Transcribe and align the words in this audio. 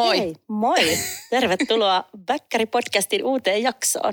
Moi. 0.00 0.18
Hei, 0.18 0.34
moi. 0.48 0.98
Tervetuloa 1.30 2.04
Väkkäri-podcastin 2.30 3.24
uuteen 3.24 3.62
jaksoon. 3.62 4.12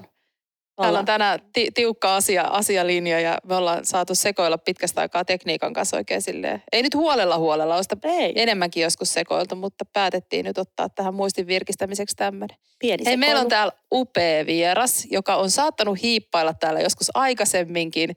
Täällä 0.82 1.00
on 1.00 1.06
tänään 1.06 1.40
ti- 1.54 1.72
tiukka 1.74 2.16
asia, 2.16 2.44
asialinja 2.44 3.20
ja 3.20 3.38
me 3.44 3.56
ollaan 3.56 3.86
saatu 3.86 4.16
sekoilla 4.16 4.58
pitkästä 4.58 5.02
aikaa 5.02 5.26
tekniikan 5.26 5.74
kanssa 5.74 5.98
oikein 5.98 6.22
silleen. 6.22 6.64
Ei 6.72 6.84
nyt 6.84 6.96
huolella 6.96 7.38
huolella, 7.38 7.76
osta 7.76 7.98
Ei, 8.04 8.42
enemmänkin 8.42 8.84
joskus 8.84 9.14
sekoiltu, 9.14 9.56
mutta 9.56 9.86
päätettiin 9.94 10.46
nyt 10.46 10.58
ottaa 10.58 10.90
tähän 10.90 11.14
muistin 11.14 11.48
virkistämiseksi 11.48 12.16
tämmöinen. 12.16 12.58
pieni 12.80 13.06
Hei, 13.06 13.18
meillä 13.18 13.42
on 13.42 13.48
täällä 13.50 13.74
upea 13.94 14.46
vieras, 14.46 15.08
joka 15.12 15.36
on 15.36 15.52
saattanut 15.52 16.02
hiippailla 16.02 16.54
täällä 16.54 16.80
joskus 16.80 17.12
aikaisemminkin, 17.14 18.16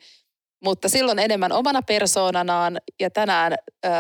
mutta 0.64 0.88
silloin 0.88 1.18
enemmän 1.18 1.52
omana 1.52 1.82
persoonanaan 1.82 2.78
ja 3.00 3.10
tänään 3.10 3.54
öö, 3.84 3.92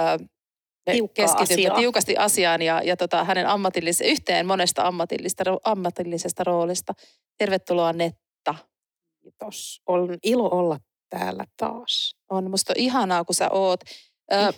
Tiukkaa 0.92 1.26
keskitymme 1.26 1.62
asiaa. 1.62 1.76
tiukasti 1.76 2.16
asiaan 2.16 2.62
ja, 2.62 2.82
ja 2.84 2.96
tota, 2.96 3.24
hänen 3.24 3.46
ammatillis- 3.46 4.04
yhteen 4.04 4.46
monesta 4.46 4.82
ammatillista, 4.82 5.44
ammatillisesta 5.64 6.44
roolista. 6.44 6.94
Tervetuloa 7.38 7.92
Netta. 7.92 8.54
Kiitos. 9.22 9.82
On 9.86 10.18
ilo 10.22 10.48
olla 10.52 10.78
täällä 11.10 11.44
taas. 11.56 12.16
On 12.30 12.50
musta 12.50 12.72
ihanaa, 12.76 13.24
kun 13.24 13.34
sä 13.34 13.50
oot. 13.50 13.80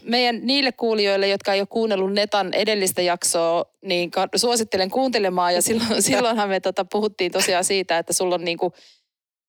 Meidän 0.03 0.41
niille 0.43 0.73
kuulijoille, 0.73 1.29
jotka 1.29 1.55
ei 1.55 1.61
ole 1.61 1.67
kuunnellut 1.71 2.13
Netan 2.13 2.55
edellistä 2.55 3.03
jaksoa, 3.03 3.65
niin 3.85 4.11
suosittelen 4.37 4.91
kuuntelemaan. 4.91 5.55
Ja 5.55 5.63
silloin, 5.63 6.03
silloinhan 6.09 6.49
me 6.49 6.61
tota, 6.61 6.85
puhuttiin 6.93 7.33
tosiaan 7.33 7.65
siitä, 7.65 7.99
että 7.99 8.13
sulla 8.13 8.35
on 8.35 8.45
niinku 8.45 8.73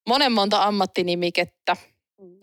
monen 0.07 0.31
monta 0.31 0.63
ammattinimikettä 0.63 1.75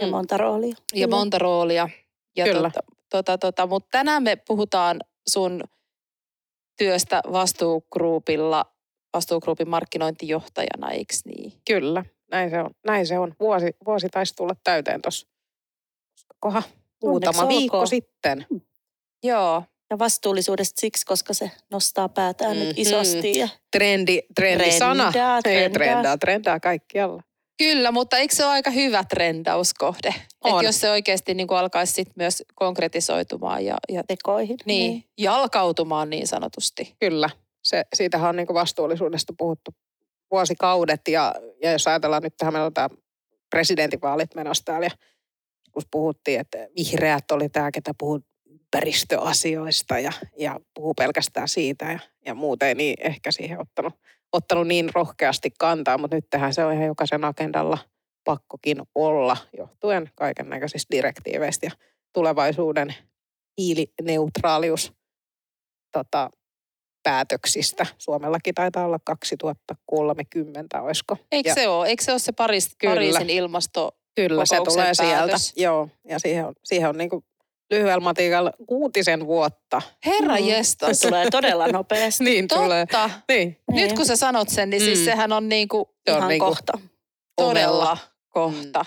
Ja 0.01 0.07
monta 0.07 0.37
roolia. 0.37 0.77
ja 0.95 1.09
monta 1.09 1.39
roolia. 1.39 1.89
Ja 2.37 2.45
Kyllä. 2.45 2.71
Tota, 2.71 3.00
tota, 3.11 3.39
tota, 3.39 3.67
mutta 3.67 3.89
tänään 3.93 4.23
me 4.23 4.37
puhutaan 4.37 5.01
sun 5.29 5.65
työstä 6.79 7.21
vastuugruupilla, 7.33 8.65
vastuugruupin 9.15 9.69
markkinointijohtajana, 9.69 10.91
eikö 10.91 11.15
niin? 11.25 11.53
Kyllä, 11.71 12.05
näin 12.31 12.51
se 12.51 12.61
on. 12.61 12.71
Näin 12.87 13.07
se 13.07 13.19
on. 13.19 13.35
Vuosi, 13.41 13.67
vuosi 13.87 14.09
taisi 14.09 14.35
tulla 14.37 14.55
täyteen 14.65 15.03
tuossa. 15.03 15.29
Koha, 16.41 16.63
muutama 17.03 17.43
olkoon. 17.43 17.59
viikko 17.59 17.87
sitten. 17.87 18.47
Joo. 19.23 19.63
Ja 19.91 19.99
vastuullisuudesta 19.99 20.81
siksi, 20.81 21.07
koska 21.07 21.35
se 21.35 21.51
nostaa 21.71 22.09
päätään 22.09 22.59
nyt 22.59 22.69
Mhm. 22.69 22.75
isosti. 22.77 23.39
Ja 23.39 23.49
Trendi, 23.73 24.23
trendisana. 24.35 25.13
Trendaa, 25.13 25.37
Ei, 25.37 25.43
trendaa. 25.43 25.73
trendaa, 25.79 26.19
trendaa 26.19 26.61
kaikkialla. 26.61 27.23
Kyllä, 27.61 27.93
mutta 27.93 28.17
eikö 28.17 28.35
se 28.35 28.45
ole 28.45 28.53
aika 28.53 28.71
hyvä 28.71 29.05
trendauskohde? 29.05 30.09
Että 30.09 30.57
On. 30.57 30.65
jos 30.65 30.81
se 30.81 30.91
oikeasti 30.91 31.35
niin 31.35 31.47
kuin 31.47 31.59
alkaisi 31.59 31.93
sit 31.93 32.09
myös 32.17 32.43
konkretisoitumaan 32.55 33.65
ja, 33.65 33.77
ja 33.89 34.03
tekoihin. 34.09 34.57
niin, 34.65 35.05
jalkautumaan 35.19 36.11
niin 36.11 36.27
sanotusti. 36.27 36.97
Kyllä. 37.01 37.31
Se, 37.65 37.85
siitähän 37.95 38.29
on 38.29 38.37
niin 38.37 38.47
vastuullisuudesta 38.55 39.33
puhuttu 39.39 39.71
vuosikaudet. 40.31 41.01
Ja, 41.09 41.35
ja 41.63 41.73
jos 41.73 41.87
ajatellaan 41.87 42.23
nyt 42.23 42.35
tähän, 42.37 42.55
meillä 42.55 42.67
on 42.67 42.75
tämä 42.75 42.89
presidentinvaalit 43.51 44.35
menossa 44.35 44.65
täällä. 44.65 44.87
Ja 44.87 44.91
kun 45.73 45.83
puhuttiin, 45.91 46.41
että 46.41 46.59
vihreät 46.77 47.31
oli 47.31 47.49
tämä, 47.49 47.71
ketä 47.71 47.93
puhuu 47.99 48.21
ympäristöasioista 48.51 49.99
ja, 49.99 50.13
ja 50.39 50.61
puhuu 50.75 50.95
pelkästään 50.95 51.49
siitä 51.49 51.85
ja, 51.85 51.99
ja 52.27 52.35
muuten 52.35 52.77
niin 52.77 52.97
ehkä 53.01 53.33
siihen 53.33 53.61
ottanut, 53.61 53.95
ottanut 54.33 54.67
niin 54.67 54.91
rohkeasti 54.95 55.51
kantaa, 55.59 55.99
mutta 55.99 56.17
nyt 56.17 56.27
tähän 56.31 56.55
se 56.55 56.65
on 56.65 56.73
ihan 56.73 56.87
jokaisen 56.87 57.25
agendalla 57.25 57.79
pakkokin 58.25 58.83
olla 58.95 59.37
johtuen 59.59 60.11
kaiken 60.15 60.51
näköisistä 60.51 60.97
direktiiveistä 60.97 61.67
ja 61.67 61.71
tulevaisuuden 62.13 62.95
hiilineutraalius 63.59 64.93
tota, 65.93 66.31
päätöksistä. 67.03 67.87
Suomellakin 67.99 68.55
taitaa 68.55 68.85
olla 68.85 68.99
2030, 69.05 70.83
olisiko? 70.83 71.17
Eikö 71.33 71.49
ja, 71.49 71.55
se 71.55 71.69
ole? 71.69 71.89
Eikö 71.89 72.05
se 72.05 72.13
ole 72.13 72.19
se 72.19 72.33
Paris. 72.33 72.77
Pariisin 72.85 73.31
ilmasto? 73.31 73.97
Kyllä, 74.17 74.47
se 74.47 74.57
tulee 74.57 74.95
sieltä. 74.95 75.17
päätös? 75.17 75.53
Joo, 75.57 75.89
ja 76.09 76.19
siihen 76.19 76.47
on, 76.47 76.55
siihen 76.65 76.89
on 76.89 76.99
niin 76.99 77.11
kuin 77.11 77.25
lyhyellä 77.71 78.01
matikalla 78.01 78.53
kuutisen 78.67 79.27
vuotta. 79.27 79.83
Herra 80.07 80.37
Mm. 80.37 80.43
mm. 80.43 80.49
jestas. 80.49 81.01
Se 81.01 81.09
tulee 81.09 81.31
todella 81.31 81.67
nopeasti. 81.79 82.25
Niin 82.25 82.49
tulee. 82.49 82.87
Totta. 82.87 83.11
Niin, 83.29 83.59
Nyt 83.73 83.93
kun 83.93 84.07
sä 84.07 84.17
sanot 84.17 84.49
sen, 84.49 84.71
niin 84.71 84.83
siis 84.83 84.99
Mm. 84.99 85.05
sehän 85.05 85.33
on 85.33 85.49
niin 85.49 85.69
kuin 85.69 85.85
se 86.07 86.13
on 86.13 86.19
Ihan 86.19 86.29
niin 86.29 86.39
kuin 86.39 86.49
kohta. 86.49 86.73
todella 87.37 87.99
kohta. 88.29 88.85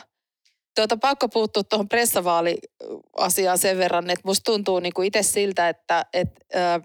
Tuota, 0.75 0.97
pakko 0.97 1.29
puuttua 1.29 1.63
tuohon 1.63 1.89
pressavaaliasiaan 1.89 3.57
sen 3.57 3.77
verran, 3.77 4.09
että 4.09 4.21
musta 4.25 4.51
tuntuu 4.51 4.79
niin 4.79 4.93
kuin 4.93 5.07
itse 5.07 5.23
siltä, 5.23 5.69
että, 5.69 6.05
että 6.13 6.73
äh, 6.75 6.81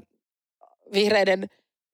vihreiden, 0.92 1.46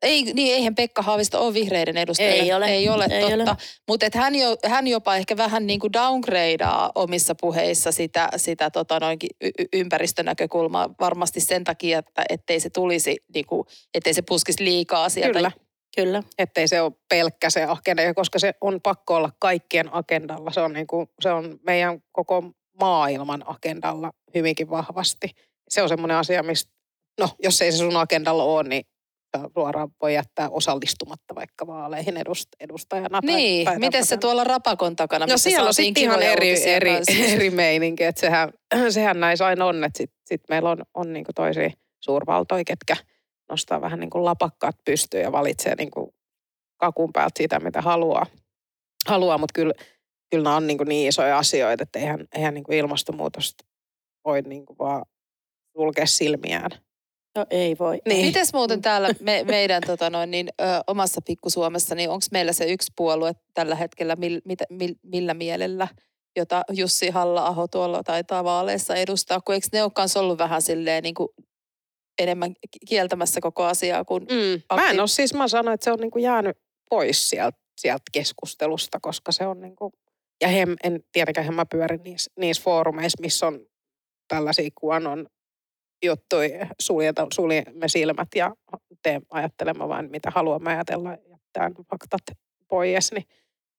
ei, 0.05 0.23
niin 0.23 0.55
eihän 0.55 0.75
Pekka 0.75 1.03
Haavisto 1.03 1.45
ole 1.47 1.55
vihreiden 1.55 1.97
edustaja. 1.97 2.29
Ei 2.29 2.53
ole. 2.53 2.67
Ei 2.67 2.89
ole, 2.89 3.07
Ei 3.11 3.37
totta. 3.37 3.57
Mutta 3.89 4.07
hän, 4.15 4.35
jo, 4.35 4.57
hän 4.67 4.87
jopa 4.87 5.17
ehkä 5.17 5.37
vähän 5.37 5.67
niin 5.67 5.81
kuin 5.81 5.93
downgradeaa 5.93 6.93
omissa 6.95 7.35
puheissa 7.41 7.93
sitä, 7.93 8.29
sitä 8.37 8.71
tota 8.71 9.01
noinkin 9.01 9.31
y- 9.41 9.51
y- 9.59 9.67
ympäristönäkökulmaa 9.73 10.95
varmasti 11.01 11.41
sen 11.41 11.65
takia, 11.65 11.99
että 11.99 12.25
ettei 12.29 12.61
se 12.61 12.71
tulisi, 12.71 13.17
niin 13.35 13.47
kuin, 13.47 13.67
ettei 13.95 14.15
se 14.15 14.23
puskisi 14.23 14.65
liikaa 14.65 15.09
sieltä. 15.09 15.39
Kyllä, 15.39 15.53
Kyllä. 15.97 16.23
ettei 16.39 16.69
se 16.69 16.81
ole 16.81 16.93
pelkkä 17.09 17.51
se 17.51 17.65
agenda, 17.65 18.15
koska 18.15 18.39
se 18.39 18.55
on 18.61 18.81
pakko 18.81 19.17
olla 19.17 19.31
kaikkien 19.39 19.95
agendalla. 19.95 20.51
Se 20.51 20.61
on, 20.61 20.73
niin 20.73 20.87
kuin, 20.87 21.07
se 21.21 21.31
on 21.31 21.59
meidän 21.67 22.03
koko 22.13 22.43
maailman 22.81 23.45
agendalla 23.47 24.11
hyvinkin 24.35 24.71
vahvasti. 24.71 25.31
Se 25.69 25.83
on 25.83 25.89
semmoinen 25.89 26.17
asia, 26.17 26.43
mistä, 26.43 26.73
no 27.21 27.29
jos 27.43 27.63
ei 27.63 27.73
se 27.73 27.79
sun 27.79 27.97
agendalla 27.97 28.45
ole, 28.45 28.69
niin 28.69 28.87
sä 29.39 29.49
suoraan 29.55 29.89
voi 30.03 30.15
jättää 30.15 30.49
osallistumatta 30.51 31.35
vaikka 31.35 31.67
vaaleihin 31.67 32.17
edust- 32.17 32.57
edustajana. 32.61 33.21
tai- 33.21 33.35
Niin, 33.35 33.65
tai 33.65 33.79
miten 33.79 34.07
se 34.07 34.17
tuolla 34.17 34.45
rapakon 34.45 34.97
takana, 34.97 35.27
No 35.27 35.39
siellä 35.39 35.67
on 35.69 35.75
sitten 35.75 36.03
ihan 36.03 36.23
eri, 36.23 36.65
eri, 36.71 36.95
kanssa. 36.95 37.13
eri 37.35 37.51
meininki, 37.51 38.05
että 38.05 38.21
sehän, 38.21 38.53
sehän 38.91 39.21
näissä 39.21 39.47
aina 39.47 39.67
on, 39.67 39.85
että 39.85 39.97
sitten 39.99 40.19
sit 40.27 40.41
meillä 40.49 40.71
on, 40.71 40.79
on 40.95 41.13
niinku 41.13 41.33
toisia 41.35 41.71
suurvaltoja, 42.01 42.65
ketkä 42.65 42.97
nostaa 43.51 43.81
vähän 43.81 44.01
niin 44.01 44.11
kuin 44.11 44.25
lapakkaat 44.25 44.77
pystyyn 44.85 45.23
ja 45.23 45.33
valitsee 45.33 45.75
niin 45.75 45.91
kuin 45.91 46.11
kakun 46.77 47.13
päältä 47.13 47.33
sitä, 47.39 47.61
mitä 47.61 47.81
haluaa. 47.83 48.27
haluaa 49.09 49.39
mutta 49.39 49.53
kyllä, 49.55 49.75
kyllä 50.31 50.45
nämä 50.45 50.57
on 50.57 50.67
niin, 50.67 50.79
kuin 50.79 50.89
niin 50.89 51.09
isoja 51.09 51.39
asioita, 51.39 51.83
että 51.83 51.99
eihän, 51.99 52.27
eihän 52.35 52.55
niin 52.55 52.65
kuin 52.65 52.79
ilmastonmuutosta 52.79 53.65
voi 54.25 54.43
niin 54.43 54.67
kuin 54.67 54.79
vaan 54.79 55.03
sulkea 55.77 56.07
silmiään. 56.07 56.71
No 57.37 57.47
ei 57.51 57.77
voi. 57.79 57.99
Niin. 58.09 58.27
Mites 58.27 58.53
muuten 58.53 58.83
täällä 58.83 59.11
me, 59.21 59.45
meidän 59.45 59.83
tota 59.87 60.11
noin, 60.11 60.31
niin, 60.31 60.49
ö, 60.61 60.65
omassa 60.87 61.21
pikkusuomessa, 61.27 61.95
niin 61.95 62.11
onko 62.11 62.27
meillä 62.33 62.53
se 62.53 62.73
yksi 62.73 62.93
puolue 62.97 63.33
tällä 63.55 63.75
hetkellä, 63.75 64.17
mil, 64.17 64.41
mitä, 64.45 64.65
mil, 64.71 64.95
millä 65.03 65.35
mielellä, 65.35 65.89
jota 66.37 66.63
Jussi 66.73 67.11
Halla-aho 67.11 67.69
tuolla 67.69 68.03
taitaa 68.03 68.45
vaaleissa 68.45 68.95
edustaa, 68.95 69.41
kun 69.41 69.55
eikö 69.55 69.67
ne 69.73 69.83
ole 69.83 69.91
kanssa 69.95 70.21
ollut 70.21 70.39
vähän 70.39 70.63
silleen 70.63 71.03
niin 71.03 71.15
kuin 71.15 71.29
enemmän 72.19 72.55
kieltämässä 72.89 73.41
koko 73.41 73.65
asiaa 73.65 74.05
kuin 74.05 74.23
Mm. 74.23 74.77
Mä 74.77 74.91
en 74.91 75.01
ole 75.01 75.09
siis, 75.09 75.35
mä 75.35 75.49
sanoin, 75.49 75.75
että 75.75 75.85
se 75.85 75.93
on 75.93 75.99
niin 76.01 76.11
kuin 76.11 76.23
jäänyt 76.23 76.57
pois 76.91 77.29
sieltä, 77.31 77.59
sieltä 77.81 78.03
keskustelusta, 78.13 78.99
koska 79.01 79.33
se 79.33 79.47
on 79.47 79.61
niin 79.61 79.77
kuin, 79.77 79.93
ja 80.41 80.49
he, 80.49 80.67
en 80.85 81.05
tietenkään 81.13 81.55
mä 81.55 81.67
pyörin 81.67 82.03
niissä, 82.03 82.31
niissä 82.37 82.63
foorumeissa, 82.63 83.21
missä 83.21 83.47
on 83.47 83.67
tällaisia 84.29 84.69
kuonon 84.75 85.27
juttuja, 86.05 86.67
suljeta, 86.81 87.27
suljemme 87.33 87.89
silmät 87.89 88.29
ja 88.35 88.55
tee, 89.03 89.21
ajattelemme 89.31 89.89
vain 89.89 90.11
mitä 90.11 90.31
haluamme 90.35 90.71
ajatella 90.71 91.11
ja 91.11 91.19
jättää 91.31 91.71
faktat 91.91 92.39
pois, 92.69 93.13
niin, 93.13 93.25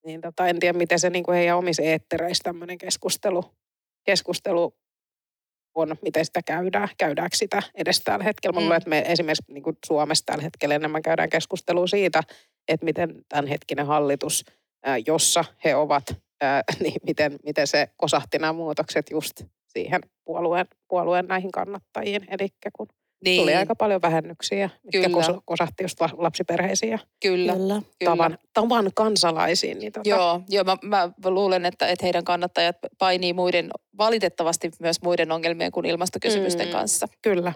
niin 0.06 0.20
tota, 0.20 0.46
en 0.46 0.60
tiedä 0.60 0.78
miten 0.78 0.98
se 0.98 1.10
niin 1.10 1.24
kuin 1.24 1.36
heidän 1.36 1.58
omissa 1.58 1.82
eettereissä 1.82 2.42
tämmöinen 2.44 2.78
keskustelu, 2.78 3.44
keskustelu 4.04 4.76
on, 5.74 5.96
miten 6.02 6.24
sitä 6.24 6.40
käydään, 6.42 6.88
käydäänkö 6.98 7.36
sitä 7.36 7.62
edes 7.74 8.00
tällä 8.00 8.24
hetkellä. 8.24 8.52
Mä 8.54 8.60
Mm. 8.60 8.64
luulen, 8.64 8.76
että 8.76 8.90
me 8.90 9.04
esimerkiksi 9.08 9.52
niin 9.52 9.62
kuin 9.62 9.76
Suomessa 9.86 10.24
tällä 10.26 10.42
hetkellä 10.42 10.74
enemmän 10.74 11.02
käydään 11.02 11.30
keskustelua 11.30 11.86
siitä, 11.86 12.22
että 12.68 12.84
miten 12.84 13.24
tämänhetkinen 13.28 13.86
hallitus, 13.86 14.44
jossa 15.06 15.44
he 15.64 15.74
ovat, 15.76 16.04
niin 16.82 17.00
miten, 17.06 17.36
miten 17.44 17.66
se 17.66 17.88
kosahti 17.96 18.38
nämä 18.38 18.52
muutokset 18.52 19.10
just 19.10 19.42
siihen 19.76 20.00
puolueen, 20.24 20.66
puolueen 20.88 21.26
näihin 21.26 21.52
kannattajiin. 21.52 22.26
Eli 22.30 22.48
kun 22.76 22.86
niin, 23.24 23.40
tuli 23.42 23.54
aika 23.54 23.74
paljon 23.74 24.02
vähennyksiä, 24.02 24.70
mitkä 24.84 25.08
Kyllä. 25.08 25.22
kos- 25.22 25.40
kosahti 25.44 25.84
just 25.84 26.00
la- 26.00 26.10
lapsiperheisiin 26.16 26.92
ja 26.92 26.98
kyllä, 27.22 27.52
Kyllä. 27.52 27.82
tavan, 28.04 28.38
tavan 28.52 28.90
kansalaisiin. 28.94 29.78
Niin 29.78 29.92
tota, 29.92 30.08
Joo, 30.08 30.40
joo 30.48 30.64
mä, 30.64 30.76
mä 30.82 31.30
luulen, 31.30 31.66
että, 31.66 31.86
että 31.88 32.06
heidän 32.06 32.24
kannattajat 32.24 32.76
painii 32.98 33.32
muiden, 33.32 33.70
valitettavasti 33.98 34.70
myös 34.80 35.02
muiden 35.02 35.32
ongelmien 35.32 35.72
kuin 35.72 35.86
ilmastokysymysten 35.86 36.66
Mm. 36.66 36.72
kanssa. 36.72 37.06
Kyllä. 37.22 37.52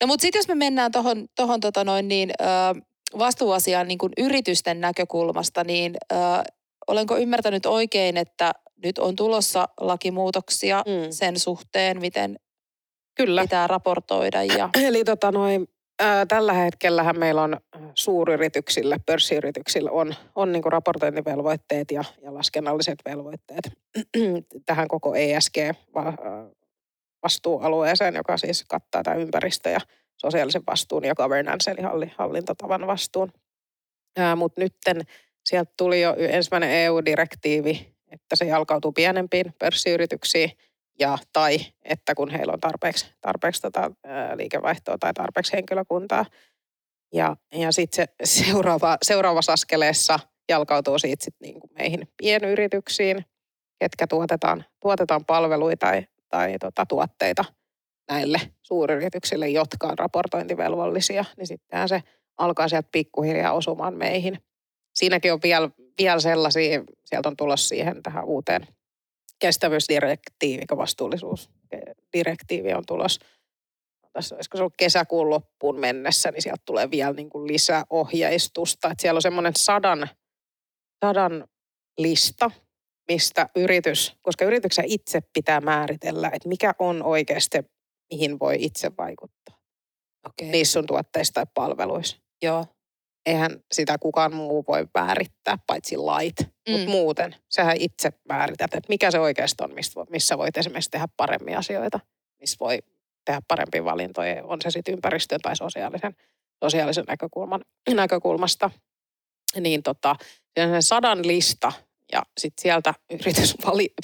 No 0.00 0.06
mutta 0.06 0.22
sitten 0.22 0.38
jos 0.38 0.48
me 0.48 0.54
mennään 0.54 0.92
tuohon 0.92 1.26
tohon, 1.36 1.60
tota 1.60 1.84
noin 1.84 2.08
niin, 2.08 2.30
ö, 2.40 2.44
vastuuasiaan 3.18 3.88
niin 3.88 3.98
kuin 3.98 4.12
yritysten 4.18 4.80
näkökulmasta, 4.80 5.64
niin 5.64 5.94
ö, 6.12 6.16
olenko 6.86 7.16
ymmärtänyt 7.16 7.66
oikein, 7.66 8.16
että 8.16 8.52
nyt 8.82 8.98
on 8.98 9.16
tulossa 9.16 9.68
lakimuutoksia 9.80 10.82
Mm. 10.86 10.92
sen 11.10 11.38
suhteen, 11.38 12.00
miten 12.00 12.36
Kyllä. 13.14 13.42
pitää 13.42 13.66
raportoida 13.66 14.42
ja 14.42 14.70
Eli 14.86 15.04
tota 15.04 15.32
noin, 15.32 15.68
ää, 16.00 16.26
tällä 16.26 16.52
hetkellähän 16.52 17.18
meillä 17.18 17.42
on 17.42 17.54
ää, 17.54 17.60
suuryrityksille, 17.94 18.96
pörssiyrityksille 19.06 19.90
on, 19.90 20.14
on 20.34 20.52
niin 20.52 20.64
raportointivelvoitteet 20.64 21.90
ja, 21.90 22.04
ja 22.22 22.34
laskennalliset 22.34 22.98
velvoitteet 23.04 23.70
tähän 24.66 24.88
koko 24.88 25.14
ESG-vastuualueeseen, 25.14 28.14
joka 28.14 28.36
siis 28.36 28.64
kattaa 28.68 29.02
tämä 29.02 29.16
ympäristö- 29.16 29.70
ja 29.70 29.80
sosiaalisen 30.16 30.62
vastuun 30.66 31.04
ja 31.04 31.14
governance, 31.14 31.70
eli 31.70 32.10
hallintotavan 32.18 32.86
vastuun. 32.86 33.32
Mutta 34.36 34.60
nytten 34.60 35.00
sieltä 35.46 35.72
tuli 35.76 36.00
jo 36.00 36.14
ensimmäinen 36.18 36.70
EU-direktiivi, 36.70 37.91
että 38.12 38.36
se 38.36 38.44
jalkautuu 38.44 38.92
pienempiin 38.92 39.54
pörssiyrityksiin– 39.58 40.50
ja 40.98 41.18
tai 41.32 41.58
että 41.82 42.14
kun 42.14 42.30
heillä 42.30 42.52
on 42.52 42.60
tarpeeksi, 42.60 43.12
tarpeeksi 43.20 43.62
tota, 43.62 43.90
liikevaihtoa 44.34 44.98
tai 44.98 45.12
tarpeeksi 45.14 45.52
henkilökuntaa. 45.52 46.24
Ja, 47.14 47.36
ja 47.52 47.72
sitten 47.72 48.08
se 48.24 48.34
seuraava, 48.44 48.98
seuraavassa 49.02 49.52
askeleessa 49.52 50.18
jalkautuu 50.48 50.98
siitä 50.98 51.24
sit 51.24 51.34
niin 51.40 51.60
kuin 51.60 51.70
meihin 51.78 52.08
pienyrityksiin, 52.16 53.24
ketkä 53.78 54.06
tuotetaan, 54.06 54.64
tuotetaan 54.80 55.24
palveluita 55.24 55.86
tai, 55.86 56.06
tai 56.28 56.56
tota, 56.60 56.86
tuotteita 56.86 57.44
näille 58.10 58.40
suuryrityksille, 58.62 59.48
jotka 59.48 59.86
on 59.86 59.98
raportointivelvollisia, 59.98 61.24
niin 61.36 61.46
sittenhän 61.46 61.88
se 61.88 62.02
alkaa 62.38 62.68
sieltä 62.68 62.88
pikkuhiljaa 62.92 63.52
osumaan 63.52 63.94
meihin. 63.94 64.38
Siinäkin 64.94 65.32
on 65.32 65.40
vielä, 65.42 65.70
vielä 65.98 66.20
sellaisia, 66.20 66.84
sieltä 67.04 67.28
on 67.28 67.36
tulossa 67.36 67.68
siihen 67.68 68.02
tähän 68.02 68.24
uuteen 68.24 68.66
kestävyysdirektiivi, 69.38 70.62
vastuullisuusdirektiivi 70.76 72.72
on 72.74 72.86
tulos. 72.86 73.18
Tässä 74.12 74.34
olisiko 74.34 74.56
se 74.56 74.62
ollut 74.62 74.74
kesäkuun 74.78 75.30
loppuun 75.30 75.80
mennessä, 75.80 76.30
niin 76.30 76.42
sieltä 76.42 76.62
tulee 76.64 76.90
vielä 76.90 77.12
niin 77.12 77.30
kuin 77.30 77.46
lisää 77.46 77.84
ohjeistusta. 77.90 78.90
Että 78.90 79.02
siellä 79.02 79.18
on 79.18 79.22
semmoinen 79.22 79.52
sadan, 79.56 80.08
sadan 81.04 81.48
lista, 81.98 82.50
mistä 83.08 83.48
yritys, 83.56 84.16
koska 84.22 84.44
yrityksen 84.44 84.84
itse 84.88 85.20
pitää 85.32 85.60
määritellä, 85.60 86.30
että 86.32 86.48
mikä 86.48 86.74
on 86.78 87.02
oikeasti, 87.02 87.58
mihin 88.12 88.38
voi 88.38 88.56
itse 88.58 88.92
vaikuttaa. 88.98 89.58
Okay. 90.26 90.48
Niissä 90.48 90.78
on 90.78 90.86
tuotteissa 90.86 91.34
tai 91.34 91.46
palveluissa. 91.54 92.16
Joo 92.42 92.66
eihän 93.26 93.60
sitä 93.72 93.98
kukaan 93.98 94.34
muu 94.34 94.64
voi 94.68 94.86
määrittää, 94.94 95.58
paitsi 95.66 95.96
lait. 95.96 96.34
Mm. 96.40 96.72
Mutta 96.72 96.90
muuten, 96.90 97.36
sähän 97.48 97.76
itse 97.78 98.12
määrität, 98.28 98.74
että 98.74 98.88
mikä 98.88 99.10
se 99.10 99.18
oikeasti 99.18 99.64
on, 99.64 99.74
missä 100.10 100.38
voit 100.38 100.56
esimerkiksi 100.56 100.90
tehdä 100.90 101.08
paremmin 101.16 101.58
asioita, 101.58 102.00
missä 102.40 102.56
voi 102.60 102.78
tehdä 103.24 103.40
parempia 103.48 103.84
valintoja, 103.84 104.44
on 104.44 104.58
se 104.62 104.70
sitten 104.70 104.94
ympäristön 104.94 105.40
tai 105.40 105.56
sosiaalisen, 105.56 106.16
sosiaalisen 106.64 107.04
näkökulman, 107.08 107.60
näkökulmasta. 107.94 108.70
Niin 109.60 109.82
tota, 109.82 110.16
se 110.54 110.66
on 110.66 110.82
sadan 110.82 111.26
lista 111.26 111.72
ja 112.12 112.22
sitten 112.40 112.62
sieltä 112.62 112.94
yritys 113.20 113.54
vali, 113.66 113.94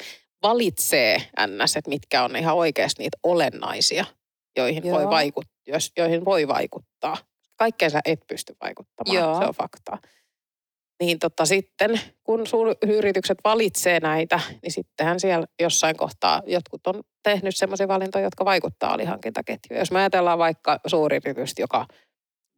valitsee 0.43 1.17
ns, 1.47 1.75
että 1.75 1.89
mitkä 1.89 2.23
on 2.23 2.35
ihan 2.35 2.55
oikeasti 2.55 3.03
niitä 3.03 3.17
olennaisia, 3.23 4.05
joihin 4.57 4.83
voi, 4.83 5.09
vaikut, 5.09 5.45
joihin 5.97 6.25
voi 6.25 6.47
vaikuttaa 6.47 7.17
kaikkeen 7.59 7.91
sä 7.91 8.01
et 8.05 8.19
pysty 8.27 8.55
vaikuttamaan, 8.61 9.17
Joo. 9.17 9.39
se 9.39 9.45
on 9.45 9.53
faktaa. 9.53 9.97
Niin 10.99 11.19
tota, 11.19 11.45
sitten, 11.45 12.01
kun 12.23 12.43
yritykset 12.81 13.37
valitsee 13.43 13.99
näitä, 13.99 14.39
niin 14.63 14.71
sittenhän 14.71 15.19
siellä 15.19 15.47
jossain 15.59 15.97
kohtaa 15.97 16.41
jotkut 16.45 16.87
on 16.87 17.03
tehnyt 17.23 17.55
sellaisia 17.55 17.87
valintoja, 17.87 18.23
jotka 18.23 18.45
vaikuttaa 18.45 18.93
alihankintaketjuun. 18.93 19.79
Jos 19.79 19.91
me 19.91 19.99
ajatellaan 19.99 20.39
vaikka 20.39 20.79
suuryritystä, 20.87 21.61
joka 21.61 21.85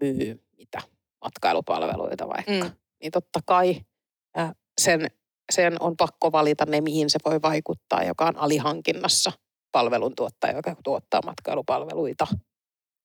myy 0.01 0.43
mitä, 0.57 0.81
matkailupalveluita 1.23 2.27
vaikka, 2.27 2.51
mm. 2.51 2.71
niin 3.01 3.11
totta 3.11 3.39
kai 3.45 3.81
sen, 4.81 5.07
sen 5.51 5.81
on 5.81 5.97
pakko 5.97 6.31
valita 6.31 6.65
ne, 6.65 6.81
mihin 6.81 7.09
se 7.09 7.19
voi 7.25 7.41
vaikuttaa, 7.41 8.03
joka 8.03 8.25
on 8.25 8.37
alihankinnassa 8.37 9.31
palveluntuottaja, 9.71 10.55
joka 10.55 10.75
tuottaa 10.83 11.21
matkailupalveluita. 11.25 12.27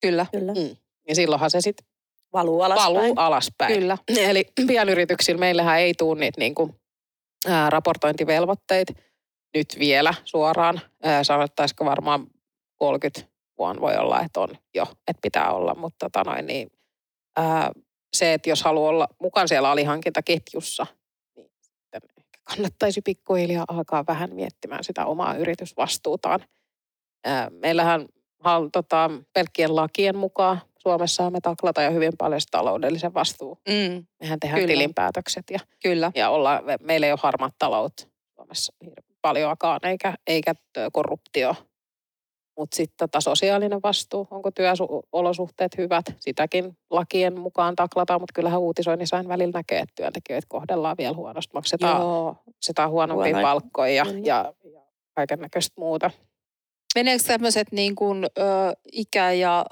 Kyllä. 0.00 0.26
Kyllä. 0.32 0.52
Mm. 0.52 0.76
Ja 1.08 1.14
silloinhan 1.14 1.50
se 1.50 1.60
sitten 1.60 1.86
valuu 2.32 2.62
alaspäin. 2.62 2.94
Valuu 2.94 3.14
alaspäin. 3.16 3.74
Kyllä. 3.74 3.98
Eli 4.30 4.44
pienyrityksillä 4.66 5.38
meillähän 5.38 5.78
ei 5.78 5.94
tule 5.94 6.20
niitä 6.20 6.40
niin 6.40 6.54
kuin, 6.54 6.80
ää, 7.48 7.70
raportointivelvoitteita 7.70 8.92
nyt 9.54 9.76
vielä 9.78 10.14
suoraan. 10.24 10.80
Ää, 11.02 11.24
sanottaisiko 11.24 11.84
varmaan 11.84 12.26
30 12.76 13.20
vuonna 13.58 13.80
voi 13.80 13.96
olla, 13.96 14.20
että 14.20 14.40
on 14.40 14.48
jo, 14.74 14.84
että 15.08 15.20
pitää 15.22 15.52
olla, 15.52 15.74
mutta 15.74 16.08
tota 16.08 16.30
noin, 16.30 16.46
niin, 16.46 16.70
ää, 17.36 17.70
se, 18.16 18.34
että 18.34 18.50
jos 18.50 18.62
haluaa 18.62 18.90
olla 18.90 19.08
mukaan 19.22 19.48
siellä 19.48 19.70
alihankintaketjussa, 19.70 20.86
niin 21.36 21.50
sitten 21.60 22.00
ehkä 22.18 22.38
kannattaisi 22.44 23.00
pikkuhiljaa 23.00 23.64
alkaa 23.68 24.04
vähän 24.06 24.34
miettimään 24.34 24.84
sitä 24.84 25.06
omaa 25.06 25.36
yritysvastuutaan. 25.36 26.40
Ää, 27.24 27.50
meillähän 27.50 28.06
tota, 28.72 29.10
pelkkien 29.32 29.76
lakien 29.76 30.16
mukaan 30.16 30.60
Suomessa 30.86 31.30
me 31.30 31.40
taklata 31.40 31.82
jo 31.82 31.90
hyvin 31.90 32.12
paljon 32.18 32.40
taloudellisen 32.50 33.14
vastuun. 33.14 33.56
Mm. 33.68 34.06
Mehän 34.20 34.40
tehdään 34.40 34.60
Kyllä. 34.60 34.72
tilinpäätökset 34.72 35.44
ja, 35.50 35.58
Kyllä. 35.82 36.12
ja 36.14 36.30
olla, 36.30 36.62
meillä 36.80 37.06
ei 37.06 37.12
ole 37.12 37.18
harmaat 37.22 37.54
talous 37.58 37.92
Suomessa 38.34 38.72
paljoakaan, 39.22 39.80
eikä, 39.82 40.14
eikä 40.26 40.54
korruptio. 40.92 41.54
Mutta 42.58 42.76
sitten 42.76 42.96
tota 42.98 43.20
sosiaalinen 43.20 43.80
vastuu, 43.82 44.28
onko 44.30 44.50
työolosuhteet 44.50 45.78
hyvät, 45.78 46.04
sitäkin 46.18 46.76
lakien 46.90 47.40
mukaan 47.40 47.76
taklataan, 47.76 48.20
mutta 48.20 48.32
kyllähän 48.34 48.60
uutisoinnissa 48.60 49.16
aina 49.16 49.28
välillä 49.28 49.52
näkee, 49.54 49.78
että 49.78 49.92
työntekijöitä 49.94 50.46
kohdellaan 50.48 50.96
vielä 50.98 51.16
huonosti. 51.16 51.54
Maksetaan, 51.54 52.02
maksetaan 52.46 52.90
huonompia 52.90 53.32
Huono. 53.32 53.48
palkkoja 53.48 53.92
ja, 53.92 54.06
ja, 54.22 54.52
ja 54.72 54.80
kaiken 55.14 55.38
näköistä 55.38 55.74
muuta. 55.80 56.10
Meneekö 56.94 57.22
tämmöiset 57.26 57.72
niin 57.72 57.94
kuin, 57.94 58.24
ö, 58.24 58.40
ikä- 58.92 59.32
ja 59.32 59.66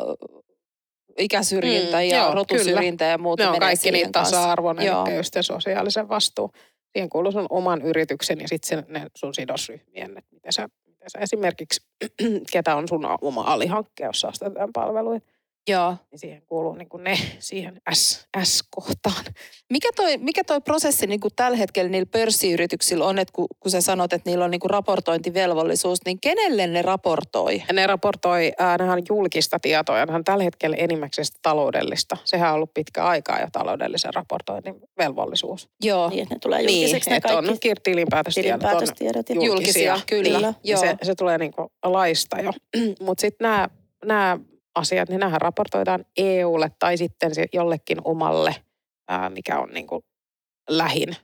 ikäsyrjintä 1.19 1.97
mm, 1.97 2.03
ja 2.03 2.17
joo, 2.17 2.35
rotusyrjintä 2.35 3.05
kyllä. 3.05 3.13
ja 3.13 3.19
muuta 3.19 3.43
Ne 3.43 3.51
on 3.51 3.59
kaikki 3.59 3.91
niitä 3.91 4.11
tasa-arvon, 4.13 4.79
eli 4.81 5.17
just 5.17 5.35
sosiaalisen 5.41 6.09
vastuun. 6.09 6.51
Siihen 6.93 7.09
kuuluu 7.09 7.33
sun 7.33 7.47
oman 7.51 7.83
yrityksen 7.83 8.41
ja 8.41 8.49
sitten 8.49 8.87
sun 9.17 9.35
sidosryhmien, 9.35 10.19
että 10.19 10.31
miten 10.35 10.53
sä, 10.53 10.69
miten 10.87 11.11
sä 11.11 11.19
esimerkiksi, 11.19 11.81
ketä 12.53 12.77
on 12.77 12.89
sun 12.89 13.07
oma 13.21 13.43
alihankke, 13.43 14.05
jossa 14.05 14.29
ostetaan 14.29 14.71
palveluita 14.73 15.34
Joo. 15.69 15.97
Niin 16.11 16.19
siihen 16.19 16.43
kuuluu 16.47 16.75
niin 16.75 16.89
kuin 16.89 17.05
ne 17.05 17.19
siihen 17.39 17.81
S, 17.93 18.29
S-kohtaan. 18.43 19.25
Mikä 19.71 19.89
toi, 19.97 20.19
mikä 20.19 20.45
toi 20.45 20.61
prosessi 20.61 21.07
niin 21.07 21.21
kuin 21.21 21.33
tällä 21.37 21.57
hetkellä 21.57 21.91
niillä 21.91 22.09
pörssiyrityksillä 22.13 23.05
on, 23.05 23.19
että 23.19 23.33
kun, 23.33 23.47
kun 23.61 23.71
sä 23.71 23.81
sanot, 23.81 24.13
että 24.13 24.31
niillä 24.31 24.45
on 24.45 24.51
niin 24.51 24.61
kuin 24.61 24.71
raportointivelvollisuus, 24.71 25.99
niin 26.07 26.21
kenelle 26.21 26.67
ne 26.67 26.83
raportoi? 26.83 27.63
Ja 27.69 27.75
ne 27.75 27.87
raportoi, 27.87 28.53
äh, 28.61 28.79
nehän 28.79 28.99
on 28.99 29.03
julkista 29.09 29.59
tietoa, 29.59 29.95
nehän 29.95 30.15
on 30.15 30.25
tällä 30.25 30.45
hetkellä 30.45 30.77
enimmäkseen 30.77 31.27
taloudellista. 31.43 32.17
Sehän 32.25 32.49
on 32.49 32.55
ollut 32.55 32.75
pitkä 32.75 33.05
aikaa 33.05 33.41
jo 33.41 33.47
taloudellisen 33.53 34.15
raportoinnin 34.15 34.75
velvollisuus. 34.99 35.69
Joo. 35.83 36.09
Niin, 36.09 36.23
että 36.23 36.35
ne 36.35 36.39
tulee 36.39 36.61
julkiseksi 36.61 37.11
niin, 37.11 37.15
ne 37.15 37.21
kaikki. 37.21 37.71
on 37.71 37.77
tilinpäätöstiedot, 37.83 38.61
tilinpäätöstiedot 38.61 39.31
on 39.31 39.37
julkisia. 39.37 39.93
Julkisia, 39.93 40.07
kyllä. 40.07 40.41
Niin, 40.41 40.55
joo. 40.65 40.81
Se, 40.81 40.97
se 41.03 41.15
tulee 41.15 41.39
niin 41.39 41.53
kuin 41.53 41.69
laista 41.83 42.41
jo. 42.41 42.53
Mutta 43.07 43.21
sitten 43.21 43.45
nämä 43.45 43.69
nämä 44.05 44.39
asiat, 44.75 45.09
niin 45.09 45.21
nämähän 45.21 45.41
raportoidaan 45.41 46.05
EUlle 46.17 46.71
tai 46.79 46.97
sitten 46.97 47.33
jollekin 47.53 47.99
omalle, 48.05 48.55
ää, 49.09 49.31
mikä 49.31 49.59
on 49.59 49.69
niin 49.71 49.87
kuin 49.87 50.05
lähin. 50.69 51.17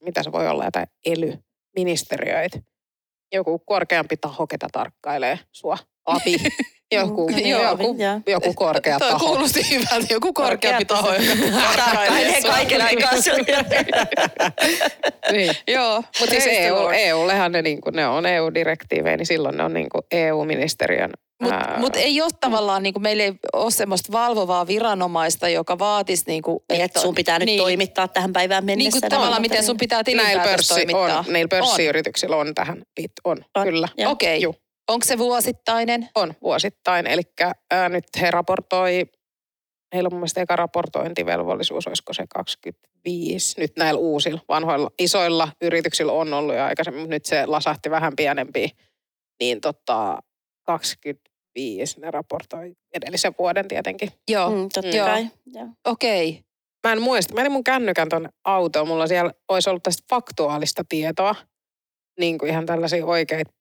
Mitä 0.00 0.22
se 0.22 0.32
voi 0.32 0.48
olla, 0.48 0.66
että 0.66 0.86
ely-ministeriöitä. 1.06 2.58
Joku 3.32 3.58
korkeampi 3.58 4.16
taho, 4.16 4.46
ketä 4.46 4.66
tarkkailee 4.72 5.38
sua. 5.52 5.78
API. 6.06 6.36
Joku, 6.92 7.28
joku, 7.28 7.96
joku 8.26 8.54
korkea 8.54 8.98
taho. 8.98 9.26
Kuulosti 9.26 9.70
hyvältä. 9.70 10.14
Joku 10.14 10.32
korkeampi 10.32 10.84
taho, 10.84 11.08
tarkkailee 11.76 12.42
kaiken 12.42 12.82
aikaa 12.82 13.12
niin. 15.32 15.56
Joo. 15.68 16.02
Mutta 16.20 16.34
siis 16.34 16.46
EU, 16.46 16.88
EUllehan 16.88 17.52
ne, 17.52 17.62
niin 17.62 17.80
kuin, 17.80 17.96
ne 17.96 18.06
on 18.06 18.26
EU-direktiivejä, 18.26 19.16
niin 19.16 19.26
silloin 19.26 19.56
ne 19.56 19.64
on 19.64 19.74
niin 19.74 19.88
kuin 19.88 20.02
EU-ministeriön 20.10 21.10
mutta 21.42 21.74
mut 21.76 21.96
ei 21.96 22.20
ole 22.20 22.30
tavallaan, 22.40 22.82
niin 22.82 22.94
kuin 22.94 23.02
meillä 23.02 23.22
ei 23.22 23.32
ole 23.52 23.70
semmoista 23.70 24.12
valvovaa 24.12 24.66
viranomaista, 24.66 25.48
joka 25.48 25.78
vaatisi... 25.78 26.24
Niin 26.26 26.42
kuin, 26.42 26.58
että, 26.68 26.84
että 26.84 27.00
sun 27.00 27.14
pitää 27.14 27.38
nyt 27.38 27.46
niin, 27.46 27.60
toimittaa 27.60 28.08
tähän 28.08 28.32
päivään 28.32 28.64
mennessä. 28.64 28.96
Niin 28.96 29.00
kuin 29.00 29.10
tavallaan, 29.10 29.42
miten 29.42 29.64
sun 29.64 29.76
pitää 29.76 30.04
tilinpäätös 30.04 30.68
toimittaa. 30.68 31.18
On, 31.18 31.32
niillä 31.32 31.48
pörssiyrityksillä 31.48 32.36
on, 32.36 32.48
on 32.48 32.54
tähän, 32.54 32.82
on, 33.24 33.44
on. 33.54 33.64
kyllä. 33.64 33.88
Okei. 34.06 34.46
Okay. 34.46 34.61
Onko 34.92 35.04
se 35.06 35.18
vuosittainen? 35.18 36.08
On 36.14 36.34
vuosittain, 36.42 37.06
eli 37.06 37.22
ää, 37.70 37.88
nyt 37.88 38.04
he 38.20 38.30
raportoi, 38.30 39.04
heillä 39.94 40.06
on 40.06 40.12
mun 40.12 40.20
mielestä 40.20 40.40
eka 40.40 40.56
raportointivelvollisuus, 40.56 41.86
olisiko 41.86 42.12
se 42.12 42.24
25, 42.34 43.60
nyt 43.60 43.72
näillä 43.78 43.98
uusilla 43.98 44.40
vanhoilla 44.48 44.90
isoilla 44.98 45.48
yrityksillä 45.62 46.12
on 46.12 46.34
ollut 46.34 46.54
jo 46.54 46.64
aikaisemmin, 46.64 47.00
mutta 47.00 47.14
nyt 47.14 47.24
se 47.24 47.46
lasahti 47.46 47.90
vähän 47.90 48.12
pienempiin, 48.16 48.70
niin 49.40 49.60
tota 49.60 50.18
20 50.66 51.30
viisi 51.54 52.00
ne 52.00 52.10
raportoi 52.10 52.72
edellisen 52.94 53.34
vuoden 53.38 53.68
tietenkin. 53.68 54.10
Joo, 54.30 54.50
Mm, 54.50 54.68
totta 54.74 54.96
Joo. 54.96 55.06
kai. 55.06 55.28
Okei. 55.86 56.44
Mä 56.86 56.92
en 56.92 57.02
muista, 57.02 57.34
mä 57.34 57.38
menin 57.38 57.52
mun 57.52 57.64
kännykän 57.64 58.08
tuonne 58.08 58.28
autoon, 58.44 58.88
mulla 58.88 59.06
siellä 59.06 59.32
olisi 59.48 59.70
ollut 59.70 59.82
tästä 59.82 60.04
faktuaalista 60.10 60.82
tietoa, 60.88 61.34
niin 62.20 62.38
kuin 62.38 62.50
ihan 62.50 62.66
tällaisia 62.66 63.06
oikeita 63.06 63.52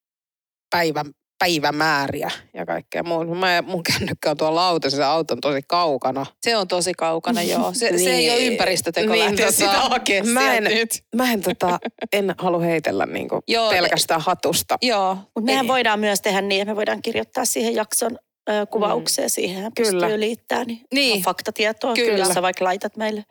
päivä, 0.70 1.06
päivämääriä 1.42 2.32
ja 2.54 2.66
kaikkea 2.66 3.04
muuta. 3.04 3.32
Mä, 3.36 3.62
mun 3.68 3.84
kännykkä 3.84 4.32
on 4.32 4.38
tuolla 4.38 4.68
autossa, 4.68 4.98
se 4.98 5.04
auto 5.04 5.34
on 5.34 5.42
tosi 5.42 5.62
kaukana. 5.68 6.26
Se 6.42 6.58
on 6.58 6.68
tosi 6.68 6.94
kaukana, 6.98 7.42
joo. 7.42 7.74
Se, 7.74 7.98
se 7.98 8.12
ei 8.14 8.30
ole 8.30 8.40
Niin. 8.40 8.52
ympäristöteko 8.52 9.14
Niin, 9.14 9.26
lähteä 9.26 9.46
tota, 9.46 9.58
sitä 9.58 9.72
hakemaan 9.80 10.34
mä 10.34 10.56
en- 10.56 10.64
nyt. 10.64 10.90
Mä 11.16 11.32
en, 11.32 11.42
tota, 11.42 11.80
en 12.14 12.36
halua 12.38 12.62
heitellä 12.62 13.06
niin 13.06 13.30
kuin 13.30 13.42
Joo, 13.48 13.70
pelkästään 13.70 14.22
hatusta. 14.22 14.78
Joo. 14.82 15.16
Mutta 15.16 15.42
mehän 15.42 15.66
Ei. 15.66 15.70
voidaan 15.70 16.00
myös 16.00 16.22
tehdä 16.22 16.42
niin, 16.42 16.62
että 16.62 16.72
me 16.72 16.76
voidaan 16.76 17.02
kirjoittaa 17.02 17.46
siihen 17.46 17.76
jakson 17.76 18.18
ö, 18.50 18.66
kuvaukseen. 18.66 19.30
Siihen 19.30 19.72
Kyllä. 19.78 20.00
pystyy 20.08 20.20
liittämään 20.20 20.68
niin, 20.68 20.82
Niin. 20.94 21.16
on 21.18 21.22
faktatietoa. 21.24 21.94
Kyllä. 21.94 22.12
Kyllä. 22.24 22.34
sä 22.34 22.42
vaikka 22.42 22.66
laitat 22.66 22.98
meille. 22.98 23.26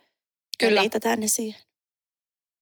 Kyllä. 0.59 0.75
Me 0.75 0.81
liitetään 0.81 1.21
ne 1.21 1.29
siihen. 1.29 1.61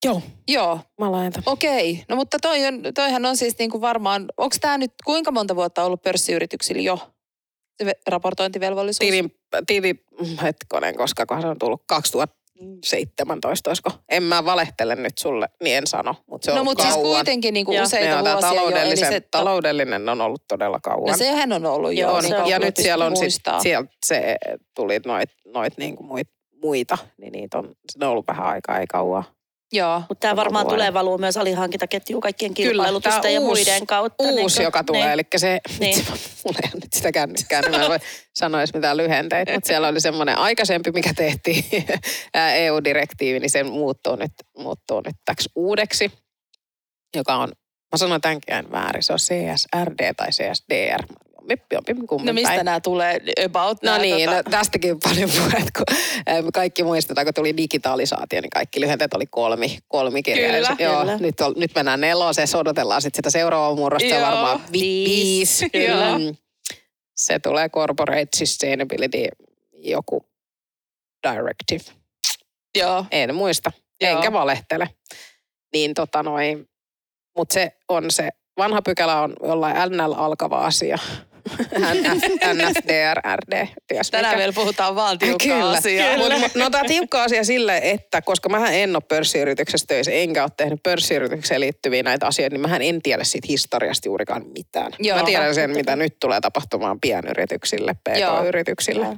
Joo, 0.05 0.23
Joo, 0.49 0.81
mä 1.01 1.13
laitan. 1.13 1.43
okei. 1.47 2.05
No 2.09 2.17
mutta 2.17 2.39
toi 2.43 2.67
on, 2.67 2.83
toihan 2.95 3.25
on 3.27 3.37
siis 3.37 3.59
niin 3.59 3.71
kuin 3.71 3.81
varmaan, 3.81 4.27
onko 4.37 4.57
tämä 4.61 4.79
nyt 4.79 4.93
kuinka 5.05 5.31
monta 5.31 5.57
vuotta 5.57 5.85
ollut 5.85 6.03
pörssiyrityksillä 6.03 6.83
jo 6.83 6.99
se 7.79 7.85
ve- 7.91 8.01
raportointivelvollisuus? 8.07 8.99
Tilin, 8.99 9.35
tili, 9.67 10.05
hetkonen, 10.43 10.97
koska 10.97 11.41
se 11.41 11.47
on 11.47 11.59
tullut 11.59 11.83
2017, 11.87 13.71
olisiko? 13.71 13.91
En 14.09 14.23
mä 14.23 14.45
valehtele 14.45 14.95
nyt 14.95 15.19
sulle, 15.19 15.49
niin 15.63 15.77
en 15.77 15.87
sano, 15.87 16.15
mutta 16.27 16.45
se 16.45 16.51
on 16.51 16.57
No 16.57 16.65
mutta 16.65 16.83
siis 16.83 16.97
kuitenkin 16.97 17.55
niin 17.55 17.67
kuin 17.67 17.83
useita 17.83 18.09
Joo, 18.15 18.23
tää 18.23 18.33
vuosia 18.33 18.49
jo. 18.49 18.55
Eli 18.55 18.71
taloudellisen, 18.71 19.13
se, 19.13 19.21
taloudellinen 19.21 20.09
on 20.09 20.21
ollut 20.21 20.43
todella 20.49 20.79
kauan. 20.83 21.11
no 21.11 21.17
sehän 21.17 21.53
on 21.53 21.67
ollut 21.67 21.95
jo. 21.95 22.09
Joo, 22.09 22.21
niin 22.21 22.33
kauan 22.33 22.51
ja 22.51 22.59
kuin 22.59 22.67
nyt 22.67 22.77
siellä 22.77 23.07
on 23.07 23.17
sit, 23.17 23.43
sieltä 23.63 23.91
se 24.07 24.37
tuli 24.75 25.01
noit, 25.07 25.31
noit 25.55 25.79
niinku 25.79 26.03
muit, 26.03 26.29
muita, 26.63 26.99
niin 27.19 27.33
niitä 27.33 27.59
on, 27.59 27.75
se 27.93 28.05
on 28.05 28.11
ollut 28.11 28.27
vähän 28.27 28.47
aikaa, 28.47 28.79
ei 28.79 28.87
kauan. 28.87 29.25
Joo. 29.73 29.99
Mutta 30.09 30.21
tämä 30.21 30.37
varmaan 30.37 30.65
vuoden. 30.65 30.77
tulee 30.77 30.95
valuu 30.95 31.19
myös 31.19 31.37
alihankintaketjuun 31.37 32.21
kaikkien 32.21 32.55
Kyllä, 32.55 32.69
kilpailutusten 32.71 33.35
ja 33.35 33.41
uusi- 33.41 33.65
muiden 33.65 33.87
kautta. 33.87 34.25
Uusi, 34.25 34.35
niin 34.37 34.51
kuin- 34.55 34.65
joka 34.65 34.85
tulee, 34.85 35.01
Niin. 35.03 35.13
eli 35.13 35.23
se, 35.37 35.61
Niin. 35.69 35.81
niin. 35.81 36.05
mulla 36.45 36.59
ei 36.63 36.71
ole 36.75 36.81
nyt 36.85 36.93
sitä 36.93 37.13
kännykkää, 37.13 37.61
niin 37.61 37.71
mä 37.71 37.83
en 37.83 37.89
voi 37.91 37.99
sanoa 38.39 38.61
edes 38.61 38.75
mitään 38.75 38.97
lyhenteitä, 38.97 39.53
mutta 39.53 39.67
siellä 39.67 39.89
oli 39.89 40.01
semmoinen 40.01 40.39
aikaisempi, 40.39 40.91
mikä 40.93 41.15
tehtiin, 41.15 41.65
EU-direktiivi, 42.57 43.41
niin 43.41 43.51
se 43.51 43.63
muuttuu 43.63 44.17
nyt, 44.17 44.33
muuttuu 44.59 45.01
nyt 45.07 45.17
täksi 45.25 45.49
uudeksi, 45.57 46.13
joka 47.17 47.35
on, 47.37 47.49
mä 47.93 47.97
sanoin 47.97 48.21
tämänkin 48.21 48.73
väärin, 48.73 49.03
se 49.03 49.13
on 49.13 49.19
CSRD 49.19 50.15
tai 50.17 50.29
CSDR, 50.31 51.03
Pimpi 51.87 52.07
kummin 52.07 52.27
No 52.27 52.33
mistä 52.33 52.49
päin. 52.49 52.65
nämä 52.65 52.81
tulee 52.81 53.21
about? 53.45 53.83
No 53.83 53.99
niin, 53.99 54.29
tota, 54.31 54.37
no 54.37 54.43
tästäkin 54.51 54.93
on 54.93 54.99
paljon 55.05 55.31
puheet, 55.31 55.71
kun 55.77 55.97
ää, 56.27 56.43
kaikki 56.55 56.83
muistetaan, 56.83 57.25
kun 57.27 57.35
tuli 57.35 57.57
digitalisaatio, 57.57 58.41
niin 58.41 58.51
kaikki 58.51 58.81
lyhenteet 58.81 59.15
oli 59.15 59.27
kolmi, 59.27 59.79
kolmikirjaisia. 59.89 60.77
Kyllä, 60.77 60.91
Joo, 60.91 61.01
kyllä. 61.01 61.17
Nyt, 61.19 61.41
on, 61.41 61.55
nyt 61.57 61.71
mennään 61.75 62.01
neloseen, 62.01 62.49
odotellaan 62.57 63.03
sitten 63.03 63.19
sitä 63.19 63.31
seuraavaa 63.39 63.75
murrosta, 63.75 64.09
Joo, 64.09 64.23
varmaan 64.23 64.61
vi- 64.73 64.81
viisi, 64.81 65.09
viisi. 65.65 65.71
kyllä. 65.71 66.19
Mm. 66.19 66.37
Se 67.17 67.39
tulee 67.39 67.69
Corporate 67.69 68.29
Sustainability 68.37 69.19
joku 69.73 70.27
directive. 71.31 71.85
Joo. 72.79 73.05
En 73.11 73.35
muista, 73.35 73.73
Joo. 74.01 74.13
enkä 74.17 74.33
valehtele. 74.33 74.89
Niin 75.73 75.95
tota 75.95 76.23
noin, 76.23 76.69
mutta 77.37 77.53
se 77.55 77.73
on 77.89 78.11
se, 78.11 78.29
vanha 78.59 78.83
pykälä 78.83 79.21
on 79.21 79.35
jollain 79.43 79.77
NL 79.77 80.13
alkava 80.17 80.59
asia. 80.67 80.99
NF, 81.79 82.23
NFDR, 82.55 83.21
RD, 83.37 83.67
ties 83.87 84.11
Tänään 84.11 84.39
vielä 84.39 84.53
puhutaan 84.53 84.95
vaan 84.95 85.19
tiukkaa 85.19 85.71
asiaa. 85.71 86.17
Mut, 86.17 86.55
no 86.55 86.71
tämä 86.71 86.85
tiukka 86.85 87.23
asia 87.23 87.45
sille, 87.45 87.81
että 87.83 88.23
koska 88.23 88.49
mä 88.49 88.71
en 88.71 88.97
ole 88.97 89.03
pörssiyrityksessä 89.09 89.87
töissä, 89.87 90.13
enkä 90.13 90.43
ole 90.43 90.51
tehnyt 90.57 90.83
pörssiyritykseen 90.83 91.61
liittyviä 91.61 92.03
näitä 92.03 92.27
asioita, 92.27 92.57
niin 92.57 92.71
mä 92.71 92.77
en 92.77 93.03
tiedä 93.03 93.25
siitä 93.25 93.47
historiasta 93.51 94.09
juurikaan 94.09 94.47
mitään. 94.47 94.93
Joo. 94.99 95.19
mä 95.19 95.25
tiedän 95.25 95.55
sen, 95.55 95.71
mitä 95.71 95.97
nyt 95.97 96.17
tulee 96.21 96.41
tapahtumaan 96.41 97.01
pienyrityksille, 97.01 97.95
pk-yrityksille. 97.95 99.07
Joo. 99.07 99.17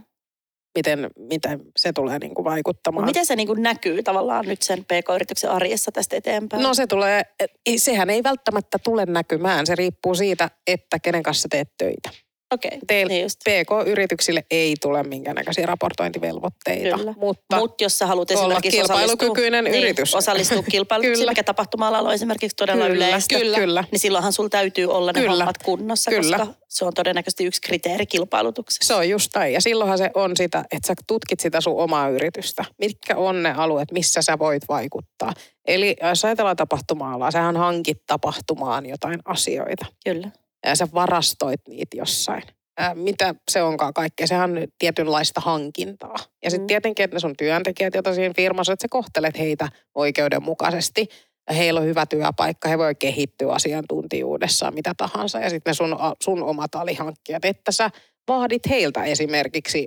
Miten, 0.78 1.10
miten 1.18 1.60
se 1.76 1.92
tulee 1.92 2.18
niin 2.18 2.34
kuin 2.34 2.44
vaikuttamaan. 2.44 3.04
Mut 3.04 3.08
miten 3.10 3.26
se 3.26 3.36
niin 3.36 3.46
kuin 3.46 3.62
näkyy 3.62 4.02
tavallaan 4.02 4.46
nyt 4.46 4.62
sen 4.62 4.84
PK-yrityksen 4.84 5.50
arjessa 5.50 5.92
tästä 5.92 6.16
eteenpäin? 6.16 6.62
No 6.62 6.74
se 6.74 6.86
tulee, 6.86 7.22
ei- 7.66 7.78
sehän 7.78 8.10
ei 8.10 8.22
välttämättä 8.22 8.78
tule 8.84 9.06
näkymään. 9.06 9.66
Se 9.66 9.74
riippuu 9.74 10.14
siitä, 10.14 10.50
että 10.66 10.98
kenen 10.98 11.22
kanssa 11.22 11.48
teet 11.50 11.68
töitä. 11.78 12.10
Okei, 12.54 12.78
Teillä 12.86 13.08
niin 13.08 13.22
just. 13.22 13.40
PK-yrityksille 13.40 14.44
ei 14.50 14.74
tule 14.82 15.02
minkäännäköisiä 15.02 15.66
raportointivelvoitteita. 15.66 16.96
Kyllä. 16.96 17.14
Mutta 17.20 17.56
Mutta 17.56 17.84
jos 17.84 17.98
sä 17.98 18.06
haluat 18.06 18.30
esimerkiksi 18.30 18.70
kilpailukykyinen 18.70 19.64
osallistua, 19.64 19.80
yritys. 19.84 20.12
Niin, 20.12 20.18
osallistua 20.18 20.62
kilpailutuksiin, 20.70 21.18
Kyllä. 21.18 21.30
mikä 21.30 21.42
tapahtuma-alalla 21.42 22.08
on 22.08 22.14
esimerkiksi 22.14 22.56
todella 22.56 22.86
kyllä, 22.86 23.06
yleistä, 23.06 23.38
kyllä, 23.38 23.58
kyllä. 23.58 23.84
niin 23.92 24.00
silloinhan 24.00 24.32
sulla 24.32 24.48
täytyy 24.48 24.86
olla 24.86 25.12
ne 25.12 25.20
Kyllä. 25.20 25.30
hommat 25.44 25.58
kunnossa, 25.58 26.10
Kyllä. 26.10 26.38
koska 26.38 26.54
se 26.68 26.84
on 26.84 26.94
todennäköisesti 26.94 27.44
yksi 27.44 27.60
kriteeri 27.60 28.06
kilpailutuksessa. 28.06 28.86
Se 28.86 28.94
on 28.94 29.08
just 29.08 29.30
näin. 29.34 29.52
Ja 29.52 29.60
silloinhan 29.60 29.98
se 29.98 30.10
on 30.14 30.36
sitä, 30.36 30.64
että 30.72 30.86
sä 30.86 30.94
tutkit 31.06 31.40
sitä 31.40 31.60
sun 31.60 31.80
omaa 31.80 32.08
yritystä. 32.08 32.64
Mitkä 32.78 33.16
on 33.16 33.42
ne 33.42 33.52
alueet, 33.56 33.92
missä 33.92 34.22
sä 34.22 34.38
voit 34.38 34.62
vaikuttaa. 34.68 35.32
Eli 35.66 35.96
jos 36.02 36.24
ajatellaan 36.24 36.56
tapahtuma-alaa, 36.56 37.30
sähän 37.30 37.56
hankit 37.56 37.98
tapahtumaan 38.06 38.86
jotain 38.86 39.20
asioita. 39.24 39.86
Kyllä. 40.04 40.30
Ja 40.66 40.76
sä 40.76 40.88
varastoit 40.94 41.60
niitä 41.68 41.96
jossain. 41.96 42.42
Ää, 42.78 42.94
mitä 42.94 43.34
se 43.50 43.62
onkaan 43.62 43.94
kaikkea? 43.94 44.26
Sehän 44.26 44.50
on 44.50 44.66
tietynlaista 44.78 45.40
hankintaa. 45.40 46.16
Ja 46.44 46.50
sitten 46.50 46.64
Mm. 46.64 46.66
tietenkin, 46.66 47.04
että 47.04 47.16
ne 47.16 47.20
sun 47.20 47.36
työntekijät, 47.38 47.94
joita 47.94 48.14
siinä 48.14 48.34
firmassa, 48.36 48.72
että 48.72 48.82
sä 48.82 48.88
kohtelet 48.90 49.38
heitä 49.38 49.68
oikeudenmukaisesti. 49.94 51.08
Ja 51.48 51.54
heillä 51.54 51.80
on 51.80 51.86
hyvä 51.86 52.06
työpaikka, 52.06 52.68
he 52.68 52.78
voi 52.78 52.94
kehittyä 52.94 53.52
asiantuntijuudessaan, 53.52 54.74
mitä 54.74 54.92
tahansa. 54.96 55.40
Ja 55.40 55.50
sitten 55.50 55.70
ne 55.70 55.74
sun, 55.74 55.96
sun 56.22 56.42
omat 56.42 56.74
alihankkijat, 56.74 57.44
että 57.44 57.72
sä 57.72 57.90
vaadit 58.28 58.62
heiltä 58.68 59.04
esimerkiksi 59.04 59.86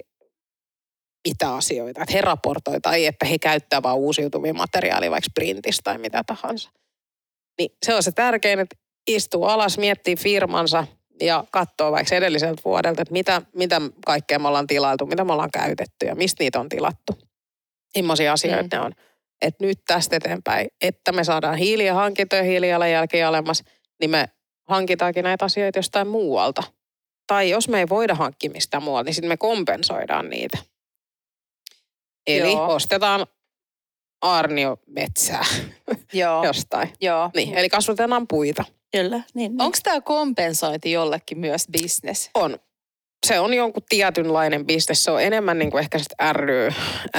mitä 1.27 1.55
asioita, 1.55 2.01
että 2.01 2.13
he 2.13 2.21
raportoi 2.21 2.81
tai 2.81 3.05
että 3.05 3.25
he 3.25 3.39
käyttää 3.39 3.83
vaan 3.83 3.97
uusiutuvia 3.97 4.53
materiaaleja 4.53 5.11
vaikka 5.11 5.29
sprintistä 5.29 5.81
tai 5.83 5.97
mitä 5.97 6.23
tahansa. 6.27 6.69
Niin 7.59 7.69
se 7.85 7.95
on 7.95 8.03
se 8.03 8.11
tärkein, 8.11 8.59
että 8.59 8.75
istuu 9.07 9.43
alas, 9.43 9.77
miettii 9.77 10.15
firmansa 10.15 10.87
ja 11.21 11.43
katsoo 11.51 11.91
vaikka 11.91 12.15
edelliseltä 12.15 12.61
vuodelta, 12.65 13.01
että 13.01 13.11
mitä, 13.11 13.41
mitä 13.55 13.81
kaikkea 14.05 14.39
me 14.39 14.47
ollaan 14.47 14.67
tilailtu, 14.67 15.05
mitä 15.05 15.23
me 15.23 15.33
ollaan 15.33 15.51
käytetty 15.51 16.05
ja 16.05 16.15
mistä 16.15 16.43
niitä 16.43 16.59
on 16.59 16.69
tilattu. 16.69 17.17
Millaisia 17.95 18.33
asioita 18.33 18.63
mm. 18.63 18.69
ne 18.71 18.79
on. 18.79 18.91
Että 19.41 19.65
nyt 19.65 19.79
tästä 19.87 20.15
eteenpäin, 20.15 20.67
että 20.81 21.11
me 21.11 21.23
saadaan 21.23 21.57
hiiliä 21.57 21.93
hankintoja 21.93 22.43
hiilijalanjälkiä 22.43 23.27
alemmas, 23.27 23.63
niin 23.99 24.09
me 24.09 24.29
hankitaankin 24.69 25.23
näitä 25.23 25.45
asioita 25.45 25.79
jostain 25.79 26.07
muualta. 26.07 26.63
Tai 27.27 27.49
jos 27.49 27.69
me 27.69 27.79
ei 27.79 27.89
voida 27.89 28.15
hankkia 28.15 28.49
mistään 28.49 28.83
muualta, 28.83 29.05
niin 29.05 29.13
sitten 29.15 29.29
me 29.29 29.37
kompensoidaan 29.37 30.29
niitä. 30.29 30.57
Eli 32.27 32.39
Joo. 32.39 32.51
Joo. 32.51 32.73
ostetaan 32.75 33.27
aarniometsää 34.21 35.45
Joo. 36.13 36.43
jostain. 36.47 36.89
Joo. 37.01 37.29
Niin, 37.35 37.57
eli 37.57 37.69
kasvatetaan 37.69 38.27
puita. 38.27 38.65
Kyllä, 38.97 39.17
niin. 39.17 39.25
niin. 39.33 39.61
Onko 39.61 39.77
tämä 39.83 40.01
kompensointi 40.01 40.91
jollekin 40.91 41.39
myös 41.39 41.65
business? 41.81 42.29
On. 42.33 42.57
Se 43.27 43.39
on 43.39 43.53
jonkun 43.53 43.83
tietynlainen 43.89 44.65
bisnes. 44.65 45.03
Se 45.03 45.11
on 45.11 45.21
enemmän 45.21 45.59
niin 45.59 45.71
kuin 45.71 45.79
ehkä 45.79 45.99
sit 45.99 46.13
ry, 46.31 46.69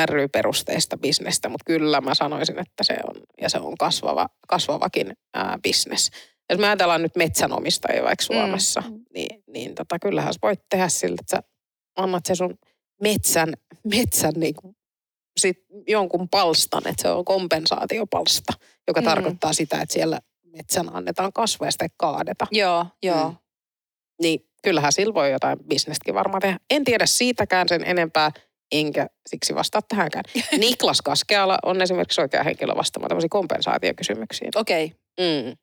ry-perusteista 0.06 0.96
bisnestä, 0.96 1.48
mutta 1.48 1.64
kyllä 1.66 2.00
mä 2.00 2.14
sanoisin, 2.14 2.58
että 2.58 2.84
se 2.84 2.96
on, 3.08 3.22
ja 3.40 3.48
se 3.48 3.58
on 3.58 3.74
kasvava, 3.78 4.28
kasvavakin 4.48 5.12
ää, 5.34 5.58
bisnes. 5.62 6.10
Jos 6.50 6.58
me 6.58 6.66
ajatellaan 6.66 7.02
nyt 7.02 7.16
metsänomistajia 7.16 8.02
vaikka 8.02 8.24
Suomessa, 8.24 8.80
Mm. 8.80 9.04
niin, 9.14 9.42
niin 9.46 9.74
tota, 9.74 9.98
kyllähän 9.98 10.34
sä 10.34 10.38
voit 10.42 10.60
tehdä 10.70 10.88
sillä, 10.88 11.16
että 11.20 11.36
sä 11.36 11.42
annat 11.96 12.26
se 12.26 12.34
sun 12.34 12.58
metsän, 13.02 13.54
metsän 13.84 14.32
niin 14.36 14.54
kuin 14.54 14.76
sit 15.40 15.58
jonkun 15.88 16.28
palstan, 16.28 16.82
että 16.88 17.02
se 17.02 17.08
on 17.08 17.24
kompensaatiopalsta, 17.24 18.52
joka 18.88 19.00
mm. 19.00 19.04
tarkoittaa 19.04 19.52
sitä, 19.52 19.80
että 19.82 19.92
siellä 19.92 20.20
metsän 20.56 20.96
annetaan 20.96 21.32
kasvaa 21.32 21.68
ja 21.68 21.72
sitä 21.72 21.86
kaadeta. 21.96 22.46
Joo, 22.50 22.86
joo. 23.02 23.28
Mm. 23.28 23.36
Niin 24.22 24.40
kyllähän 24.62 24.92
sillä 24.92 25.14
voi 25.14 25.32
jotain 25.32 25.58
bisnestäkin 25.68 26.14
varmaan 26.14 26.40
tehdä. 26.40 26.58
En 26.70 26.84
tiedä 26.84 27.06
siitäkään 27.06 27.68
sen 27.68 27.84
enempää, 27.86 28.30
enkä 28.72 29.06
siksi 29.26 29.54
vastaa 29.54 29.82
tähänkään. 29.88 30.24
Niklas 30.58 31.02
Kaskeala 31.02 31.58
on 31.62 31.82
esimerkiksi 31.82 32.20
oikea 32.20 32.42
henkilö 32.42 32.74
vastaamaan 32.76 33.08
tämmöisiin 33.08 33.30
kompensaatiokysymyksiin. 33.30 34.50
Okei. 34.54 34.92
Mm. 35.20 35.56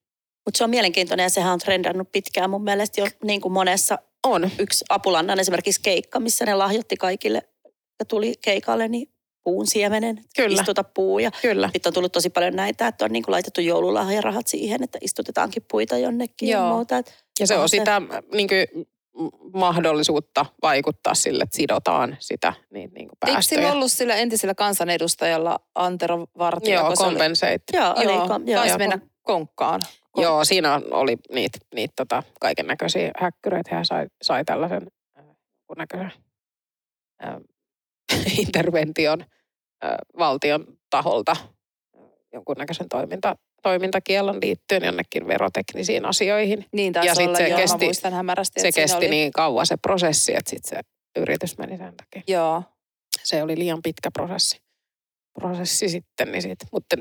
Mutta 0.45 0.57
se 0.57 0.63
on 0.63 0.69
mielenkiintoinen 0.69 1.24
ja 1.24 1.29
sehän 1.29 1.53
on 1.53 1.60
trendannut 1.60 2.12
pitkään 2.12 2.50
mun 2.50 2.63
mielestä 2.63 3.01
jo 3.01 3.07
niin 3.24 3.41
kuin 3.41 3.51
monessa. 3.51 3.98
On. 4.27 4.50
Yksi 4.60 4.86
Apulannan 4.89 5.39
esimerkiksi 5.39 5.81
keikka, 5.81 6.19
missä 6.19 6.45
ne 6.45 6.55
lahjoitti 6.55 6.98
kaikille, 6.98 7.41
ja 8.00 8.05
tuli 8.05 8.33
keikalle, 8.43 8.88
niin 8.88 9.13
puun 9.43 9.67
siemenen, 9.67 10.24
Kyllä. 10.36 10.62
istuta 10.62 10.83
puu. 10.83 11.19
Ja 11.19 11.31
Kyllä. 11.41 11.69
sitten 11.74 11.89
on 11.89 11.93
tullut 11.93 12.12
tosi 12.12 12.29
paljon 12.29 12.55
näitä, 12.55 12.88
että 12.88 13.05
on 13.05 13.12
niin 13.12 13.24
kuin 13.24 13.33
laitettu 13.33 13.62
joululahjarahat 13.62 14.48
siihen, 14.48 14.83
että 14.83 14.98
istutetaankin 15.01 15.65
puita 15.71 15.98
jonnekin 15.98 16.50
Joo. 16.50 16.65
ja 16.67 16.74
muuta. 16.74 16.98
Et 16.98 17.24
Ja 17.39 17.48
se 17.48 17.57
On 17.57 17.69
se. 17.69 17.77
sitä, 17.77 18.01
niin 18.33 18.48
kuin, 18.48 18.88
mahdollisuutta 19.53 20.45
vaikuttaa 20.62 21.13
sille, 21.13 21.43
että 21.43 21.55
sidotaan 21.55 22.17
sitä 22.19 22.53
niin, 22.69 22.91
niin 22.93 23.07
kuin 23.07 23.17
Eikö 23.25 23.33
päästöjä. 23.33 23.60
sillä 23.62 23.74
ollut 23.74 23.91
sillä 23.91 24.15
entisellä 24.15 24.55
kansanedustajalla 24.55 25.60
Antero 25.75 26.25
Vartija? 26.38 26.79
Joo, 26.79 26.95
se 26.95 27.03
oli- 27.03 27.10
compensate. 27.12 27.60
Joo, 27.74 27.93
oli, 27.98 28.03
Joo, 28.03 28.27
kom- 28.27 28.48
joo, 28.48 28.55
taisi 28.60 28.71
joo, 28.71 28.77
mennä 28.77 29.00
konkkaan. 29.21 29.81
Kon- 30.17 30.21
Joo, 30.24 30.45
siinä 30.45 30.81
oli 30.91 31.17
niitä 31.33 31.57
niit, 31.75 31.91
tota, 31.95 32.24
kaiken 32.39 32.67
näköisiä 32.67 33.12
häkkyröitä. 33.19 33.75
Hän 33.75 33.86
sai, 33.86 34.07
sai 34.21 34.45
tällaisen 34.45 34.88
äh, 35.19 35.25
näköisen 35.77 36.12
äh, 37.25 37.36
intervention 38.41 39.25
valtion 40.18 40.65
taholta 40.89 41.36
jonkunnäköisen 42.34 42.89
toiminta, 42.89 43.36
toimintakielon 43.63 44.38
liittyen 44.41 44.84
jonnekin 44.84 45.27
veroteknisiin 45.27 46.06
asioihin. 46.06 46.65
Niin 46.74 46.94
Ja 47.03 47.15
sit 47.15 47.27
olla, 47.27 47.38
se 47.38 47.48
joo, 47.48 47.60
kesti- 47.60 48.10
hämärästi. 48.12 48.62
Se 48.62 48.72
kesti 48.72 48.98
oli, 48.98 49.10
niin 49.10 49.32
kauan 49.32 49.65
se 49.65 49.77
prosessi, 49.77 50.36
että 50.36 50.50
sitten 50.50 50.70
se 50.77 50.82
yritys 51.22 51.58
meni 51.58 51.77
sen 51.77 51.94
takia. 51.98 52.22
Joo, 52.27 52.63
Se 53.24 53.44
oli 53.44 53.58
liian 53.58 53.82
pitkä 53.84 54.10
prosessi. 54.13 54.62
Prosessi 55.34 55.89
sitten, 55.89 56.32
niin 56.32 56.41
sit. 56.41 56.60
Mutta 56.72 56.96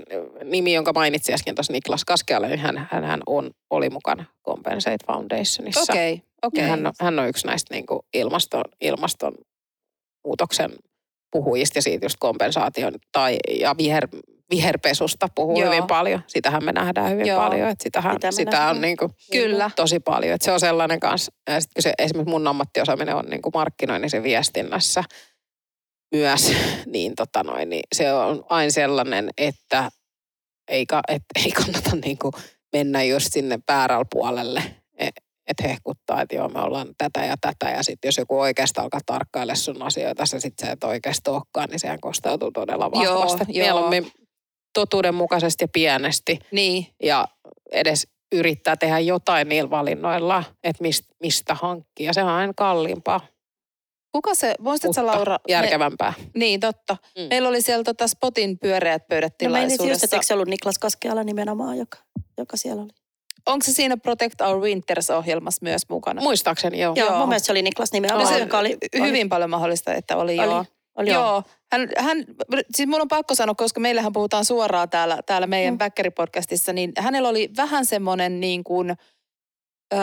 nimi, 0.44 0.72
jonka 0.74 0.92
mainitsin 0.92 1.34
äsken 1.34 1.54
tuossa 1.54 1.72
Niklas 1.72 2.04
Kaskealle, 2.04 2.48
niin 2.48 2.58
hän, 2.58 2.88
hän, 2.90 3.04
hän 3.04 3.20
on, 3.26 3.50
oli 3.70 3.90
mukana 3.90 4.24
Compensate 4.46 4.96
Foundationissa. 5.06 5.92
okei, 5.92 6.12
Ja 6.14 6.48
okei. 6.48 6.64
hän, 6.68 6.86
on, 6.86 6.92
hän 7.00 7.18
on 7.18 7.28
yksi 7.28 7.46
näistä 7.46 7.74
niin 7.74 7.86
kuin 7.86 8.00
ilmaston, 8.14 8.64
ilmastonmuutoksen 8.80 10.70
puhujista 11.30 11.78
ja 11.78 11.82
siitä 11.82 12.04
just 12.04 12.16
kompensaation 12.18 12.94
tai, 13.12 13.36
ja 13.60 13.74
viher, 13.78 14.08
viherpesusta 14.50 15.28
puhuu 15.34 15.60
Joo. 15.60 15.70
hyvin 15.70 15.86
paljon. 15.86 16.22
Sitähän 16.26 16.64
me 16.64 16.72
nähdään 16.72 17.10
hyvin 17.10 17.26
Joo. 17.26 17.40
paljon, 17.40 17.68
että 17.68 17.82
sitähän, 17.82 18.12
Sitä 18.14 18.30
sitä 18.30 18.68
on 18.68 18.80
niin 18.80 18.96
kuin 18.96 19.10
Kyllä. 19.32 19.70
tosi 19.76 20.00
paljon. 20.00 20.34
Että 20.34 20.44
se 20.44 20.52
on 20.52 20.60
sellainen 20.60 21.00
kanssa, 21.00 21.32
ja 21.48 21.60
sit 21.60 21.70
kun 21.74 21.82
se, 21.82 21.92
esimerkiksi 21.98 22.30
mun 22.30 22.48
ammattiosaaminen 22.48 23.16
on 23.16 23.26
niin 23.26 23.42
kuin 23.42 23.52
markkinoinnissa 23.54 24.16
ja 24.16 24.22
viestinnässä 24.22 25.04
myös, 26.14 26.52
niin, 26.86 27.14
tota 27.14 27.42
noin, 27.42 27.68
niin 27.68 27.82
se 27.94 28.12
on 28.12 28.44
aina 28.48 28.70
sellainen, 28.70 29.30
että 29.38 29.90
ei, 30.68 30.86
et, 31.08 31.22
ei 31.44 31.52
kannata 31.52 31.96
niin 32.04 32.18
kuin 32.18 32.32
mennä 32.72 33.02
just 33.02 33.32
sinne 33.32 33.58
väärällä 33.68 34.04
puolelle, 34.12 34.62
että 35.50 35.68
hehkuttaa, 35.68 36.22
että 36.22 36.36
joo 36.36 36.48
me 36.48 36.60
ollaan 36.60 36.88
tätä 36.98 37.24
ja 37.24 37.34
tätä 37.40 37.70
ja 37.76 37.82
sitten 37.82 38.08
jos 38.08 38.16
joku 38.18 38.40
oikeastaan 38.40 38.84
alkaa 38.84 39.00
tarkkailla 39.06 39.54
sun 39.54 39.82
asioita, 39.82 40.22
ja 40.32 40.40
sitten 40.40 40.66
sä 40.66 40.72
et 40.72 40.84
oikeasti 40.84 41.30
olekaan, 41.30 41.68
niin 41.70 41.80
sehän 41.80 42.00
kostautuu 42.00 42.50
todella 42.52 42.90
Joo, 42.94 43.14
vahvasti. 43.14 43.44
joo. 43.48 43.64
Mieluummin 43.64 44.12
totuudenmukaisesti 44.74 45.64
ja 45.64 45.68
pienesti 45.72 46.38
Niin, 46.52 46.86
ja 47.02 47.28
edes 47.72 48.06
yrittää 48.32 48.76
tehdä 48.76 48.98
jotain 48.98 49.48
niillä 49.48 49.70
valinnoilla, 49.70 50.44
että 50.64 50.82
mist, 50.82 51.04
mistä 51.22 51.54
hankkia. 51.54 52.06
Ja 52.06 52.12
se 52.12 52.22
on 52.22 52.28
aina 52.28 52.52
kalliimpaa, 52.56 53.20
kuka 54.12 54.34
se, 54.34 54.54
muistatko 54.58 54.92
sä 54.92 55.06
Laura? 55.06 55.38
järkevämpää. 55.48 56.12
Me, 56.18 56.24
niin, 56.34 56.60
totta. 56.60 56.96
Mm. 57.18 57.22
Meillä 57.30 57.48
oli 57.48 57.62
siellä 57.62 57.84
tota 57.84 58.06
Spotin 58.08 58.58
pyöreät 58.58 59.08
pöydät 59.08 59.34
No 59.42 59.50
menin 59.50 59.62
just, 59.64 59.72
että 59.72 59.82
tilaisuudessa. 59.84 60.16
eikö 60.16 60.26
se 60.26 60.34
ollut 60.34 60.48
Niklas 60.48 60.78
Kaskeala 60.78 61.24
nimenomaan, 61.24 61.78
joka, 61.78 61.98
joka 62.38 62.56
siellä 62.56 62.82
oli. 62.82 62.92
Onko 63.52 63.64
se 63.66 63.72
siinä 63.72 63.96
Protect 63.96 64.40
Our 64.40 64.60
Winters-ohjelmassa 64.62 65.58
myös 65.62 65.82
mukana? 65.88 66.22
Muistaakseni 66.22 66.80
joo. 66.80 66.94
Joo, 66.96 67.08
Joo. 67.08 67.18
mun 67.18 67.28
mielestä 67.28 67.46
se 67.46 67.52
oli 67.52 67.62
Niklas 67.62 67.92
nimenomaan, 67.92 68.26
No 68.26 68.32
se 68.32 68.38
joka 68.40 68.58
oli, 68.58 68.78
oli, 68.98 69.06
Hyvin 69.08 69.28
paljon 69.28 69.50
mahdollista, 69.50 69.94
että 69.94 70.16
oli, 70.16 70.38
oli, 70.38 70.46
joo. 70.50 70.64
oli, 70.94 71.10
Joo. 71.10 71.22
joo. 71.26 71.42
Hän, 71.72 71.88
hän, 71.98 72.24
siis 72.74 72.88
mun 72.88 73.00
on 73.00 73.08
pakko 73.08 73.34
sanoa, 73.34 73.54
koska 73.54 73.80
meillähän 73.80 74.12
puhutaan 74.12 74.44
suoraan 74.44 74.90
täällä, 74.90 75.18
täällä 75.26 75.46
meidän 75.46 75.74
Mm. 75.74 75.78
Bäkkäri-podcastissa, 75.78 76.72
niin 76.72 76.92
hänellä 76.98 77.28
oli 77.28 77.50
vähän 77.56 77.84
semmoinen 77.86 78.40
niin 78.40 78.64
kuin, 78.64 78.90
ö, 79.92 79.96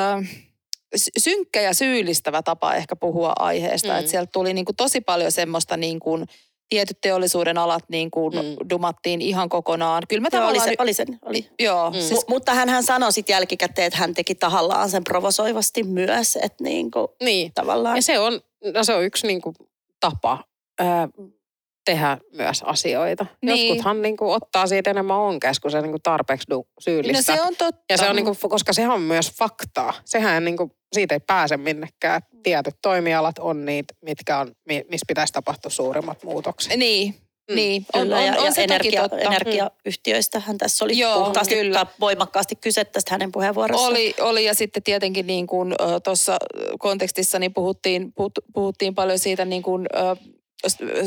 sy- 0.96 1.12
synkkä 1.18 1.62
ja 1.62 1.74
syyllistävä 1.74 2.42
tapa 2.42 2.74
ehkä 2.76 2.96
puhua 2.96 3.34
aiheesta. 3.40 3.88
Mm. 3.88 3.94
Mm. 3.94 4.00
Että 4.00 4.12
sieltä 4.12 4.30
tuli 4.34 4.54
niin 4.54 4.66
kuin 4.66 4.76
tosi 4.76 5.02
paljon 5.02 5.32
semmoista 5.32 5.78
niin 5.78 6.00
kuin, 6.00 6.26
tietyt 6.70 6.98
teollisuuden 7.02 7.58
alat 7.58 7.84
niin 7.90 8.12
kuin 8.12 8.36
Mm. 8.36 8.70
dumattiin 8.70 9.22
ihan 9.22 9.50
kokonaan. 9.50 10.04
Kyllä 10.10 10.22
me 10.22 10.30
Joo, 10.34 10.48
oli, 10.50 10.60
se, 10.60 10.76
oli 10.80 10.94
sen, 10.94 11.08
oli. 11.26 11.50
Joo, 11.60 11.90
Mm. 11.90 11.94
Siis, 11.94 12.08
siis, 12.08 12.26
mutta 12.28 12.54
hän, 12.54 12.70
hän 12.70 12.84
sanoi 12.84 13.12
sitten 13.12 13.34
jälkikäteen, 13.34 13.86
että 13.88 14.00
hän 14.00 14.14
teki 14.14 14.36
tahallaan 14.36 14.90
sen 14.90 15.04
provosoivasti 15.04 15.84
myös, 15.84 16.36
että 16.36 16.64
niin 16.64 16.92
kuin, 16.92 17.08
Niin. 17.24 17.52
tavallaan... 17.56 17.96
Ja 17.96 18.02
se 18.02 18.20
on, 18.20 18.42
no 18.74 18.84
se 18.84 18.94
on 18.94 19.04
yksi 19.04 19.28
niin 19.28 19.42
kuin, 19.42 19.56
tapa 20.00 20.44
ää, 20.80 21.10
tehdä 21.86 22.18
myös 22.34 22.64
asioita. 22.64 23.26
Niin. 23.42 23.68
Jotkuthan 23.68 24.02
niin 24.02 24.18
kuin, 24.18 24.36
ottaa 24.36 24.68
siitä 24.68 24.90
enemmän 24.90 25.18
onkes, 25.18 25.60
kun 25.60 25.72
se 25.72 25.82
niin 25.82 25.92
kuin, 25.92 26.02
tarpeeksi 26.02 26.48
du- 26.54 26.56
no 26.58 26.64
syyllistä. 26.80 27.36
se 27.36 27.42
on 27.42 27.56
totta. 27.58 27.84
Ja 27.90 27.98
se 27.98 28.10
on 28.10 28.16
niinku, 28.16 28.36
koska 28.50 28.74
sehän 28.74 28.92
on 28.92 29.02
myös 29.02 29.32
faktaa. 29.32 29.94
Sehän 30.06 30.46
niinku, 30.46 30.72
siitä 30.94 31.16
ei 31.16 31.20
pääse 31.20 31.58
minnekään. 31.58 32.22
Tietyt 32.44 32.76
toimialat 32.82 33.40
on 33.40 33.66
niitä, 33.66 33.94
mitkä 34.02 34.40
on, 34.40 34.52
mi- 34.68 34.86
missä 34.90 35.06
pitäisi 35.08 35.34
tapahtua 35.34 35.72
suurimmat 35.72 36.24
muutokset. 36.24 36.76
Niin, 36.78 37.16
Mm. 37.50 37.54
mm. 37.54 37.56
niin. 37.56 37.86
On, 37.94 38.02
Kyllä, 38.02 38.18
on, 38.18 38.26
ja, 38.26 38.34
on 38.40 38.46
ja 38.46 38.52
se 38.52 38.64
energia, 38.64 39.02
toki 39.02 39.10
totta. 39.24 39.36
energiayhtiöistähän 39.36 40.58
tässä 40.58 40.86
oli 40.86 40.98
Joo, 40.98 41.24
puhtaasti 41.24 41.56
kyllä. 41.56 41.86
voimakkaasti 42.00 42.56
kyse 42.56 42.86
tästä 42.86 43.12
hänen 43.14 43.32
puheenvuorossaan. 43.32 43.92
Oli, 43.92 44.14
oli 44.22 44.46
ja 44.46 44.54
sitten 44.54 44.84
tietenkin 44.84 45.28
niin 45.28 45.48
kuin 45.48 45.76
tuossa 46.04 46.38
kontekstissa 46.80 47.40
niin 47.40 47.54
puhuttiin, 47.54 48.14
puhut, 48.14 48.32
puhuttiin 48.54 48.96
paljon 48.96 49.20
siitä 49.20 49.46
niin 49.46 49.64
kuin, 49.64 49.88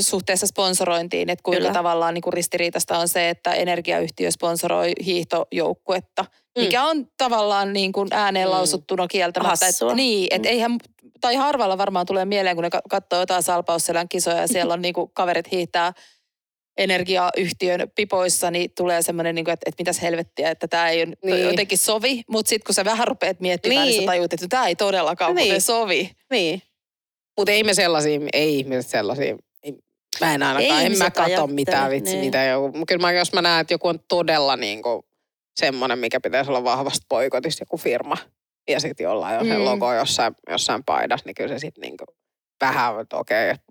suhteessa 0.01 0.47
sponsorointiin, 0.47 1.31
että 1.31 1.43
kuinka 1.43 1.61
Kyllä. 1.61 1.73
Tavallaan 1.73 2.15
niin 2.15 2.23
kuin 2.23 2.33
ristiriitasta 2.33 2.99
on 2.99 3.09
se, 3.09 3.29
että 3.29 3.55
energiayhtiö 3.55 4.31
sponsoroi 4.31 4.93
hiihtojoukkuetta, 5.05 6.25
Mm. 6.59 6.63
mikä 6.65 6.85
on 6.85 7.07
tavallaan 7.19 7.73
niin 7.73 7.93
kuin 7.93 8.09
ääneen 8.11 8.49
Mm. 8.49 8.53
lausuttuna 8.53 9.09
kieltämättä. 9.09 9.67
Hassua. 9.67 9.89
Että, 9.91 9.97
niin, 9.97 10.27
että 10.31 10.49
Mm. 10.49 10.53
eihän, 10.53 10.79
tai 11.21 11.35
harvalla 11.35 11.79
varmaan 11.79 12.07
tulee 12.07 12.25
mieleen, 12.25 12.57
kun 12.57 12.63
ne 12.63 12.71
ka- 12.71 12.83
katsoo 12.91 13.21
jotain 13.21 13.43
salpausselän 13.43 14.09
kisoja 14.09 14.37
ja 14.37 14.49
siellä 14.65 14.75
on 14.75 14.83
niin 14.83 14.95
kuin 14.95 15.11
kaverit 15.15 15.51
hiihtää 15.53 15.93
energiayhtiön 16.79 17.91
pipoissa, 17.95 18.51
niin 18.51 18.71
tulee 18.77 19.03
semmoinen, 19.03 19.35
niin 19.35 19.51
että, 19.51 19.65
että 19.67 19.81
mitäs 19.81 20.03
helvettiä, 20.03 20.51
että 20.51 20.69
tämä 20.69 20.89
ei 20.89 21.07
Niin. 21.25 21.45
jotenkin 21.45 21.79
sovi. 21.79 22.23
Mutta 22.29 22.49
sitten 22.49 22.67
kun 22.67 22.75
sä 22.75 22.85
vähän 22.85 23.09
rupeat 23.09 23.41
miettimään, 23.41 23.87
niin, 23.87 23.91
Niin. 23.93 24.03
sä 24.03 24.07
tajut, 24.07 24.33
että 24.33 24.47
tämä 24.49 24.67
ei 24.67 24.77
todellakaan 24.77 25.35
niin. 25.35 25.61
sovi. 25.61 26.11
Niin. 26.31 26.63
Mutta 27.41 27.53
ei 27.53 27.65
me 27.65 27.75
sellaisia, 27.75 28.21
ei 28.33 28.59
ihmiset 28.59 28.91
sellaisia, 28.91 29.37
ei, 29.63 29.73
mä 30.21 30.35
en 30.35 30.43
ainakaan, 30.43 30.81
Ei 30.81 30.87
en 30.87 30.99
mä 30.99 31.11
ajattele, 31.17 31.53
mitään 31.53 31.91
vitsi, 31.91 32.13
niin. 32.13 32.25
mitä 32.25 32.45
joku. 32.45 32.73
Kyllä 32.87 33.01
mä, 33.01 33.13
jos 33.13 33.33
mä 33.33 33.43
näen, 33.43 33.61
että 33.61 33.75
joku 33.75 33.89
on 33.89 33.99
todella 34.09 34.57
niinku 34.57 35.05
semmoinen, 35.61 35.99
mikä 35.99 36.21
pitäisi 36.21 36.51
olla 36.51 36.65
vahvasti 36.65 37.07
boikotissa, 37.09 37.63
joku 37.63 37.77
firma, 37.77 38.17
ja 38.69 38.81
sitten 38.81 39.05
jollain 39.05 39.39
on 39.41 39.47
se 39.47 39.59
Mm. 39.59 39.65
logo 39.65 39.95
jossain, 39.95 40.35
jossain 40.51 40.85
paidassa, 40.85 41.27
niin 41.27 41.35
kyllä 41.35 41.49
se 41.49 41.59
sitten 41.59 41.83
niinku 41.83 42.05
vähän, 42.61 43.01
että 43.01 43.17
okei, 43.17 43.51
että 43.51 43.70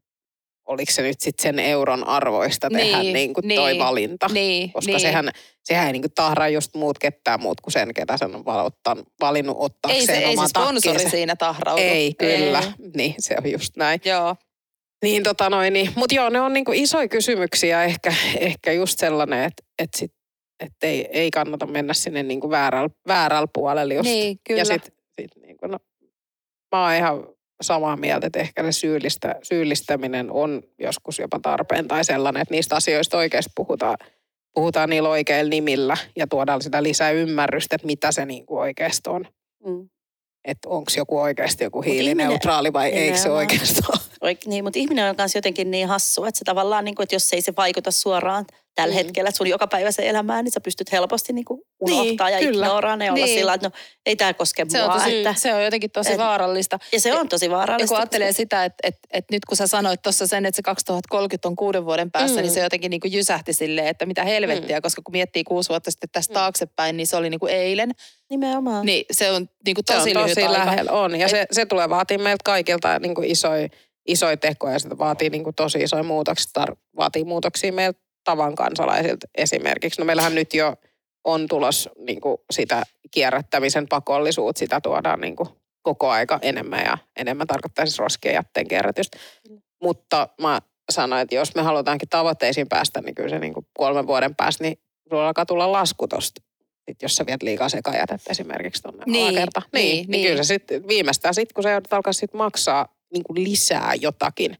oliko 0.69 0.91
se 0.91 1.01
nyt 1.01 1.21
sitten 1.21 1.43
sen 1.43 1.59
euron 1.59 2.07
arvoista 2.07 2.69
tehdä 2.69 2.99
Niin, 2.99 3.13
niinku 3.13 3.41
toi 3.41 3.71
niin, 3.73 3.79
valinta. 3.83 4.27
Niin, 4.33 4.71
Koska 4.71 4.91
niin. 4.91 4.99
sehän, 4.99 5.29
sehän 5.63 5.87
ei 5.87 5.93
niinku 5.93 6.07
tahraa 6.15 6.49
just 6.49 6.75
muut 6.75 6.99
ketään 6.99 7.41
muut 7.41 7.61
kuin 7.61 7.71
sen, 7.71 7.93
ketä 7.93 8.17
sen 8.17 8.35
on 8.35 8.45
valottan, 8.45 9.03
valinnut 9.21 9.57
ei 9.57 9.65
ottaakseen 9.65 10.05
se, 10.05 10.13
ei 10.13 10.37
se 10.37 10.47
sponsori 10.47 10.81
takkiinsa. 10.81 11.09
siinä 11.09 11.35
tahraudu. 11.35 11.81
Ei, 11.81 12.13
kyllä. 12.13 12.59
Ei. 12.59 12.89
Niin, 12.95 13.15
se 13.19 13.35
on 13.43 13.51
just 13.51 13.77
näin. 13.77 13.99
Joo. 14.05 14.35
Niin, 15.03 15.23
tota 15.23 15.49
noin, 15.49 15.73
niin. 15.73 15.91
Mutta 15.95 16.15
joo, 16.15 16.29
ne 16.29 16.41
on 16.41 16.53
niinku 16.53 16.71
isoja 16.75 17.07
kysymyksiä. 17.07 17.83
Ehkä, 17.83 18.13
ehkä 18.39 18.71
just 18.71 18.99
sellainen, 18.99 19.43
että 19.43 19.63
et 19.79 19.89
sit, 19.95 20.13
et 20.59 20.73
ei, 20.83 21.07
ei 21.11 21.31
kannata 21.31 21.65
mennä 21.65 21.93
sinne 21.93 22.23
niinku 22.23 22.49
väärällä, 22.49 22.89
väärällä 23.07 23.47
puolelle 23.53 23.93
just. 23.93 24.09
Niin, 24.09 24.39
kyllä. 24.47 24.61
Ja 24.61 24.65
sit, 24.65 24.93
sit 25.21 25.31
niinku, 25.41 25.67
no, 25.67 25.79
mä 26.75 26.83
oon 26.83 26.95
ihan 26.95 27.27
samaa 27.61 27.97
mieltä, 27.97 28.27
että 28.27 28.39
ehkä 28.39 28.63
se 28.63 28.71
syyllistä, 28.71 29.35
syyllistäminen 29.43 30.31
on 30.31 30.63
joskus 30.79 31.19
jopa 31.19 31.39
tarpeen 31.41 31.87
tai 31.87 32.05
sellainen, 32.05 32.41
että 32.41 32.53
niistä 32.53 32.75
asioista 32.75 33.17
oikeasti 33.17 33.51
puhutaan, 33.55 33.97
puhutaan 34.53 34.89
niillä 34.89 35.09
oikeilla 35.09 35.49
nimillä 35.49 35.97
ja 36.15 36.27
tuodaan 36.27 36.61
sitä 36.61 36.83
lisää 36.83 37.11
ymmärrystä, 37.11 37.75
että 37.75 37.87
mitä 37.87 38.11
se 38.11 38.25
niinku 38.25 38.57
oikeasti 38.57 39.09
on. 39.09 39.25
Mm. 39.65 39.89
Että 40.45 40.69
onko 40.69 40.91
joku 40.97 41.19
oikeasti 41.19 41.63
joku 41.63 41.81
hiilineutraali 41.81 42.73
vai 42.73 42.89
eikö 42.89 43.17
se 43.17 43.29
Nimenomaan. 43.29 44.08
Niin, 44.45 44.63
mutta 44.63 44.79
ihminen 44.79 45.09
on 45.09 45.15
myös 45.17 45.35
jotenkin 45.35 45.71
niin 45.71 45.87
hassu, 45.87 46.25
että 46.25 46.39
se 46.39 46.45
tavallaan, 46.45 46.85
niin 46.85 46.95
kuin, 46.95 47.03
että 47.03 47.15
jos 47.15 47.33
ei 47.33 47.41
se 47.41 47.53
vaikuta 47.57 47.91
suoraan 47.91 48.45
tällä 48.75 48.93
Mm. 48.93 48.97
hetkellä, 48.97 49.27
että 49.29 49.37
sun 49.37 49.47
joka 49.47 49.67
päivä 49.67 49.91
se 49.91 50.09
elämään, 50.09 50.45
niin 50.45 50.51
sä 50.51 50.61
pystyt 50.61 50.91
helposti 50.91 51.33
niin 51.33 51.45
kuin 51.45 51.61
unohtaa 51.79 52.27
Niin, 52.29 52.33
ja 52.33 52.39
kyllä. 52.39 52.65
ignoraa 52.65 52.97
ja 53.05 53.13
olla 53.13 53.25
Niin. 53.25 53.27
sillä, 53.39 53.53
että 53.53 53.67
no 53.67 53.71
ei 54.05 54.15
tämä 54.15 54.33
koske 54.33 54.65
Se 54.69 54.81
on, 54.83 54.89
mua. 54.89 54.99
tosi, 54.99 55.17
että, 55.17 55.33
se 55.37 55.53
on 55.53 55.63
jotenkin 55.63 55.91
tosi 55.91 56.11
et- 56.11 56.17
vaarallista. 56.17 56.79
ja 56.93 56.99
se 56.99 57.13
on 57.13 57.29
tosi 57.29 57.45
Ja 57.45 57.51
vaarallista. 57.51 57.87
kun 57.87 57.97
ajattelee 57.97 58.31
sitä, 58.31 58.65
että, 58.65 58.77
että, 58.87 58.99
että 59.11 59.35
nyt 59.35 59.45
kun 59.45 59.57
sä 59.57 59.67
sanoit 59.67 60.01
tuossa 60.01 60.27
sen, 60.27 60.45
että 60.45 60.55
se 60.55 60.61
2030 60.61 61.47
on 61.47 61.55
kuuden 61.55 61.85
vuoden 61.85 62.11
päässä, 62.11 62.35
Mm. 62.35 62.39
mm. 62.39 62.41
niin 62.43 62.53
se 62.53 62.59
jotenkin 62.59 62.89
niin 62.89 63.01
kuin 63.01 63.11
jysähti 63.13 63.53
silleen, 63.53 63.87
että 63.87 64.05
mitä 64.05 64.23
helvettiä, 64.23 64.77
mm. 64.77 64.81
koska 64.81 65.01
kun 65.05 65.11
miettii 65.11 65.43
kuusi 65.43 65.69
vuotta 65.69 65.91
sitten 65.91 66.09
tästä 66.11 66.31
Mm. 66.33 66.35
taaksepäin, 66.35 66.97
niin 66.97 67.07
se 67.07 67.15
oli 67.15 67.29
niin 67.29 67.39
kuin 67.39 67.53
eilen. 67.53 67.91
Nimenomaan. 68.29 68.85
Niin 68.85 69.05
se 69.11 69.31
on 69.31 69.49
niin 69.65 69.75
kuin 69.75 69.85
Se 69.87 69.93
tosi, 69.93 70.09
on 70.09 70.23
lyhyt 70.23 70.35
tosi 70.35 70.47
aika. 70.47 70.59
lähellä, 70.59 70.91
on. 70.91 71.19
Ja 71.19 71.25
Et- 71.25 71.31
se, 71.31 71.45
se 71.51 71.65
tulee 71.65 71.89
vaatii 71.89 72.17
meiltä 72.17 72.43
kaikilta 72.43 72.99
niin 72.99 73.15
kuin 73.15 73.31
isoja, 73.31 73.69
isoja 74.11 74.37
tekoja 74.37 74.73
ja 74.73 74.79
se 74.79 74.97
vaatii 74.97 75.29
niin 75.29 75.43
kuin 75.43 75.55
tosi 75.55 75.79
isoja 75.79 76.03
muutoksia. 76.03 76.51
Tar- 76.63 76.75
vaatii 76.97 77.23
muutoksia 77.23 77.73
meiltä 77.73 77.99
tavan 78.23 78.55
kansalaisilta 78.55 79.27
esimerkiksi. 79.35 80.01
No 80.01 80.05
meillähän 80.05 80.35
nyt 80.35 80.53
jo 80.53 80.75
on 81.23 81.47
tulos 81.47 81.89
niin 81.97 82.21
kuin 82.21 82.37
sitä 82.51 82.83
kierrättämisen 83.11 83.87
pakollisuutta, 83.87 84.59
sitä 84.59 84.81
tuodaan 84.81 85.21
niin 85.21 85.35
kuin 85.35 85.49
koko 85.81 86.09
aika 86.09 86.39
enemmän 86.41 86.85
ja 86.85 86.97
enemmän 87.17 87.47
tarkoittaa 87.47 87.85
siis 87.85 87.99
roskien 87.99 88.33
jätteen 88.35 88.67
kierrätystä. 88.67 89.17
Mutta 89.83 90.29
mä 90.41 90.61
sanoin, 90.91 91.21
että 91.21 91.35
jos 91.35 91.55
me 91.55 91.61
halutaankin 91.61 92.09
tavoitteisiin 92.09 92.69
päästä, 92.69 93.01
niin 93.01 93.15
kyllä 93.15 93.29
se 93.29 93.39
niin 93.39 93.53
kuin 93.53 93.67
kolmen 93.77 94.07
vuoden 94.07 94.35
päästä, 94.35 94.63
niin 94.63 94.79
sulla 95.09 95.27
alkaa 95.27 95.45
tulla 95.45 95.71
lasku 95.71 96.07
tosta. 96.07 96.41
Sit 96.89 97.01
jos 97.01 97.15
sä 97.15 97.25
viet 97.25 97.43
liikaa 97.43 97.69
sekajätettä 97.69 98.31
esimerkiksi 98.31 98.81
tuonne 98.83 99.03
Niin, 99.07 99.27
alakerta. 99.29 99.61
niin, 99.73 99.83
Niin, 99.83 99.95
niin, 99.97 100.11
niin. 100.11 100.27
kyllä 100.31 100.43
se 100.43 100.47
sitten 100.47 100.87
viimeistään 100.87 101.33
sitten, 101.33 101.53
kun 101.53 101.63
sä 101.63 101.69
joudut 101.71 101.93
alkaa 101.93 102.13
sit 102.13 102.33
maksaa 102.33 102.98
niin 103.13 103.23
kuin 103.23 103.43
lisää 103.43 103.93
jotakin, 104.01 104.57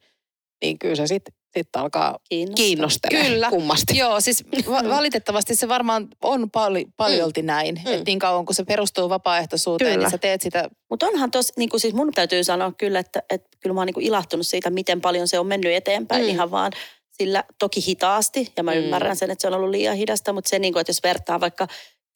niin 0.64 0.80
kyllä 0.80 0.96
se 0.96 1.08
sitten 1.08 1.34
sit 1.58 1.76
alkaa 1.76 2.20
Kiinnostaa. 2.56 3.10
Kyllä. 3.10 3.50
kummasti. 3.50 3.98
Joo, 3.98 4.22
siis 4.22 4.44
va- 4.70 4.90
valitettavasti 4.90 5.56
se 5.56 5.68
varmaan 5.68 6.08
on 6.24 6.52
pali- 6.52 6.88
paljolti 6.98 7.42
näin. 7.42 7.76
Mm. 7.86 7.92
Että 7.94 8.04
niin 8.06 8.20
kauan 8.20 8.46
kun 8.46 8.56
se 8.56 8.64
perustuu 8.64 9.10
vapaaehtoisuuteen, 9.10 9.92
Kyllä. 9.94 10.04
niin 10.06 10.12
sä 10.12 10.18
teet 10.18 10.42
sitä 10.42 10.70
Mutta 10.90 11.08
onhan 11.08 11.32
tos, 11.32 11.52
niin 11.58 11.70
kuin 11.70 11.80
siis 11.80 11.94
mun 11.94 12.12
täytyy 12.14 12.44
sanoa 12.44 12.72
kyllä, 12.78 13.00
että, 13.00 13.24
että 13.30 13.50
kyllä 13.60 13.74
mä 13.74 13.80
oon 13.80 13.86
niin 13.86 13.94
kuin 13.94 14.06
ilahtunut 14.06 14.48
siitä, 14.48 14.70
miten 14.70 15.02
paljon 15.02 15.28
se 15.28 15.40
on 15.40 15.48
mennyt 15.48 15.72
eteenpäin 15.74 16.24
Mm. 16.24 16.30
ihan 16.30 16.52
vaan 16.52 16.72
sillä 17.12 17.44
toki 17.60 17.86
hitaasti. 17.88 18.54
Ja 18.58 18.64
mä 18.64 18.72
Mm. 18.72 18.78
ymmärrän 18.78 19.16
sen, 19.16 19.32
että 19.32 19.42
se 19.42 19.48
on 19.48 19.54
ollut 19.54 19.70
liian 19.70 19.96
hidasta, 19.96 20.34
mutta 20.34 20.50
se 20.50 20.60
niin 20.60 20.74
kuin, 20.74 20.82
että 20.82 20.90
jos 20.90 21.04
vertaa 21.04 21.40
vaikka 21.40 21.68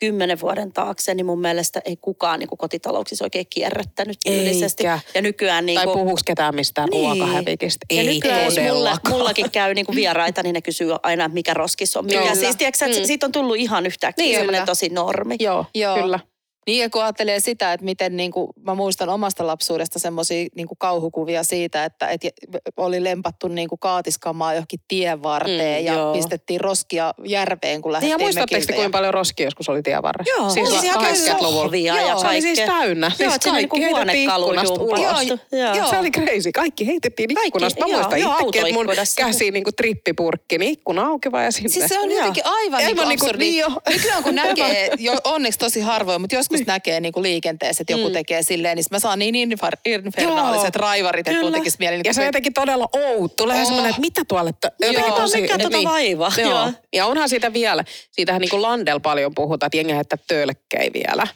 kymmenen 0.03 0.41
vuoden 0.41 0.73
taakse, 0.73 1.13
niin 1.15 1.25
mun 1.25 1.39
mielestä 1.41 1.81
ei 1.85 1.97
kukaan 2.01 2.39
niin 2.39 2.47
kuin 2.49 2.57
kotitalouksissa 2.57 3.25
oikein 3.25 3.45
kierrättänyt 3.49 4.17
tyylisesti. 4.25 4.83
Ja 4.83 4.99
nykyään 5.21 5.65
niin 5.65 5.75
Tai 5.75 5.85
kuin, 5.85 5.99
puhuuks 5.99 6.23
ketään 6.23 6.55
mistään 6.55 6.89
Niin. 6.89 7.03
ruokahävikistä? 7.19 7.85
ja 7.91 8.01
Ei 8.01 8.13
nykyään 8.13 8.45
jos 8.45 8.55
mulla, 8.73 8.97
mullakin 9.09 9.51
käy 9.51 9.73
niin 9.73 9.85
kuin 9.85 9.95
vieraita, 9.95 10.43
niin 10.43 10.53
ne 10.53 10.61
kysyy 10.61 10.89
aina, 11.03 11.27
mikä 11.27 11.53
roskis 11.53 11.97
on. 11.97 12.05
Mikä. 12.05 12.19
Kyllä. 12.19 12.35
Siis 12.35 12.55
tiedätkö, 12.55 12.85
Mm. 12.87 12.93
siitä 13.05 13.25
on 13.25 13.31
tullut 13.31 13.55
ihan 13.57 13.85
yhtäkkiä 13.85 14.25
Niin, 14.25 14.35
semmoinen 14.35 14.65
tosi 14.65 14.89
normi. 14.89 15.35
Joo, 15.39 15.65
Joo. 15.75 15.95
kyllä. 16.01 16.19
Niin 16.67 16.81
ja 16.81 16.89
kun 16.89 17.03
ajattelee 17.03 17.39
sitä, 17.39 17.73
että 17.73 17.85
miten 17.85 18.17
niin 18.17 18.31
kuin, 18.31 18.47
mä 18.65 18.75
muistan 18.75 19.09
omasta 19.09 19.47
lapsuudesta 19.47 19.99
semmoisia 19.99 20.47
niin 20.55 20.67
kauhukuvia 20.77 21.43
siitä, 21.43 21.85
että, 21.85 22.07
että 22.07 22.29
oli 22.77 23.03
lempattu 23.03 23.47
niin 23.47 23.69
kuin 23.69 23.79
kaatiskamaa 23.79 24.53
johonkin 24.53 24.79
tien 24.87 25.23
varteen 25.23 25.81
Mm, 25.81 25.85
ja 25.87 25.93
joo. 25.93 26.13
pistettiin 26.13 26.61
roskia 26.61 27.13
järveen, 27.25 27.81
kun 27.81 27.89
Niin 27.89 27.93
lähdettiin 27.93 28.11
ja 28.11 28.17
muistatteko 28.17 28.65
te, 28.67 28.73
kuinka 28.73 28.89
paljon 28.97 29.13
roskia 29.13 29.45
joskus 29.47 29.69
oli 29.69 29.81
tien 29.83 30.01
varressa? 30.03 30.33
Joo, 30.37 30.49
siis 30.49 30.69
oli 30.71 30.79
siellä 30.79 31.01
80-luvulla. 31.01 31.61
sohvia 31.63 31.95
ja 31.95 32.01
Joo, 32.09 32.19
Se 32.19 32.27
oli 32.27 32.41
siis 32.41 32.59
täynnä. 32.59 33.07
Joo, 33.07 33.15
siis 33.17 33.35
että 33.35 33.43
siinä 33.43 33.57
kaikki 33.67 33.79
niinku 33.79 33.95
heitettiin 33.97 34.29
ikkunasta 34.29 34.73
ulos. 34.73 34.99
jumpattu. 34.99 35.57
Joo. 35.57 35.73
Joo. 35.75 35.89
Se 35.89 35.97
oli 35.99 36.11
crazy. 36.11 36.51
Kaikki 36.51 36.87
heitettiin 36.87 37.27
Kaikki, 37.35 37.47
ikkunasta. 37.47 37.79
Mä 37.79 37.91
joo, 37.91 37.97
muistan 37.99 38.19
joo, 38.19 38.31
itsekin, 38.33 38.61
että 38.67 38.73
mun 38.73 38.87
käsi 39.17 39.51
niinku 39.51 39.71
trippipurkki, 39.71 40.57
niin 40.57 40.71
ikkuna 40.71 41.05
auki 41.05 41.31
vaan 41.31 41.43
ja 41.43 41.51
sinne. 41.51 41.69
Siis 41.69 41.85
se 41.89 41.99
on 41.99 42.09
Joo. 42.09 42.17
jotenkin 42.19 42.45
aivan, 42.45 42.79
Aivan 42.79 42.87
niin 42.87 42.97
kuin 42.97 43.09
niinku- 43.09 43.25
absurdi. 43.25 43.43
niin. 43.51 43.65
Nykyään 43.89 44.23
kun 44.23 44.35
näkee, 44.45 44.89
onneksi 45.23 45.59
tosi 45.59 45.81
harvoin, 45.81 46.21
mutta 46.21 46.35
joskus 46.53 46.67
näkee 46.67 46.99
niin 46.99 47.11
kuin 47.13 47.23
liikenteessä, 47.23 47.81
että 47.81 47.93
joku 47.93 48.07
Mm. 48.07 48.13
tekee 48.13 48.43
silleen, 48.43 48.75
niin 48.75 48.85
mä 48.91 48.99
saan 48.99 49.19
niin 49.19 49.51
infar- 49.51 49.79
infernaaliset 49.85 50.75
raivarit, 50.75 51.27
että 51.27 51.41
mun 51.41 51.51
tekisi 51.51 51.77
mieli. 51.79 51.95
niin 51.97 52.03
Ja 52.05 52.13
se 52.13 52.19
on 52.19 52.23
kuin- 52.23 52.27
jotenkin 52.27 52.53
todella 52.53 52.89
outo. 52.93 53.33
Tulee 53.43 53.59
Oh. 53.59 53.65
semmoinen, 53.65 53.89
että 53.89 54.01
mitä 54.01 54.21
tuolle... 54.27 54.51
Joo. 54.81 54.91
jotenkin 54.91 55.23
Mikä 55.41 55.41
mikä 55.41 55.57
tota 55.69 55.83
vaivaa, 55.83 56.31
Joo. 56.37 56.49
joo. 56.49 56.71
Ja 56.93 57.05
onhan 57.05 57.29
siitä 57.29 57.53
vielä, 57.53 57.83
siitähän 58.11 58.41
niin 58.41 58.49
kuin 58.49 58.61
Landel 58.61 58.99
paljon 58.99 59.35
puhutaan, 59.35 59.67
että 59.67 59.77
jengi 59.77 59.93
heittää 59.95 60.17
tölkkejä 60.27 60.91
vielä. 60.93 61.27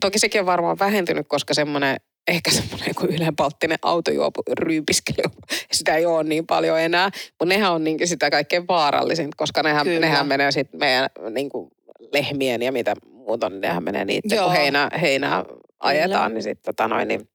Toki 0.00 0.18
sekin 0.18 0.40
on 0.40 0.46
varmaan 0.46 0.78
vähentynyt, 0.78 1.26
koska 1.28 1.54
semmoinen 1.54 1.96
ehkä 2.28 2.50
semmoinen 2.50 2.88
joku 2.88 3.06
ylenpalttinen 3.06 3.78
autojuopu 3.82 4.42
ryypiskely, 4.58 5.24
sitä 5.72 5.94
ei 5.96 6.06
ole 6.06 6.24
niin 6.24 6.46
paljon 6.46 6.80
enää. 6.80 7.10
Mutta 7.30 7.44
nehän 7.44 7.72
on 7.72 7.84
niin 7.84 8.08
sitä 8.08 8.30
kaikkein 8.30 8.68
vaarallisinta, 8.68 9.34
koska 9.36 9.62
nehän, 9.62 9.84
Kyllä. 9.86 10.00
nehän 10.00 10.26
menee 10.26 10.52
sitten 10.52 10.80
meidän 10.80 11.08
niin 11.30 11.48
kuin 11.48 11.70
lehmien 12.12 12.62
ja 12.62 12.72
mitä 12.72 12.94
muuta, 13.06 13.48
niin 13.48 13.60
nehän 13.60 13.84
menee 13.84 14.04
niitä, 14.04 14.34
Joo. 14.34 14.44
kun 14.44 14.56
heinää, 14.56 14.90
heinää 15.00 15.44
ajetaan, 15.80 16.34
niin 16.34 16.42
sitten 16.42 16.74
tota 16.74 16.88
noin, 16.88 17.08
niin 17.08 17.28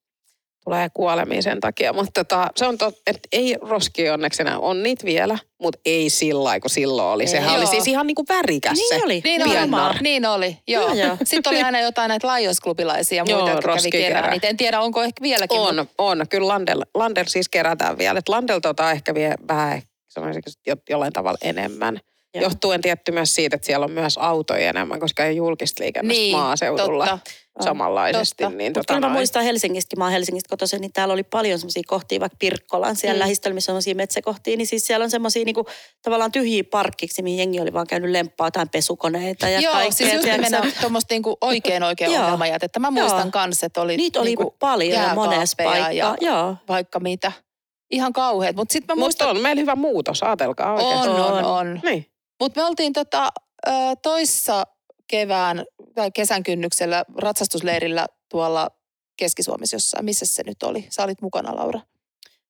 tulee 0.70 0.88
kuolemia 0.94 1.42
sen 1.42 1.60
takia. 1.60 1.94
Mutta 1.94 2.24
tota, 2.24 2.48
se 2.56 2.66
on 2.66 2.78
totta, 2.78 3.02
että 3.08 3.30
ei 3.32 3.56
roski 3.62 4.10
onneksi 4.10 4.42
enää. 4.42 4.60
On 4.60 4.84
niitä 4.84 5.06
vielä, 5.06 5.38
mutta 5.62 5.80
ei 5.86 6.10
sillä 6.10 6.44
lailla, 6.44 6.60
kun 6.60 6.70
silloin 6.70 7.08
oli. 7.08 7.28
Sehän 7.28 7.50
Joo. 7.50 7.58
oli 7.58 7.68
siis 7.68 7.88
ihan 7.88 8.08
niinku 8.08 8.26
värikäs 8.30 8.78
se. 8.90 8.96
Niin 8.96 9.06
oli. 9.06 9.22
Niin 9.24 9.42
oli, 9.42 9.96
niin 10.02 10.26
oli, 10.26 10.58
joo. 10.68 10.84
Joo, 10.84 10.94
joo. 10.94 11.18
Sitten 11.24 11.52
oli 11.54 11.62
aina 11.62 11.80
jotain 11.80 12.10
näitä 12.10 12.28
Lions-klubilaisia 12.28 13.16
ja 13.16 13.26
muita, 13.26 13.40
Joo, 13.40 13.50
jotka 13.50 13.76
kävi 13.76 13.92
kerran. 13.92 14.30
Niitä 14.30 14.48
en 14.48 14.58
tiedä, 14.58 14.82
onko 14.82 15.04
ehkä 15.04 15.22
vieläkin. 15.22 15.60
On, 15.60 15.88
on. 15.98 16.26
Kyllä 16.30 16.48
Landel, 16.48 16.82
Landel 16.94 17.26
siis 17.28 17.50
kerätään 17.50 17.98
vielä. 17.98 18.20
Et 18.20 18.30
Landel 18.30 18.60
tota 18.60 18.92
ehkä 18.92 19.14
vie 19.14 19.36
vähän, 19.48 19.82
sanoisinko, 20.08 20.50
jo, 20.68 20.76
jollain 20.90 21.14
tavalla 21.14 21.38
enemmän. 21.42 22.00
Joo. 22.34 22.44
Johtuen 22.44 22.82
tietty 22.82 23.12
myös 23.12 23.36
siitä, 23.36 23.56
että 23.56 23.66
siellä 23.66 23.84
on 23.84 23.92
myös 23.92 24.18
autoja 24.18 24.70
enemmän, 24.70 25.00
koska 25.00 25.26
ei 25.26 25.36
julkista 25.36 25.84
liikennettä 25.84 26.22
niin, 26.22 26.36
maaseudulla 26.38 27.08
totta. 27.08 27.64
samanlaisesti. 27.64 28.44
Totta. 28.44 28.58
Niin, 28.58 28.70
Mutta 28.70 28.80
tota 28.80 28.94
kyllä 28.94 29.08
mä 29.08 29.14
muistan 29.14 29.44
Helsingistäkin, 29.44 30.00
mä 30.00 30.06
oon 30.06 30.12
Helsingistä 30.12 30.50
kotoisin, 30.50 30.82
niin 30.82 30.94
täällä 30.94 31.14
oli 31.14 31.24
paljon 31.24 31.60
semmoisia 31.60 31.84
kohtia, 31.88 32.20
vaikka 32.20 32.36
Pirkkolan 32.40 32.96
siellä 32.96 33.16
Mm. 33.16 33.20
lähistöllä, 33.20 33.54
missä 33.56 33.72
on 33.72 33.74
semmoisia 33.74 33.96
metsäkohtia, 33.96 34.58
niin 34.58 34.68
siis 34.68 34.88
siellä 34.88 35.04
on 35.04 35.10
semmoisia 35.10 35.46
niinku, 35.46 35.66
tavallaan 36.02 36.32
tyhjiä 36.32 36.64
parkkiksi, 36.64 37.22
mihin 37.22 37.38
jengi 37.40 37.60
oli 37.60 37.74
vaan 37.74 37.88
käynyt 37.88 38.12
lemppaa 38.12 38.48
jotain 38.48 38.70
pesukoneita 38.70 39.50
ja 39.50 39.60
Joo, 39.60 39.74
kaikkea. 39.74 39.92
siis 39.92 40.14
just 40.14 40.26
nimenomaan 40.26 40.74
tuommoista 40.82 41.14
niinku 41.14 41.38
oikein 41.42 41.84
oikein 41.84 42.12
ongelmajätettä. 42.20 42.80
Mä 42.80 42.92
muistan 42.92 43.32
kanssa, 43.32 43.66
että 43.66 43.82
oli 43.82 43.98
Niitä 43.98 44.20
oli 44.20 44.28
niinku 44.30 44.56
paljon 44.60 45.04
ja 45.04 45.16
monessa 45.16 45.64
paikkaa. 45.64 45.92
ja 45.92 46.16
Joo. 46.22 46.56
vaikka 46.68 47.00
mitä. 47.00 47.32
Ihan 47.92 48.14
kauheat. 48.14 48.56
Mutta 48.56 48.74
sitten 48.74 48.88
mä 48.98 49.00
Mutta 49.00 49.06
muistan, 49.06 49.30
on 49.30 49.40
meillä 49.44 49.60
hyvä 49.60 49.76
muutos, 49.76 50.24
ajatelkaa 50.24 50.74
oikeasti. 50.74 51.10
on, 51.10 51.22
On. 51.22 51.44
on. 51.46 51.80
Niin. 51.84 52.06
Mutta 52.40 52.62
me 52.62 52.66
oltiin 52.68 52.94
tota, 52.94 53.30
ö, 53.68 53.72
toissa 54.02 54.64
kevään 55.08 55.66
tai 55.96 56.12
kesän 56.12 56.44
kynnyksellä 56.44 57.06
ratsastusleirillä 57.18 58.08
tuolla 58.30 58.70
Keski-Suomessa 59.18 59.76
jossain. 59.76 60.06
Missä 60.06 60.26
se 60.26 60.44
nyt 60.46 60.64
oli? 60.64 60.88
Sä 60.90 61.04
olit 61.04 61.22
mukana, 61.22 61.56
Laura. 61.56 61.80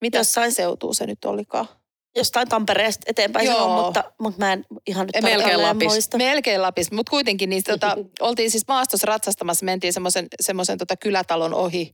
Mitä 0.02 0.18
Jossain- 0.18 0.52
seutuu 0.52 0.94
se 0.94 1.06
nyt 1.06 1.26
olikaan? 1.26 1.68
Jostain 2.16 2.48
Tampereesta 2.50 3.04
eteenpäin 3.08 3.46
Joo. 3.46 3.58
sanoo, 3.60 3.84
mutta, 3.84 4.04
mutta 4.20 4.40
mä 4.40 4.54
en 4.54 4.66
ihan 4.88 5.08
nyt 5.14 5.24
Melkein 5.24 5.62
Lapista. 5.62 5.90
muista. 5.94 6.18
Melkein 6.18 6.62
Lapissa, 6.62 6.96
mutta 6.96 7.10
kuitenkin 7.10 7.50
niin, 7.50 7.64
tota, 7.64 7.98
oltiin 8.22 8.52
siis 8.52 8.68
maastossa 8.68 9.06
ratsastamassa, 9.08 9.66
mentiin 9.66 9.94
semmoisen 10.42 10.78
tota 10.78 10.98
kylätalon 10.98 11.54
ohi. 11.54 11.94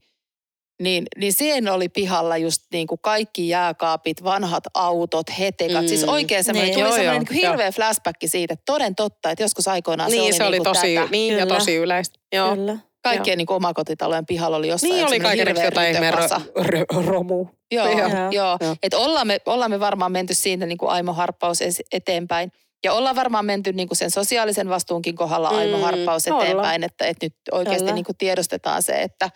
Niin, 0.82 1.04
niin 1.16 1.32
siihen 1.32 1.68
oli 1.68 1.88
pihalla 1.88 2.36
just 2.36 2.62
niin 2.72 2.86
kuin 2.86 2.98
kaikki 3.02 3.48
jääkaapit, 3.48 4.24
vanhat 4.24 4.64
autot, 4.74 5.26
hetekat. 5.38 5.82
Mm. 5.82 5.88
Siis 5.88 6.04
oikein 6.04 6.44
semmoinen, 6.44 6.66
Niin. 6.66 6.74
tuli 6.74 6.82
Joo, 6.88 6.92
semmoinen 6.96 7.14
joo, 7.14 7.18
niin 7.18 7.42
kuin 7.42 7.50
hirveä 7.50 7.72
flashback 7.72 8.16
siitä, 8.26 8.52
että 8.54 8.62
toden 8.66 8.94
totta, 8.94 9.30
että 9.30 9.44
joskus 9.44 9.68
aikoinaan 9.68 10.10
Niin, 10.10 10.22
se 10.22 10.26
oli, 10.26 10.32
se 10.32 10.44
oli 10.44 10.50
niin 10.56 10.64
kuin 10.64 10.74
tosi, 10.74 10.94
tätä. 10.94 11.08
niin 11.10 11.38
ja 11.38 11.46
tosi 11.46 11.74
yleistä. 11.76 12.18
Joo. 12.32 12.54
Kyllä. 12.56 12.76
Kaikkien 13.02 13.38
niin 13.38 13.46
kuin 13.46 13.56
omakotitalojen 13.56 14.26
pihalla 14.26 14.56
oli 14.56 14.68
jossain 14.68 14.92
Niin 14.92 15.06
oli 15.06 15.20
kaiken 15.20 15.46
hirveä 15.48 15.64
jotain 15.64 15.96
ro, 16.14 16.84
ro, 16.92 17.02
romu. 17.06 17.46
Joo, 17.72 17.86
Joo. 17.88 17.98
joo. 17.98 18.08
Joo. 18.08 18.30
joo. 18.30 18.58
Joo. 18.60 18.76
Et 18.82 18.94
ollaan, 18.94 19.26
me, 19.26 19.38
ollaan 19.46 19.70
me 19.70 19.80
varmaan 19.80 20.12
menty 20.12 20.34
siitä 20.34 20.66
niin 20.66 20.78
kuin 20.78 20.90
Aimo 20.90 21.12
Harppaus 21.12 21.58
eteenpäin. 21.92 22.52
Ja 22.84 22.92
ollaan 22.92 23.16
varmaan 23.16 23.44
menty 23.44 23.72
niin 23.72 23.88
kuin 23.88 23.98
sen 23.98 24.10
sosiaalisen 24.10 24.68
vastuunkin 24.68 25.16
kohdalla 25.16 25.48
Aimo 25.48 25.76
Mm, 25.76 25.82
Harppaus 25.82 26.26
eteenpäin, 26.26 26.84
että, 26.84 27.06
että 27.06 27.26
nyt 27.26 27.34
oikeasti 27.52 27.92
niin 27.92 28.04
kuin 28.04 28.16
tiedostetaan 28.16 28.82
se, 28.82 28.92
että, 29.02 29.30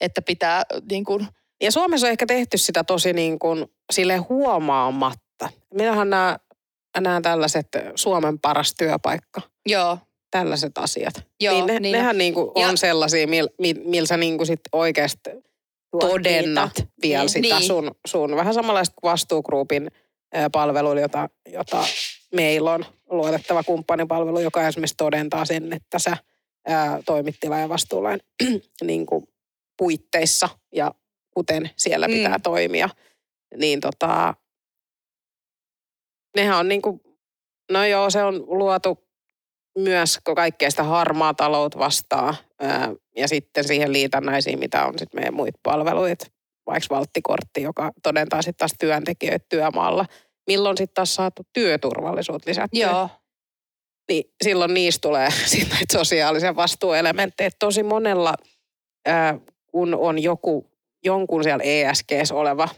että 0.00 0.22
pitää 0.22 0.62
niin 0.90 1.04
kuin, 1.04 1.26
Ja 1.62 1.72
Suomessa 1.72 2.06
on 2.06 2.10
ehkä 2.10 2.26
tehty 2.26 2.58
sitä 2.58 2.84
tosi 2.84 3.12
niin 3.12 3.38
kuin 3.38 3.66
sille 3.92 4.16
huomaamatta. 4.16 5.48
Minähän 5.74 6.10
näen, 6.10 6.38
näen 7.00 7.22
tällaiset 7.22 7.68
Suomen 7.94 8.38
paras 8.38 8.74
työpaikka, 8.78 9.40
joo, 9.68 9.98
tällaiset 10.30 10.78
asiat. 10.78 11.14
joo. 11.40 11.54
niin 11.54 11.66
ne, 11.66 11.80
niin, 11.80 11.92
nehän 11.92 12.18
niin 12.18 12.34
kuin 12.34 12.50
Ja- 12.56 12.68
on 12.68 12.78
sellaisia, 12.78 13.26
mil, 13.26 13.48
mil, 13.58 13.74
millä 13.84 14.06
sä 14.06 14.16
niin 14.16 14.36
kuin 14.36 14.46
sit 14.46 14.60
oikeasti 14.72 15.30
todennat 16.00 16.72
niitä. 16.78 16.92
vielä 17.02 17.22
Niin. 17.22 17.28
sitä 17.30 17.58
Niin. 17.58 17.66
sun, 17.66 17.90
sun 18.06 18.36
vähän 18.36 18.54
samanlaista 18.54 18.94
kuin 19.00 19.10
vastuugrupin 19.10 19.90
ää, 20.34 20.50
palvelu, 20.50 20.98
jota, 20.98 21.28
jota 21.52 21.84
meillä 22.34 22.72
on 22.72 22.84
luotettava 23.10 23.62
kumppanipalvelu, 23.62 24.40
joka 24.40 24.68
esimerkiksi 24.68 24.94
todentaa 24.96 25.44
sen, 25.44 25.72
että 25.72 25.98
sä 25.98 26.16
ää, 26.66 26.98
toimit 27.06 27.36
tilaajan 27.40 27.68
vastuulain 27.68 28.20
niin 28.84 29.06
kuin 29.06 29.28
puitteissa 29.76 30.48
ja 30.72 30.94
kuten 31.34 31.70
siellä 31.76 32.08
Mm. 32.08 32.14
pitää 32.14 32.38
toimia. 32.42 32.88
Niin 33.56 33.80
tota, 33.80 34.34
nehän 36.36 36.58
on 36.58 36.68
niin 36.68 36.82
kuin, 36.82 37.00
no 37.72 37.84
joo, 37.84 38.10
se 38.10 38.24
on 38.24 38.44
luotu 38.46 39.06
myös 39.78 40.18
kaikkea 40.36 40.70
sitä 40.70 40.82
harmaa 40.82 41.34
taloutta 41.34 41.78
vastaan 41.78 42.36
ja 43.16 43.28
sitten 43.28 43.64
siihen 43.64 43.92
liitännäisiin, 43.92 44.58
mitä 44.58 44.86
on 44.86 44.98
sitten 44.98 45.20
meidän 45.20 45.34
muita 45.34 45.58
palveluita, 45.62 46.26
vaikka 46.66 46.94
valttikortti, 46.94 47.62
joka 47.62 47.92
todentaa 48.02 48.42
sitten 48.42 48.58
taas 48.58 48.74
työntekijöitä 48.80 49.46
työmaalla. 49.48 50.06
Milloin 50.46 50.76
sitten 50.76 50.94
taas 50.94 51.14
saatu 51.14 51.42
työturvallisuutta 51.52 52.50
lisättyä? 52.50 52.86
joo, 52.86 53.08
niin 54.08 54.24
silloin 54.44 54.74
niistä 54.74 55.08
tulee 55.08 55.30
sit 55.46 55.68
näitä 55.70 55.98
sosiaalisia 55.98 56.56
vastuuelementtejä. 56.56 57.50
Tosi 57.58 57.82
monella, 57.82 58.34
ää, 59.06 59.38
kun 59.76 59.94
on 59.94 60.22
joku, 60.22 60.70
jonkun 61.04 61.42
siellä 61.44 61.64
ESGs 61.64 62.32
oleva 62.32 62.68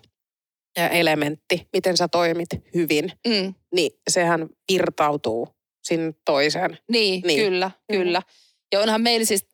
elementti, 0.91 1.69
miten 1.73 1.97
sä 1.97 2.09
toimit 2.09 2.49
hyvin, 2.75 3.13
mm, 3.27 3.55
niin 3.75 3.91
sehän 4.11 4.49
irtautuu 4.69 5.49
sinne 5.85 6.13
toiseen. 6.25 6.79
niin, 6.91 7.23
Niin. 7.27 7.45
kyllä, 7.45 7.71
Joo. 7.89 8.01
kyllä. 8.03 8.23
Ja 8.73 8.81
onhan 8.81 9.01
meillä 9.03 9.25
siis 9.27 9.47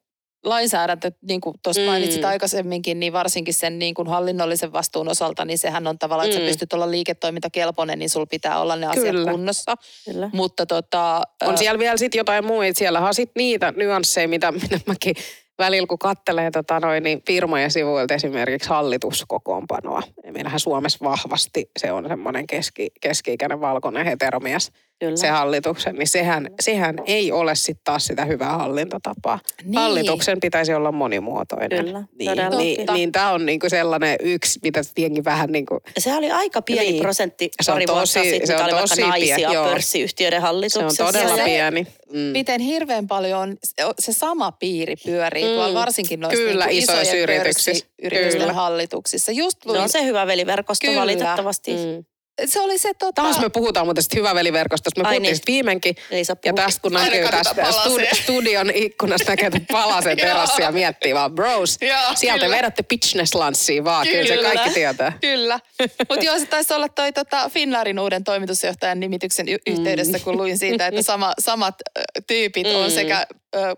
lainsäädäntö, 0.44 1.10
niin 1.28 1.40
kuin 1.40 1.54
tuossa 1.62 1.82
Mm. 1.82 1.86
mainitsit 1.86 2.24
aikaisemminkin, 2.24 3.00
niin 3.00 3.12
varsinkin 3.12 3.54
sen 3.54 3.78
niin 3.78 3.94
kuin 3.94 4.08
hallinnollisen 4.08 4.72
vastuun 4.72 5.08
osalta, 5.08 5.44
niin 5.44 5.58
sehän 5.58 5.86
on 5.86 5.98
tavallaan, 5.98 6.28
että 6.28 6.40
Mm. 6.40 6.44
sä 6.44 6.48
pystyt 6.48 6.72
olla 6.72 6.90
liiketoimintakelpoinen, 6.90 7.98
niin 7.98 8.10
sulla 8.10 8.26
pitää 8.26 8.60
olla 8.60 8.76
ne 8.76 8.86
asiat 8.86 9.04
Kyllä. 9.06 9.30
kunnossa. 9.30 9.74
Kyllä. 10.04 10.30
Mutta 10.32 10.66
tota, 10.66 11.22
On 11.44 11.58
siellä 11.58 11.78
vielä 11.78 11.96
sitten 11.96 12.18
jotain 12.18 12.46
muita. 12.46 12.78
Siellä 12.78 13.00
on 13.00 13.14
sitten 13.14 13.40
niitä 13.40 13.72
nyansseja, 13.76 14.28
mitä, 14.28 14.52
mitä 14.52 14.80
mäkin 14.86 15.14
välillä 15.58 15.86
kun 15.86 15.98
kattelee 15.98 16.50
tota 16.50 16.80
noin, 16.80 17.02
niin 17.02 17.22
firmojen 17.26 17.70
sivuilta 17.70 18.14
esimerkiksi 18.14 18.68
hallituskokoonpanoa. 18.68 20.02
Meillähän 20.30 20.60
Suomessa 20.60 21.04
vahvasti 21.04 21.70
se 21.78 21.92
on 21.92 22.08
semmoinen 22.08 22.46
keski, 22.46 22.90
keski-ikäinen 23.00 23.60
valkoinen 23.60 24.06
heteromies, 24.06 24.72
Kyllä. 25.00 25.16
se 25.16 25.28
hallituksen. 25.28 25.94
Niin 25.96 26.08
sehän, 26.08 26.50
sehän 26.60 26.96
ei 27.06 27.32
ole 27.32 27.54
sitten 27.54 27.84
taas 27.84 28.06
sitä 28.06 28.24
hyvää 28.24 28.58
hallintotapaa. 28.58 29.38
Niin. 29.64 29.74
Hallituksen 29.78 30.40
pitäisi 30.40 30.74
olla 30.74 30.92
monimuotoinen. 30.92 31.84
Kyllä, 31.86 32.04
niin, 32.18 32.30
todellakin. 32.30 32.58
niin, 32.58 32.76
Totta. 32.76 32.92
niin 32.92 33.12
tämä 33.12 33.30
on 33.32 33.46
niinku 33.46 33.68
sellainen 33.70 34.16
yksi, 34.22 34.58
mitä 34.62 34.80
tietenkin 34.94 35.24
vähän 35.24 35.52
niin 35.52 35.66
kuin, 35.66 35.80
sehän 35.98 36.18
oli 36.18 36.30
aika 36.30 36.62
pieni 36.62 36.82
Niin. 36.82 36.92
niin. 36.92 37.02
prosentti 37.02 37.50
Se 37.62 37.70
on 37.72 37.74
pari 37.74 37.86
vuotta 37.86 38.00
tosi- 38.00 38.30
sitten, 38.30 38.46
se 38.46 38.56
on 38.56 38.62
oli 38.64 38.72
vaikka 38.72 38.88
tosi 38.88 39.00
naisia 39.02 39.52
joo. 39.52 39.64
pörssiyhtiöiden 39.68 40.40
se 40.40 40.46
on 40.46 40.46
hallituksessa. 40.46 41.04
todella 41.04 41.36
se- 41.36 41.44
pieni. 41.44 41.86
Mm. 42.12 42.18
miten 42.18 42.60
hirveän 42.60 43.06
paljon 43.06 43.40
on, 43.40 43.56
se 43.98 44.12
sama 44.12 44.52
piiri 44.52 44.94
pyörii 45.04 45.44
Mm. 45.44 45.50
tuolla 45.54 45.74
varsinkin 45.80 46.20
noissa 46.20 46.42
Kyllä, 46.42 46.66
niin 46.66 46.78
isoissa 46.82 47.02
isojen 47.02 47.22
yrityksissä. 47.22 47.86
Kyllä. 48.38 48.52
hallituksissa. 48.52 49.32
Just 49.32 49.58
Se 49.72 49.78
on 49.78 49.88
se 49.88 50.04
hyvä 50.04 50.26
veliverkosto 50.26 50.86
Kyllä. 50.86 51.00
valitettavasti. 51.00 51.72
Mm. 51.72 52.04
Se 52.46 52.60
oli 52.60 52.78
se 52.78 52.92
tota... 52.98 53.22
Taas 53.22 53.40
me 53.40 53.48
puhutaan 53.48 53.86
muuten 53.86 54.02
sitten 54.02 54.18
hyväveliverkostosta. 54.18 55.00
Me 55.02 55.08
Ai 55.08 55.14
puhuttiin 55.14 55.32
niin. 55.34 55.42
viimeinkin. 55.46 55.96
Ei 56.10 56.24
saa 56.24 56.36
Ja 56.44 56.52
tästä 56.52 56.82
kun 56.82 56.92
näkyy 56.92 57.28
tästä 57.30 57.62
studi- 57.70 58.22
studion 58.22 58.70
ikkunasta 58.74 59.32
näkee 59.32 59.50
palasen 59.72 60.16
terassi 60.26 60.62
ja 60.62 60.72
miettii 60.72 61.14
vaan, 61.14 61.34
bros, 61.34 61.78
Joo, 61.80 61.98
sieltä 62.14 62.44
kyllä. 62.44 62.56
vedätte 62.56 62.82
pitchness-lanssiin 62.82 63.84
vaan, 63.84 64.06
kyllä, 64.06 64.26
se 64.28 64.34
Kyllä. 64.36 64.52
kaikki 64.52 64.70
tietää. 64.70 65.12
Kyllä. 65.20 65.60
Mutta 66.08 66.24
joo, 66.24 66.38
se 66.38 66.46
taisi 66.46 66.74
olla 66.74 66.88
toi 66.88 67.12
tota 67.12 67.48
Finnairin 67.48 67.98
uuden 67.98 68.24
toimitusjohtajan 68.24 69.00
nimityksen 69.00 69.48
y- 69.48 69.58
yhteydessä, 69.66 70.18
kun 70.18 70.36
luin 70.36 70.58
siitä, 70.58 70.86
että 70.86 71.02
sama, 71.02 71.32
samat 71.38 71.74
tyypit 72.26 72.66
on 72.66 72.84
Mm. 72.84 72.94
sekä, 72.94 73.26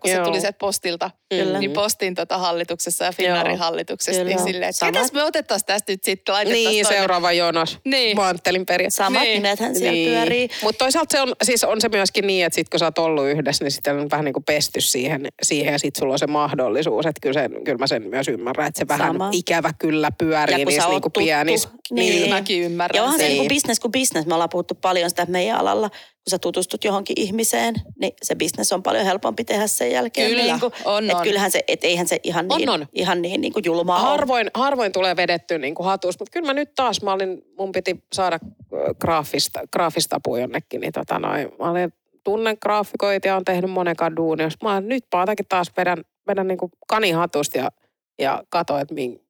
kun 0.01 0.11
se 0.11 0.17
Joo. 0.17 0.25
tuli 0.25 0.41
sieltä 0.41 0.59
postilta, 0.59 1.11
Kyllä. 1.29 1.59
niin 1.59 1.71
postin 1.73 2.15
tota 2.15 2.39
hallituksessa 2.39 3.05
ja 3.05 3.13
Finnairin 3.13 3.59
hallituksessa. 3.59 4.25
Niin 4.25 4.37
Kyllä. 4.37 4.51
silleen, 4.53 4.71
että 4.71 4.87
ketäs 4.87 5.13
me 5.13 5.23
otettaisiin 5.23 5.67
tästä 5.67 5.93
nyt 5.93 6.05
sitten, 6.05 6.33
laitettaisiin 6.33 6.71
Niin, 6.71 6.85
toinen- 6.87 6.99
seuraava 6.99 7.33
jonos. 7.33 7.79
Niin. 7.85 8.17
Mä 8.17 8.25
ajattelin 8.27 8.67
periaatteessa. 8.67 9.05
Samat 9.05 9.23
Niin. 9.23 9.43
nimethän 9.43 9.75
siellä 9.75 10.11
pyörii. 10.11 10.49
Mutta 10.63 10.79
toisaalta 10.85 11.13
se 11.17 11.21
on, 11.23 11.33
siis 11.43 11.65
on 11.65 11.81
se 11.81 11.89
myöskin 11.89 12.27
niin, 12.27 12.47
että 12.47 12.55
sit 12.55 12.69
kun 12.69 12.81
sä 12.81 12.85
oot 12.87 12.99
ollut 12.99 13.27
yhdessä, 13.27 13.65
niin 13.65 13.73
sitten 13.73 13.99
on 13.99 14.11
vähän 14.11 14.25
niin 14.25 14.33
kuin 14.33 14.45
pesty 14.45 14.81
siihen, 14.81 15.29
siihen 15.43 15.73
ja 15.73 15.79
sitten 15.79 16.01
sulla 16.01 16.13
on 16.13 16.19
se 16.19 16.27
mahdollisuus. 16.27 17.07
Että 17.07 17.21
kyllä, 17.23 17.41
se, 17.43 17.49
kyllä 17.65 17.79
mä 17.79 17.87
sen 17.87 18.03
myös 18.09 18.29
ymmärrän, 18.29 18.67
että 18.69 18.79
se 18.79 18.89
vähän 18.89 19.07
Sama. 19.13 19.29
ikävä 19.33 19.71
kyllä 19.79 20.11
pyörii 20.19 20.65
niissä 20.65 20.89
niin 20.89 21.03
kuin 21.03 21.13
pienissä. 21.13 21.69
niin. 21.91 22.23
Kyllä 22.23 22.35
mäkin 22.35 22.63
ymmärrän 22.63 22.97
Ja 22.97 23.03
onhan 23.03 23.19
se 23.19 23.23
sen. 23.23 23.29
niin 23.29 23.37
kuin 23.39 23.49
Niin. 23.49 23.57
business 23.57 23.81
kuin 23.81 23.93
business. 23.93 24.27
Me 24.27 24.35
ollaan 24.35 24.51
puhuttu 24.51 24.75
paljon 24.75 25.11
sitä 25.11 25.27
meidän 25.29 25.57
alalla. 25.59 25.91
Kun 26.27 26.31
sä 26.31 26.39
tutustut 26.39 26.85
johonkin 26.85 27.21
ihmiseen, 27.21 27.75
niin 28.01 28.13
se 28.23 28.35
business 28.35 28.73
on 28.73 28.83
paljon 28.83 29.05
helpompi 29.05 29.45
tehdä 29.45 29.67
sen 29.67 29.91
jälkeen. 29.91 30.31
Kyllä, 30.31 30.43
niin 30.43 30.61
kuin, 30.61 30.73
on, 30.85 31.11
et 31.11 31.17
on. 31.17 31.23
Kyllähän 31.23 31.51
se, 31.51 31.65
et 31.69 31.85
eihän 31.85 32.09
se 32.09 32.21
ihan 32.23 32.47
On, 32.49 32.59
niin, 32.59 32.69
on. 32.69 32.87
Ihan 32.93 33.23
niin, 33.23 33.41
niin 33.41 33.53
kuin 33.53 33.65
julmaa 33.67 34.01
ole. 34.01 34.09
Harvoin, 34.09 34.51
harvoin 34.55 34.93
tulee 34.93 35.17
vedetty 35.17 35.59
niin 35.59 35.75
kuin 35.75 35.87
hatusta, 35.87 36.23
mutta 36.23 36.33
kyllä 36.33 36.47
mä 36.47 36.55
nyt 36.55 36.75
taas, 36.75 37.03
mä 37.03 37.13
olin, 37.13 37.43
mun 37.59 37.73
piti 37.73 38.05
saada 38.13 38.39
ö, 38.73 38.95
graafista, 39.01 39.61
graafista 39.73 40.17
apua 40.17 40.39
jonnekin, 40.39 40.81
niin 40.81 40.93
tota 40.93 41.19
noin, 41.19 41.49
mä 41.59 41.71
olin 41.71 41.93
tunnen 42.25 42.57
graafikoita 42.63 43.29
ja 43.29 43.37
on 43.37 43.45
tehnyt 43.45 43.71
monenkaan 43.71 44.17
duunia. 44.17 44.49
Mä 44.63 44.75
olin, 44.77 44.89
nyt 44.89 45.05
mä 45.15 45.25
taas 45.49 45.73
vedän, 45.77 46.05
vedän 46.29 46.49
niin 46.49 46.59
kuin 46.59 46.73
kanihatusta 46.89 47.59
ja, 47.59 47.71
ja 48.19 48.43
katsoin, 48.49 48.83
että 48.83 48.95
min, 48.95 49.21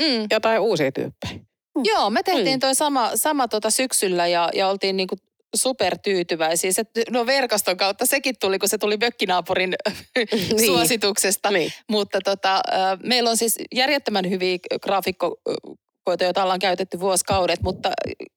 Mm. 0.00 0.26
jotain 0.30 0.60
uusia 0.60 0.92
tyyppejä. 0.92 1.40
Joo, 1.84 2.10
me 2.10 2.22
tehtiin 2.22 2.56
Mm. 2.56 2.60
toi 2.60 2.74
sama, 2.74 3.10
sama 3.14 3.48
tota 3.48 3.70
syksyllä 3.70 4.26
ja, 4.26 4.48
ja 4.54 4.68
oltiin 4.68 4.96
niinku 4.96 5.16
supertyytyväisiä. 5.56 6.72
Se, 6.72 6.82
no 7.10 7.26
verkoston 7.26 7.76
kautta 7.76 8.06
sekin 8.06 8.34
tuli, 8.40 8.58
kun 8.58 8.68
se 8.68 8.78
tuli 8.78 8.96
mökkinaapurin 8.96 9.74
Niin. 10.16 10.66
suosituksesta. 10.66 11.50
Niin. 11.50 11.72
Mutta 11.90 12.18
tota, 12.24 12.60
meillä 13.02 13.30
on 13.30 13.36
siis 13.36 13.56
järjettömän 13.74 14.30
hyviä 14.30 14.58
graafikkoita, 14.82 16.24
joita 16.24 16.42
ollaan 16.42 16.58
käytetty 16.58 17.00
vuosikaudet, 17.00 17.60
mutta 17.62 17.90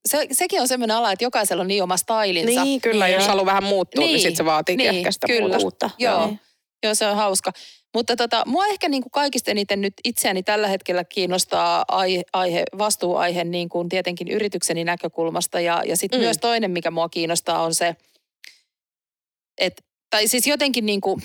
se, 0.08 0.28
sekin 0.32 0.62
on 0.62 0.68
semmoinen 0.68 0.98
ala, 0.98 1.12
että 1.12 1.26
jokaisella 1.26 1.62
on 1.62 1.68
niin 1.68 1.84
oma 1.84 1.98
stylinsa. 1.98 2.64
Niin, 2.64 2.82
kyllä, 2.82 3.06
Niin. 3.06 3.16
jos 3.16 3.28
haluaa 3.28 3.46
vähän 3.46 3.64
muuttua, 3.64 4.00
niin, 4.00 4.08
Niin, 4.08 4.20
sitten 4.20 4.36
se 4.38 4.46
vaatii 4.46 4.76
niin, 4.76 4.90
ehkä 4.96 5.12
sitä 5.12 5.28
kyllä. 5.28 5.58
Joo, 6.00 6.26
Niin. 6.26 6.40
joo, 6.84 6.96
se 6.96 7.08
on 7.08 7.16
hauska. 7.16 7.52
Mutta 7.94 8.16
tota, 8.16 8.44
mua 8.46 8.66
ehkä 8.68 8.90
niin 8.90 9.04
kuin 9.04 9.12
kaikista 9.12 9.52
eniten 9.52 9.82
nyt 9.82 9.94
itseäni 10.04 10.44
tällä 10.44 10.68
hetkellä 10.68 11.04
kiinnostaa 11.04 11.86
aihe, 11.88 12.24
aihe 12.34 12.64
vastuuaihe 12.78 13.44
niin 13.44 13.70
kuin 13.70 13.90
tietenkin 13.90 14.28
yritykseni 14.28 14.84
näkökulmasta. 14.84 15.60
Ja, 15.60 15.84
ja 15.86 15.98
sitten 15.98 16.20
Mm. 16.20 16.24
myös 16.24 16.38
toinen, 16.38 16.72
mikä 16.72 16.92
mua 16.92 17.10
kiinnostaa 17.10 17.64
on 17.64 17.74
se, 17.76 17.96
että, 19.58 19.84
tai 20.10 20.28
siis 20.28 20.48
jotenkin 20.48 20.86
niin 20.86 21.02
kuin, 21.02 21.22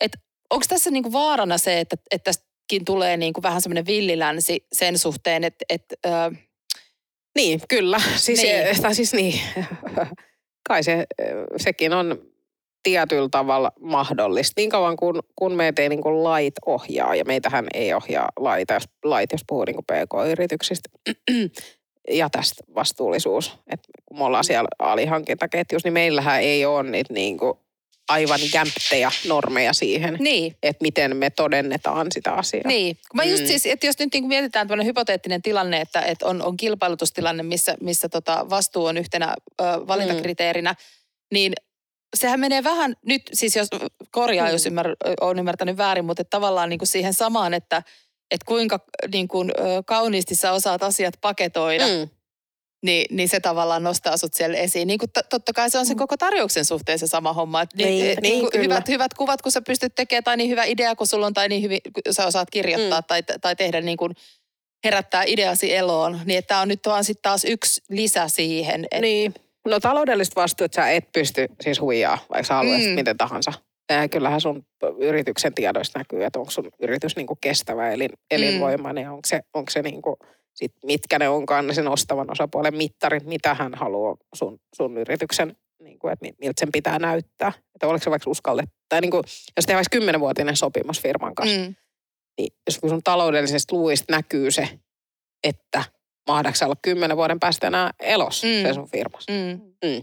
että 0.00 0.18
onko 0.50 0.64
tässä 0.68 0.90
niin 0.90 1.02
kuin 1.02 1.12
vaarana 1.12 1.58
se, 1.58 1.80
että, 1.80 1.96
että 2.10 2.24
tästäkin 2.32 2.84
tulee 2.84 3.16
niin 3.16 3.32
kuin 3.32 3.42
vähän 3.42 3.60
semmoinen 3.62 3.86
villilänsi 3.86 4.66
sen 4.72 4.98
suhteen, 4.98 5.44
että, 5.44 5.64
että 5.68 5.94
ö, 6.06 6.10
Niin, 7.34 7.60
kyllä. 7.68 8.00
Siis, 8.16 8.42
niin. 8.42 8.82
Tai 8.82 8.94
siis 8.94 9.12
niin. 9.12 9.40
Kai 10.68 10.82
se, 10.82 11.06
sekin 11.56 11.92
on 11.92 12.31
tietyllä 12.82 13.28
tavalla 13.30 13.72
mahdollista. 13.80 14.52
Niin 14.56 14.70
kauan 14.70 14.96
kun, 14.96 15.22
kun 15.36 15.52
meitä 15.54 15.82
ei 15.82 15.88
niin 15.88 16.02
kuin 16.02 16.24
lait 16.24 16.54
ohjaa, 16.66 17.14
ja 17.14 17.24
meitähän 17.24 17.66
ei 17.74 17.94
ohjaa 17.94 18.28
laita, 18.38 18.74
jos, 18.74 18.84
lait, 19.04 19.32
jos 19.32 19.44
puhuu 19.46 19.64
niin 19.64 19.74
kuin 19.74 19.84
PK-yrityksistä, 19.84 20.88
ja 22.10 22.30
tästä 22.30 22.64
vastuullisuus. 22.74 23.52
että 23.72 23.88
kun 24.06 24.18
me 24.18 24.24
ollaan 24.24 24.44
siellä 24.44 24.68
alihankintaketjussa, 24.78 25.86
niin 25.86 25.92
meillähän 25.92 26.40
ei 26.40 26.64
ole 26.64 26.90
niitä 26.90 27.12
niin 27.14 27.38
kuin 27.38 27.54
aivan 28.08 28.40
jämptejä 28.54 29.10
normeja 29.28 29.72
siihen, 29.72 30.16
niin, 30.20 30.56
että 30.62 30.82
miten 30.82 31.16
me 31.16 31.30
todennetaan 31.30 32.06
sitä 32.12 32.32
asiaa. 32.32 32.62
Niin, 32.66 32.96
kun 33.10 33.16
mä 33.16 33.24
just 33.24 33.42
Mm. 33.42 33.46
siis, 33.46 33.66
että 33.66 33.86
jos 33.86 33.98
nyt 33.98 34.12
niin 34.12 34.26
mietitään 34.28 34.68
tämmöinen 34.68 34.86
hypoteettinen 34.86 35.42
tilanne, 35.42 35.80
että, 35.80 36.00
että 36.00 36.26
on, 36.26 36.42
on 36.42 36.56
kilpailutustilanne, 36.56 37.42
missä, 37.42 37.74
missä 37.80 38.08
tota 38.08 38.46
vastuu 38.50 38.84
on 38.84 38.98
yhtenä 38.98 39.34
ö, 39.60 39.64
valintakriteerinä, 39.64 40.74
niin 41.32 41.52
sehän 42.16 42.40
menee 42.40 42.64
vähän, 42.64 42.96
nyt 43.06 43.22
siis 43.32 43.56
jos 43.56 43.68
korjaa, 44.10 44.46
Mm. 44.46 44.52
jos 44.52 44.66
ymmär, 44.66 44.86
on 45.20 45.38
ymmärtänyt 45.38 45.76
väärin, 45.76 46.04
mutta 46.04 46.20
että 46.20 46.30
tavallaan 46.36 46.68
niin 46.68 46.78
kuin 46.78 46.88
siihen 46.88 47.14
samaan, 47.14 47.54
että, 47.54 47.76
että 48.30 48.44
kuinka 48.46 48.80
niin 49.12 49.28
kuin, 49.28 49.52
kauniisti 49.86 50.34
sä 50.34 50.52
osaat 50.52 50.82
asiat 50.82 51.14
paketoida, 51.20 51.86
mm. 51.86 51.92
Mm. 51.92 52.08
niin, 52.82 53.16
niin 53.16 53.28
se 53.28 53.40
tavallaan 53.40 53.82
nostaa 53.82 54.16
sut 54.16 54.34
siellä 54.34 54.58
esiin. 54.58 54.86
Niin 54.88 54.98
kuin 54.98 55.10
t- 55.10 55.28
totta 55.28 55.52
kai 55.52 55.70
se 55.70 55.78
on 55.78 55.86
se 55.86 55.94
koko 55.94 56.16
tarjouksen 56.16 56.64
suhteen 56.64 56.98
se 56.98 57.06
sama 57.06 57.32
homma. 57.32 57.62
Että 57.62 57.76
Niin, 57.76 57.88
niin, 57.88 58.18
niin, 58.22 58.22
niin, 58.22 58.50
kyllä. 58.50 58.62
hyvät, 58.64 58.88
hyvät 58.88 59.14
kuvat, 59.14 59.42
kun 59.42 59.52
sä 59.52 59.62
pystyt 59.62 59.94
tekemään, 59.94 60.24
tai 60.24 60.36
niin 60.36 60.50
hyvä 60.50 60.64
idea, 60.64 60.96
kun 60.96 61.06
sulla 61.06 61.26
on, 61.26 61.34
tai 61.34 61.48
niin 61.48 61.62
hyvin, 61.62 61.80
kun 61.92 62.14
sä 62.14 62.26
osaat 62.26 62.50
kirjoittaa 62.50 63.00
Mm. 63.00 63.04
tai, 63.08 63.22
tai 63.40 63.56
tehdä 63.56 63.80
niin 63.80 63.96
kuin 63.96 64.12
herättää 64.84 65.24
ideasi 65.26 65.74
eloon, 65.74 66.20
niin 66.24 66.38
että 66.38 66.48
tämä 66.48 66.60
on 66.60 66.68
nyt 66.68 66.80
vaan 66.86 67.04
sitten 67.04 67.22
taas 67.22 67.44
yksi 67.44 67.82
lisä 67.90 68.28
siihen. 68.28 68.86
Et, 68.90 69.00
Niin. 69.00 69.34
No 69.66 69.80
taloudellista 69.80 70.40
vastuuta 70.40 70.74
sä 70.74 70.90
et 70.90 71.04
pysty 71.12 71.46
siis 71.60 71.80
huijaa, 71.80 72.18
vaikka 72.30 72.46
sä 72.48 72.54
haluaisit 72.54 72.88
Mm. 72.90 72.94
miten 72.94 73.16
tahansa. 73.16 73.52
Ää, 73.90 74.08
Kyllähän 74.08 74.40
sun 74.40 74.62
yrityksen 74.98 75.54
tiedoista 75.54 75.98
näkyy, 75.98 76.24
että 76.24 76.38
onko 76.38 76.50
sun 76.50 76.70
yritys 76.82 77.16
niinku 77.16 77.36
kestävä 77.40 77.90
elin, 77.90 78.10
elinvoimainen, 78.30 79.10
onko 79.10 79.20
se, 79.26 79.40
onko 79.54 79.70
se 79.70 79.82
niinku, 79.82 80.18
sit 80.54 80.72
mitkä 80.84 81.18
ne 81.18 81.28
onkaan 81.28 81.74
sen 81.74 81.88
ostavan 81.88 82.30
osapuolen 82.30 82.76
mittarit, 82.76 83.24
mitä 83.26 83.54
hän 83.54 83.74
haluaa 83.74 84.16
sun, 84.34 84.58
sun 84.76 84.98
yrityksen, 84.98 85.56
niinku, 85.82 86.08
että 86.08 86.26
mi- 86.26 86.34
miltä 86.40 86.60
sen 86.60 86.72
pitää 86.72 86.98
näyttää. 86.98 87.52
Että 87.74 87.86
oliko 87.86 88.04
se 88.04 88.10
vaikka 88.10 88.30
uskallettu, 88.30 88.76
tai 88.88 89.00
niinku, 89.00 89.16
jos 89.56 89.66
tehdään 89.66 89.76
vaikka 89.76 89.96
kymmenenvuotinen 89.98 90.56
sopimus 90.56 91.00
firman 91.00 91.34
kanssa, 91.34 91.58
mm, 91.58 91.74
niin 92.38 92.52
jos 92.66 92.80
sun 92.88 93.02
taloudellisesta 93.04 93.76
luista 93.76 94.12
näkyy 94.12 94.50
se, 94.50 94.68
että 95.44 95.84
mahdaksä 96.28 96.64
olla 96.64 96.76
kymmenen 96.82 97.16
vuoden 97.16 97.40
päästä 97.40 97.66
enää 97.66 97.90
elos 98.00 98.42
Mm. 98.42 98.48
mm. 98.48 98.62
se 98.62 98.74
sun 98.74 98.88
firmassa. 98.90 99.32
mm, 99.32 100.02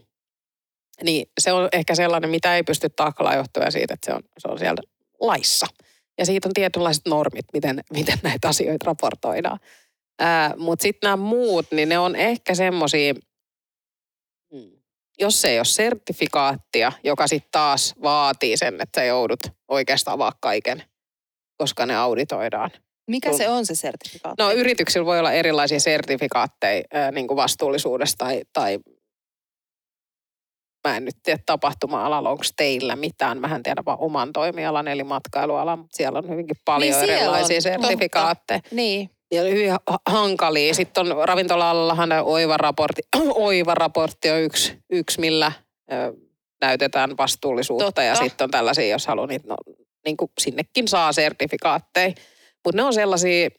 Niin 1.04 1.26
se 1.40 1.52
on 1.52 1.70
ehkä 1.74 1.96
sellainen, 1.96 2.30
mitä 2.30 2.56
ei 2.56 2.64
pysty 2.64 2.90
taklaa 2.96 3.36
johtuen 3.36 3.72
siitä, 3.72 3.94
että 3.94 4.06
se 4.06 4.14
on, 4.16 4.22
se 4.38 4.48
on 4.48 4.60
siellä 4.60 4.82
laissa. 5.22 5.68
Ja 6.18 6.26
siitä 6.26 6.48
on 6.50 6.54
tietynlaiset 6.54 7.06
normit, 7.08 7.46
miten, 7.54 7.84
miten 7.94 8.18
näitä 8.24 8.48
asioita 8.48 8.86
raportoidaan. 8.86 9.60
Mutta 10.58 10.84
sitten 10.84 11.08
nämä 11.08 11.16
muut, 11.16 11.66
niin 11.72 11.90
ne 11.90 12.00
on 12.00 12.16
ehkä 12.16 12.56
semmoisia, 12.56 13.14
jos 15.20 15.42
se 15.42 15.50
ei 15.50 15.60
ole 15.60 15.66
sertifikaattia, 15.66 16.92
joka 17.04 17.28
sitten 17.28 17.52
taas 17.52 17.96
vaatii 18.04 18.58
sen, 18.58 18.82
että 18.82 19.02
sä 19.02 19.06
joudut 19.06 19.40
oikeastaan 19.68 20.16
avaa 20.16 20.32
kaiken, 20.42 20.84
koska 21.58 21.86
ne 21.86 21.96
auditoidaan. 21.96 22.72
Mikä 23.10 23.34
se 23.34 23.50
on 23.50 23.66
se 23.66 23.76
sertifikaatti? 23.76 24.44
No 24.44 24.52
yrityksillä 24.52 25.06
voi 25.06 25.20
olla 25.20 25.32
erilaisia 25.32 25.80
sertifikaatteja 25.80 26.84
niin 27.12 27.28
kuin 27.28 27.36
vastuullisuudesta 27.36 28.26
tai, 28.26 28.42
tai 28.54 28.80
mä 30.88 30.98
en 30.98 31.06
nyt 31.06 31.16
tiedä 31.24 31.40
tapahtuma-alalla, 31.46 32.30
onko 32.30 32.44
teillä 32.58 32.96
mitään. 32.96 33.40
Mähän 33.40 33.64
tiedän 33.64 33.86
vaan 33.86 34.00
oman 34.00 34.34
toimialan, 34.34 34.88
eli 34.88 35.04
matkailualan, 35.04 35.80
mutta 35.80 35.98
siellä 35.98 36.20
on 36.20 36.30
hyvinkin 36.30 36.56
paljon 36.66 37.02
Niin 37.02 37.10
erilaisia 37.10 37.58
on, 37.58 37.62
sertifikaatteja. 37.62 38.60
Niin. 38.72 39.10
Ja 39.32 39.44
hyvin 39.44 39.72
ha- 39.72 40.00
hankalia. 40.06 40.74
Sitten 40.74 41.12
on 41.12 41.28
ravintola-alallahan 41.28 42.10
oiva-raportti, 42.24 43.02
oiva-raportti 43.48 44.30
on 44.30 44.40
yksi, 44.40 44.78
yksi 44.90 45.20
millä 45.20 45.52
ö, 45.92 46.14
näytetään 46.62 47.18
vastuullisuutta. 47.18 47.86
Totta. 47.86 48.04
Ja 48.04 48.16
sitten 48.16 48.46
on 48.46 48.52
tällaisia, 48.52 48.88
jos 48.88 49.08
haluaa, 49.08 49.28
niin, 49.28 49.42
no, 49.48 49.56
niin 50.06 50.18
kuin 50.18 50.32
sinnekin 50.40 50.88
saa 50.88 51.14
sertifikaatteja. 51.14 52.14
Mutta 52.66 52.78
ne 52.78 52.84
on 52.84 52.94
sellaisia, 52.94 53.50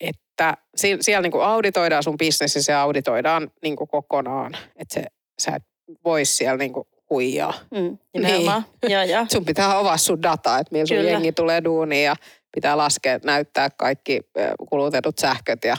että 0.00 0.56
si- 0.76 0.98
siellä 1.00 1.22
niin 1.22 1.32
kuin 1.32 1.44
auditoidaan 1.44 2.02
sun 2.02 2.16
bisnes 2.18 2.54
ja 2.54 2.62
se 2.62 2.74
auditoidaan 2.74 3.50
niin 3.62 3.76
kuin 3.76 3.88
kokonaan. 3.88 4.56
Että 4.76 4.94
se, 4.94 5.04
sä 5.38 5.56
et 5.56 5.62
vois 6.04 6.36
siellä 6.36 6.56
niin 6.56 6.72
kuin 6.72 6.86
huijaa. 7.10 7.54
Mm, 7.70 7.98
nimenomaan. 8.14 8.64
Joo, 8.88 9.02
joo. 9.02 9.26
Sun 9.32 9.44
pitää 9.44 9.78
avaa 9.78 9.96
sun 9.96 10.22
dataa, 10.22 10.58
että 10.58 10.72
millä 10.72 10.86
sun 10.86 10.96
Kyllä. 10.96 11.10
jengi 11.10 11.32
tulee 11.32 11.64
duuniin 11.64 12.04
ja 12.04 12.16
pitää 12.54 12.76
laskea, 12.76 13.18
näyttää 13.24 13.70
kaikki 13.70 14.20
kulutetut 14.68 15.18
sähköt 15.18 15.64
ja 15.64 15.76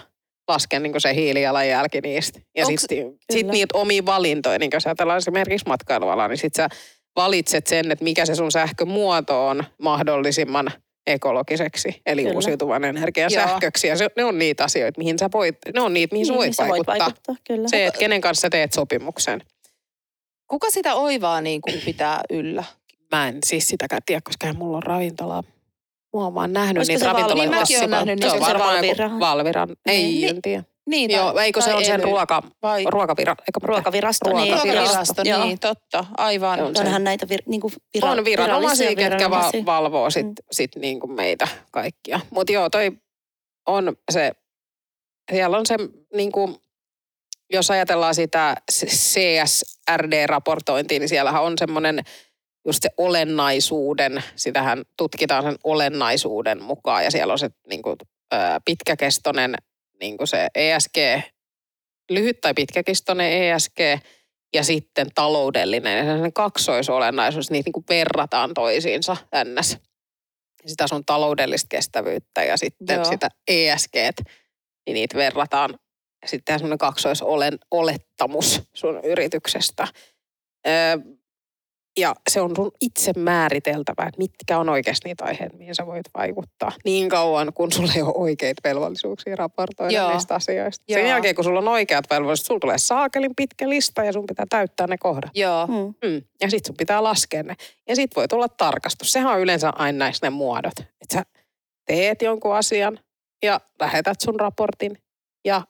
laskea 0.48 0.80
niin 0.80 1.02
se 1.02 1.16
hiilijalanjälki 1.16 2.02
niistä. 2.02 2.40
Ja 2.58 2.66
sitten 2.66 3.14
sit 3.34 3.48
niitä 3.48 3.78
omia 3.78 4.06
valintoja, 4.06 4.60
niin 4.60 4.70
jos 4.74 4.88
ajatellaan 4.88 5.18
esimerkiksi 5.18 5.68
matkailualaa, 5.68 6.28
niin 6.28 6.38
sitten 6.38 6.64
sä 6.72 6.78
valitset 7.16 7.68
sen, 7.68 7.92
että 7.92 8.04
mikä 8.04 8.26
se 8.26 8.36
sun 8.36 8.52
sähkömuoto 8.52 9.48
on 9.48 9.64
mahdollisimman 9.82 10.72
ekologiseksi, 11.08 12.02
eli 12.06 12.22
Kyllä. 12.24 12.36
uusiutuvan 12.36 12.84
energian 12.84 13.32
Joo. 13.34 13.44
sähköksi. 13.44 13.88
Ja 13.88 13.98
se, 13.98 14.08
ne 14.18 14.24
on 14.24 14.38
niitä 14.40 14.64
asioita, 14.64 14.98
mihin 14.98 15.20
sä 15.20 15.30
voit, 15.34 15.58
ne 15.74 15.82
on 15.82 15.94
niitä, 15.94 16.14
mihin 16.14 16.26
sä 16.26 16.32
Niin, 16.34 16.38
voit, 16.38 16.56
sä 16.56 16.64
vaikuttaa. 16.68 16.96
vaikuttaa. 17.00 17.36
Kyllä. 17.48 17.68
Se, 17.68 17.86
että 17.88 18.00
kenen 18.00 18.22
kanssa 18.22 18.42
sä 18.42 18.50
teet 18.50 18.74
sopimuksen. 18.74 19.42
Kuka 20.48 20.70
sitä 20.70 20.96
oivaa 20.96 21.42
niin 21.42 21.62
kuin 21.62 21.82
pitää 21.86 22.22
yllä? 22.30 22.64
Mä 23.12 23.28
en 23.28 23.38
siis 23.46 23.68
sitäkään 23.68 24.02
tiedä, 24.06 24.22
koska 24.24 24.48
en 24.48 24.58
mulla 24.58 24.78
on 24.78 24.84
ravintolaa. 24.84 25.42
Mä 26.14 26.24
oon 26.24 26.34
vaan 26.34 26.54
nähnyt 26.54 26.78
Olisiko 26.78 26.94
niitä 26.98 27.06
ravintoloita. 27.06 27.52
Niin, 27.52 27.60
mäkin 27.62 27.80
oon 27.82 27.90
nähnyt 27.90 28.20
Se 28.22 28.26
on 28.28 28.34
niitä. 28.34 28.46
Se 28.46 28.52
varmaan 28.52 28.76
Valvira. 28.76 29.06
joku 29.06 29.20
Valviran. 29.20 29.70
Ei, 29.86 30.04
Niin. 30.04 30.30
en 30.30 30.42
tiedä. 30.42 30.64
Niin, 30.90 31.12
Joo, 31.12 31.40
eikö 31.40 31.62
se 31.62 31.70
tai 31.70 31.78
on 31.78 31.86
sen 31.86 32.04
ruoka, 32.04 32.44
Vai 32.62 32.84
ruokavira, 32.90 33.36
eikö 33.40 33.60
mitä? 33.60 33.68
Ruokavirasto, 33.68 34.30
niin. 34.30 34.38
Ruokavirasto. 34.54 34.82
ruokavirasto, 34.88 35.22
Joo. 35.26 35.46
niin 35.46 35.60
totta, 35.60 36.06
aivan. 36.18 36.60
Joo, 36.60 36.72
Onhan 36.80 37.04
näitä 37.04 37.30
vir, 37.30 37.42
niin 37.46 37.62
kuin 37.62 37.74
vira, 37.94 38.12
on 38.12 38.26
viranomaisia, 38.26 38.96
ketkä 38.96 39.30
va- 39.30 39.52
valvoo 39.66 40.10
sit, 40.10 40.26
Mm. 40.26 40.34
sit 40.52 40.76
niin 40.76 41.00
kuin 41.00 41.12
meitä 41.12 41.48
kaikkia. 41.72 42.20
Mutta 42.30 42.54
joo, 42.54 42.70
toi 42.70 42.92
on 43.68 43.96
se, 44.12 44.32
siellä 45.32 45.58
on 45.58 45.66
se 45.66 45.76
niin 46.14 46.32
kuin, 46.32 46.56
jos 47.54 47.72
ajatellaan 47.72 48.16
sitä 48.16 48.56
CSRD-raportointia, 48.72 51.00
niin 51.00 51.10
siellähän 51.10 51.44
on 51.44 51.54
semmoinen 51.58 52.00
just 52.68 52.84
se 52.84 52.90
olennaisuuden, 52.98 54.24
sitähän 54.36 54.84
tutkitaan 54.98 55.44
sen 55.44 55.56
olennaisuuden 55.64 56.64
mukaan 56.64 57.04
ja 57.04 57.12
siellä 57.12 57.34
on 57.34 57.40
se 57.40 57.50
niin 57.70 57.82
kuin, 57.82 57.96
pitkäkestoinen 58.66 59.56
niin 60.00 60.18
kuin 60.18 60.28
se 60.28 60.48
ESG, 60.56 60.98
lyhyt 62.10 62.42
tai 62.42 62.54
pitkäkestoinen 62.54 63.32
ESG 63.32 63.80
ja 64.56 64.64
sitten 64.64 65.08
taloudellinen 65.16 66.08
ja 66.08 66.32
kaksoisolennaisuus, 66.34 67.52
niitä 67.52 67.68
niin 67.68 67.74
kuin 67.74 67.86
verrataan 67.90 68.54
toisiinsa 68.54 69.18
ns. 69.44 69.78
Sitä 70.66 70.88
sun 70.88 71.06
taloudellista 71.06 71.68
kestävyyttä 71.70 72.44
ja 72.44 72.58
sitten 72.58 72.96
Joo. 72.96 73.06
sitä 73.06 73.30
ESG, 73.48 73.96
niin 74.86 74.94
niitä 74.94 75.18
verrataan. 75.18 75.80
Ja 76.22 76.28
sitten 76.28 76.60
semmoinen 76.60 76.78
kaksoisolettamus 76.78 78.62
sun 78.74 79.00
yrityksestä. 79.04 79.88
Öö, 80.68 80.98
ja 82.00 82.16
se 82.30 82.42
on 82.42 82.56
sun 82.56 82.72
itse 82.82 83.12
määriteltävä, 83.18 84.08
että 84.08 84.18
mitkä 84.18 84.60
on 84.60 84.70
oikeasti 84.70 85.10
niitä 85.10 85.24
aiheita, 85.26 85.58
mihin 85.58 85.76
sä 85.76 85.86
voit 85.86 86.06
vaikuttaa. 86.18 86.72
Niin 86.86 87.10
kauan, 87.10 87.54
kun 87.54 87.72
sulla 87.72 87.92
ei 87.96 88.02
ole 88.02 88.14
oikeita 88.16 88.62
velvollisuuksia 88.64 89.36
raportoida 89.36 89.94
Joo. 89.94 90.12
niistä 90.14 90.36
asioista. 90.36 90.84
Sen 90.90 91.00
Joo. 91.00 91.10
jälkeen, 91.10 91.36
kun 91.36 91.44
sulla 91.44 91.60
on 91.60 91.68
oikeat 91.68 92.06
velvollisuudet, 92.10 92.48
sulla 92.48 92.60
tulee 92.60 92.78
saakelin 92.78 93.36
pitkä 93.36 93.70
lista 93.70 94.04
ja 94.04 94.14
sun 94.14 94.26
pitää 94.26 94.46
täyttää 94.50 94.88
ne 94.88 94.98
kohdat. 94.98 95.32
Joo, 95.34 95.68
Mm. 95.68 96.10
Mm. 96.10 96.22
Ja 96.42 96.50
sit 96.50 96.66
sun 96.66 96.78
pitää 96.78 97.04
laskea 97.04 97.44
ne. 97.44 97.56
Ja 97.90 97.96
sit 97.96 98.16
voi 98.16 98.28
tulla 98.28 98.50
tarkastus. 98.50 99.12
Sehän 99.12 99.34
on 99.34 99.40
yleensä 99.42 99.70
aina 99.76 99.98
näissä 99.98 100.26
ne 100.26 100.30
muodot. 100.30 100.80
Että 100.80 101.14
sä 101.14 101.24
teet 101.86 102.22
jonkun 102.22 102.56
asian 102.56 103.00
ja 103.44 103.62
lähetät 103.80 104.22
sun 104.22 104.40
raportin. 104.40 104.98
Ja 105.46 105.62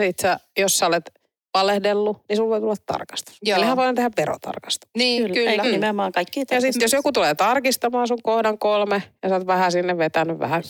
sit 0.00 0.18
sä, 0.18 0.40
jos 0.58 0.78
sä 0.78 0.86
olet 0.86 1.10
valehdellut, 1.60 2.22
niin 2.28 2.36
sulla 2.36 2.50
voi 2.50 2.60
tulla 2.60 2.74
tarkastus. 2.86 3.36
Joo. 3.42 3.54
Meillähän 3.56 3.76
voidaan 3.76 3.94
tehdä 3.94 4.10
verotarkastus. 4.16 4.90
niin 4.96 5.22
Kyllä, 5.22 5.34
kyllä. 5.34 5.50
Eikö 5.50 5.62
Mm. 5.64 5.70
nimenomaan 5.70 6.12
kaikki 6.12 6.40
Ja 6.50 6.60
sitten 6.60 6.82
jos 6.84 6.92
joku 6.92 7.12
tulee 7.12 7.34
tarkistamaan 7.34 8.08
sun 8.08 8.22
kohdan 8.22 8.58
kolme 8.58 9.02
ja 9.22 9.28
sä 9.28 9.34
oot 9.34 9.46
vähän 9.46 9.72
sinne 9.72 9.98
vetänyt 9.98 10.38
vähän, 10.38 10.62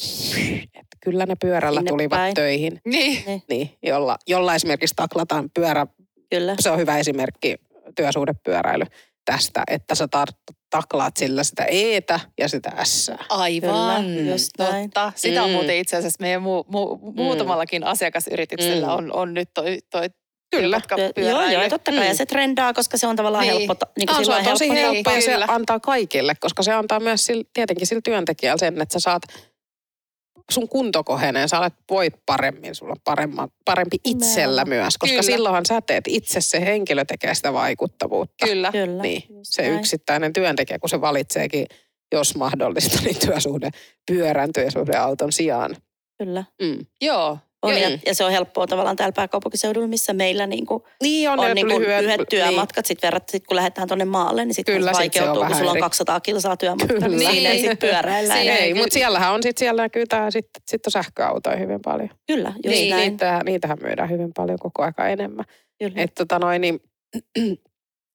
että 0.75 0.96
kyllä 1.05 1.27
ne 1.27 1.35
pyörällä 1.40 1.81
Sinne 1.81 1.88
tulivat 1.88 2.18
päin. 2.18 2.35
töihin. 2.35 2.81
Niin. 2.85 3.42
Niin, 3.49 3.70
jolla, 3.83 4.16
jolla 4.27 4.55
esimerkiksi 4.55 4.94
taklataan 4.96 5.51
pyörä 5.55 5.87
Kyllä. 6.31 6.55
se 6.61 6.70
on 6.70 6.79
hyvä 6.79 6.99
esimerkki 6.99 7.57
työsuhdepyöräily 7.96 8.85
tästä, 9.25 9.62
että 9.70 9.94
sä 9.94 10.09
tar- 10.16 10.55
taklaat 10.70 11.16
sillä 11.16 11.44
sitä 11.44 11.64
eetä 11.64 12.20
ja 12.38 12.49
sitä 12.49 12.72
ässää. 12.77 13.25
Aivan, 13.29 14.05
Kyllä, 14.05 14.31
just 14.33 14.51
näin. 14.59 14.90
totta. 14.90 15.12
Sitä 15.16 15.42
on 15.42 15.49
Mm. 15.51 15.55
muuten 15.55 15.77
itse 15.77 15.96
asiassa 15.96 16.16
meidän 16.20 16.42
mu, 16.42 16.64
mu, 16.68 16.96
muutamallakin 16.96 17.85
asiakasyrityksellä 17.85 18.87
Mm. 18.87 18.92
on, 18.92 19.12
on 19.12 19.35
nyt 19.35 19.51
toi, 19.55 19.79
toi 19.90 20.07
Kyllä. 20.51 20.81
Joo, 21.17 21.45
joo, 21.51 21.69
totta 21.69 21.91
kai. 21.93 22.01
Mm. 22.01 22.07
Ja 22.07 22.15
se 22.15 22.27
trendaa, 22.27 22.73
koska 22.75 22.97
se 22.97 23.07
on 23.07 23.17
tavallaan 23.17 23.43
Niin. 23.47 23.55
helppo. 23.59 23.75
Niin 23.99 24.07
kuin 24.09 24.27
se 24.27 24.33
on 24.35 24.45
tosi 24.45 24.69
helppo 24.69 24.95
helppo 24.95 25.11
ja 25.11 25.21
se 25.23 25.35
antaa 25.49 25.81
kaikille, 25.81 26.35
koska 26.41 26.63
se 26.63 26.73
antaa 26.73 27.01
myös 27.01 27.27
sille, 27.27 27.45
tietenkin 27.53 27.87
sille 27.87 28.01
työntekijälle 28.05 28.59
sen, 28.59 28.81
että 28.83 28.93
sä 28.93 29.01
saat 29.01 29.23
sun 30.51 30.69
kunto 30.69 31.05
kohenee, 31.05 31.49
sä 31.49 31.59
olet, 31.61 31.75
voit 31.91 32.15
paremmin, 32.27 32.75
sulla 32.75 32.93
on 32.93 33.01
paremma, 33.05 33.49
parempi 33.65 33.97
itsellä 34.05 34.63
Nimenomaan. 34.65 34.69
myös, 34.87 34.99
koska 34.99 35.13
Kyllä. 35.13 35.23
silloinhan 35.23 35.67
sä 35.67 35.81
teet 35.81 36.05
itse, 36.09 36.41
se 36.41 36.61
henkilö 36.61 37.05
tekee 37.05 37.35
sitä 37.35 37.53
vaikuttavuutta. 37.53 38.47
Kyllä. 38.47 38.73
Kyllä. 38.73 39.03
Niin, 39.03 39.23
just 39.29 39.53
se 39.53 39.63
näin. 39.63 39.75
yksittäinen 39.75 40.33
työntekijä, 40.33 40.79
kun 40.79 40.89
se 40.91 41.01
valitseekin, 41.01 41.67
jos 42.13 42.37
mahdollista, 42.37 42.99
niin 43.05 43.17
työsuhde 43.27 43.71
pyörän 44.11 44.53
työsuhdeauton 44.53 45.33
sijaan. 45.33 45.77
Kyllä. 46.19 46.45
Mm. 46.63 46.79
Joo. 47.01 47.39
On, 47.62 47.73
Joo. 47.73 47.88
ja, 47.90 47.99
ja, 48.07 48.14
se 48.14 48.25
on 48.25 48.31
helppoa 48.31 48.66
tavallaan 48.66 48.97
täällä 48.97 49.12
pääkaupunkiseudulla, 49.12 49.87
missä 49.87 50.12
meillä 50.12 50.47
niin 50.47 50.66
kuin 50.66 50.83
Niin 51.03 51.31
on, 51.31 51.38
on 51.40 51.47
ne 51.49 51.55
niin 51.55 51.66
kuin 51.66 51.81
lyhyet, 51.83 52.03
lyhyet 52.03 52.21
työmatkat. 52.31 52.87
Sitten 52.87 53.07
verrattuna, 53.09 53.33
sit 53.33 53.47
kun 53.47 53.57
lähdetään 53.57 53.88
tuonne 53.88 54.05
maalle, 54.05 54.45
niin 54.45 54.55
sitten 54.55 54.75
Kyllä, 54.75 54.92
sit 54.92 55.12
se 55.12 55.23
on 55.23 55.27
vaikeutuu, 55.29 55.47
kun 55.47 55.57
sulla 55.57 55.71
on 55.71 55.77
eri. 55.77 55.81
200 55.83 56.21
kilsaa 56.21 56.57
työmatkaa. 56.57 56.88
Kyllä. 56.97 57.09
Niin. 57.09 57.31
Siinä 57.31 57.49
ei 57.51 57.57
Niin. 57.57 57.61
sitten 57.71 57.88
pyöräillään. 57.90 58.38
Siinä 58.40 58.53
ja- 58.55 58.59
Ei, 58.59 58.75
mutta 58.75 58.95
siellähän 58.95 59.33
on 59.33 59.42
sitten 59.42 59.59
siellä 59.61 59.83
näkyy 59.83 60.07
tää, 60.07 60.31
sit, 60.31 60.47
sit 60.66 60.87
on 60.87 60.90
sähköautoja 60.92 61.57
hyvin 61.57 61.81
paljon. 61.85 62.09
Kyllä, 62.27 62.49
just 62.49 62.69
niin, 62.69 62.90
näin. 62.90 63.11
niitä, 63.11 63.40
niitähän 63.45 63.79
myydään 63.83 64.11
hyvin 64.11 64.31
paljon 64.37 64.59
koko 64.59 64.83
aika 64.83 65.09
enemmän. 65.09 65.45
Kyllä. 65.79 66.03
Et 66.03 66.14
tota 66.14 66.38
noin, 66.38 66.61
niin, 66.61 66.81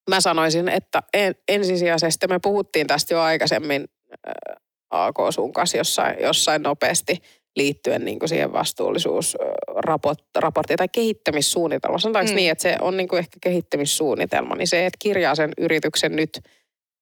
mä 0.10 0.22
sanoisin, 0.22 0.70
että 0.70 1.04
en, 1.14 1.36
ensisijaisesti, 1.48 2.28
me 2.28 2.40
puhuttiin 2.44 2.88
tästä 2.88 3.14
jo 3.14 3.22
aikaisemmin 3.22 3.86
äh, 4.28 4.56
AK 4.90 5.16
sun 5.30 5.54
kanssa 5.54 5.78
jossain, 5.78 6.16
jossain 6.22 6.62
nopeasti 6.64 7.18
liittyen 7.56 8.06
niin 8.06 8.20
kuin 8.20 8.30
siihen 8.30 8.54
vastuullisuusraporttiin 8.54 10.78
tai 10.78 10.88
kehittämissuunnitelma. 10.92 11.98
Sanotaanko 11.98 12.32
Mm. 12.32 12.36
niin, 12.36 12.52
että 12.52 12.62
se 12.62 12.76
on 12.82 12.98
niin 12.98 13.08
kuin 13.08 13.20
ehkä 13.20 13.38
kehittämissuunnitelma, 13.42 14.56
niin 14.56 14.68
se, 14.68 14.86
että 14.86 14.98
kirjaa 15.00 15.36
sen 15.36 15.52
yrityksen 15.58 16.16
nyt 16.16 16.40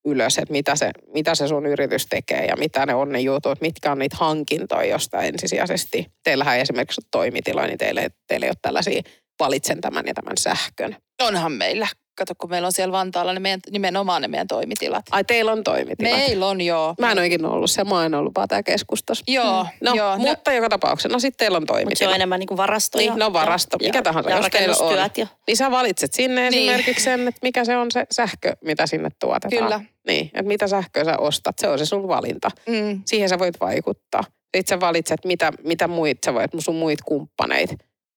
ylös, 0.05 0.37
että 0.37 0.51
mitä 0.51 0.75
se, 0.75 0.91
mitä 1.13 1.35
se 1.35 1.47
sun 1.47 1.65
yritys 1.65 2.07
tekee 2.07 2.45
ja 2.45 2.55
mitä 2.55 2.85
ne 2.85 2.93
on 2.93 3.09
ne 3.09 3.19
jutut, 3.19 3.61
mitkä 3.61 3.91
on 3.91 3.99
niitä 3.99 4.15
hankintoja, 4.19 4.89
josta 4.89 5.21
ensisijaisesti, 5.21 6.05
teillähän 6.23 6.55
ei 6.55 6.61
esimerkiksi 6.61 7.01
ole 7.01 7.07
toimitiloja, 7.11 7.67
niin 7.67 7.77
teille, 7.77 8.09
teille 8.27 8.45
ei 8.45 8.49
ole 8.49 8.55
tällaisia 8.61 9.01
valitsen 9.39 9.81
tämän 9.81 10.03
ja 10.07 10.13
tämän 10.13 10.37
sähkön. 10.37 10.95
Onhan 11.21 11.51
meillä. 11.51 11.87
Kato, 12.19 12.33
kun 12.37 12.49
meillä 12.49 12.65
on 12.65 12.71
siellä 12.71 12.91
Vantaalla 12.91 13.33
ne 13.33 13.39
meidän, 13.39 13.59
nimenomaan 13.71 14.21
ne 14.21 14.27
meidän 14.27 14.47
toimitilat. 14.47 15.05
Ai 15.11 15.23
teillä 15.23 15.51
on 15.51 15.63
toimitilat? 15.63 16.13
Meillä 16.13 16.47
on 16.47 16.61
joo. 16.61 16.95
Mä 16.99 17.11
en 17.11 17.17
ole 17.17 17.25
ikinä 17.25 17.49
ollut 17.49 17.71
se, 17.71 17.83
mä 17.83 18.05
en 18.05 18.13
ollut 18.13 18.33
vaan 18.35 18.47
tää 18.47 18.63
keskustassa. 18.63 19.23
Joo, 19.27 19.65
No, 19.81 19.93
joo. 19.95 20.17
ne- 20.17 20.23
mutta 20.29 20.53
joka 20.53 20.69
tapauksessa, 20.69 21.09
no 21.09 21.19
sitten 21.19 21.37
teillä 21.45 21.57
on 21.57 21.63
Mutta 21.69 21.95
se 21.95 22.07
on 22.07 22.15
enemmän 22.15 22.39
niin 22.39 22.47
kuin 22.47 22.57
varastoja. 22.57 23.09
Niin, 23.11 23.19
no 23.19 23.33
varasto, 23.33 23.77
ja, 23.81 23.87
mikä 23.87 24.01
tahansa, 24.01 24.29
ja 24.29 24.37
jos 24.37 24.45
teillä 24.51 24.75
on. 24.79 24.97
Ja, 25.17 25.27
Niin 25.47 25.57
sä 25.57 25.71
valitset 25.71 26.13
sinne 26.13 26.49
Niin. 26.49 26.69
esimerkiksi 26.71 27.03
sen, 27.03 27.27
että 27.27 27.39
mikä 27.43 27.65
se 27.65 27.77
on 27.77 27.91
se 27.91 28.05
sähkö, 28.11 28.53
mitä 28.65 28.87
sinne 28.87 29.09
tuotetaan. 29.19 29.63
Kyllä. 29.63 29.81
Niin, 30.07 30.25
että 30.25 30.43
mitä 30.43 30.67
sähköä 30.67 31.03
sä 31.03 31.17
ostat, 31.17 31.59
se 31.59 31.67
on 31.67 31.79
se 31.79 31.85
sun 31.85 32.07
valinta. 32.07 32.51
Mm, 32.69 33.01
Siihen 33.05 33.29
sä 33.29 33.39
voit 33.39 33.59
vaikuttaa. 33.59 34.23
Sitten 34.57 34.75
sä 34.77 34.79
valitset, 34.79 35.25
mitä, 35.25 35.51
mitä 35.63 35.87
muit 35.87 36.17
sä 36.25 36.33
voit, 36.33 36.51
sun 36.59 36.75
muit 36.75 36.99
kumppaneit 37.01 37.69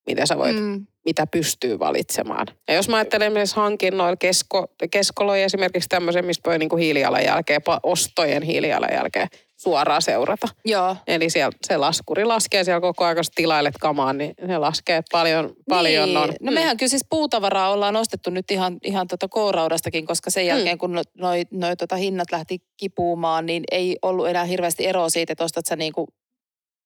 mitä 0.06 0.26
sä 0.26 0.38
voit, 0.38 0.56
mm. 0.56 0.62
Mm. 0.62 0.86
mitä 1.04 1.26
pystyy 1.26 1.78
valitsemaan. 1.78 2.46
Ja 2.68 2.74
jos 2.74 2.88
mä 2.88 2.96
ajattelen 2.96 3.26
esimerkiksi 3.26 3.56
hankinnoilla, 3.56 4.16
kesko, 4.16 4.66
keskoloja 4.90 5.44
esimerkiksi 5.44 5.88
tämmöisen, 5.88 6.24
mistä 6.24 6.50
voi 6.50 6.58
niinku 6.58 6.76
hiilijalanjälkeä, 6.76 7.58
pa- 7.58 7.80
ostojen 7.82 8.42
hiilijalanjälkeä 8.42 9.28
suoraan 9.62 10.02
seurata. 10.02 10.48
Joo. 10.64 10.96
Eli 11.06 11.30
siellä 11.30 11.52
se 11.66 11.76
laskuri 11.76 12.24
laskee 12.24 12.64
siellä 12.64 12.80
koko 12.80 13.04
ajan, 13.04 13.16
kun 13.16 13.24
tilailet 13.34 13.74
kamaa, 13.80 14.12
niin 14.12 14.34
se 14.46 14.58
laskee 14.58 15.02
paljon, 15.12 15.54
paljon 15.68 16.08
niin. 16.08 16.16
on. 16.16 16.32
No 16.40 16.52
mehän 16.52 16.76
kyllä 16.76 16.90
siis 16.90 17.06
puutavaraa 17.10 17.70
ollaan 17.70 17.96
ostettu 17.96 18.30
nyt 18.30 18.50
ihan, 18.50 18.78
ihan 18.84 19.06
tota 19.08 19.28
kouraudastakin, 19.28 20.06
koska 20.06 20.30
sen 20.30 20.46
jälkeen 20.46 20.78
kun 20.78 20.92
no- 20.92 21.02
noi, 21.18 21.42
noi 21.50 21.76
tota 21.76 21.96
hinnat 21.96 22.32
lähti 22.32 22.58
kipuumaan, 22.76 23.46
niin 23.46 23.64
ei 23.72 23.98
ollut 24.02 24.28
enää 24.28 24.44
hirveästi 24.44 24.86
eroa 24.86 25.08
siitä, 25.08 25.32
että 25.32 25.44
ostat 25.44 25.66
sä 25.66 25.76
niinku 25.76 26.08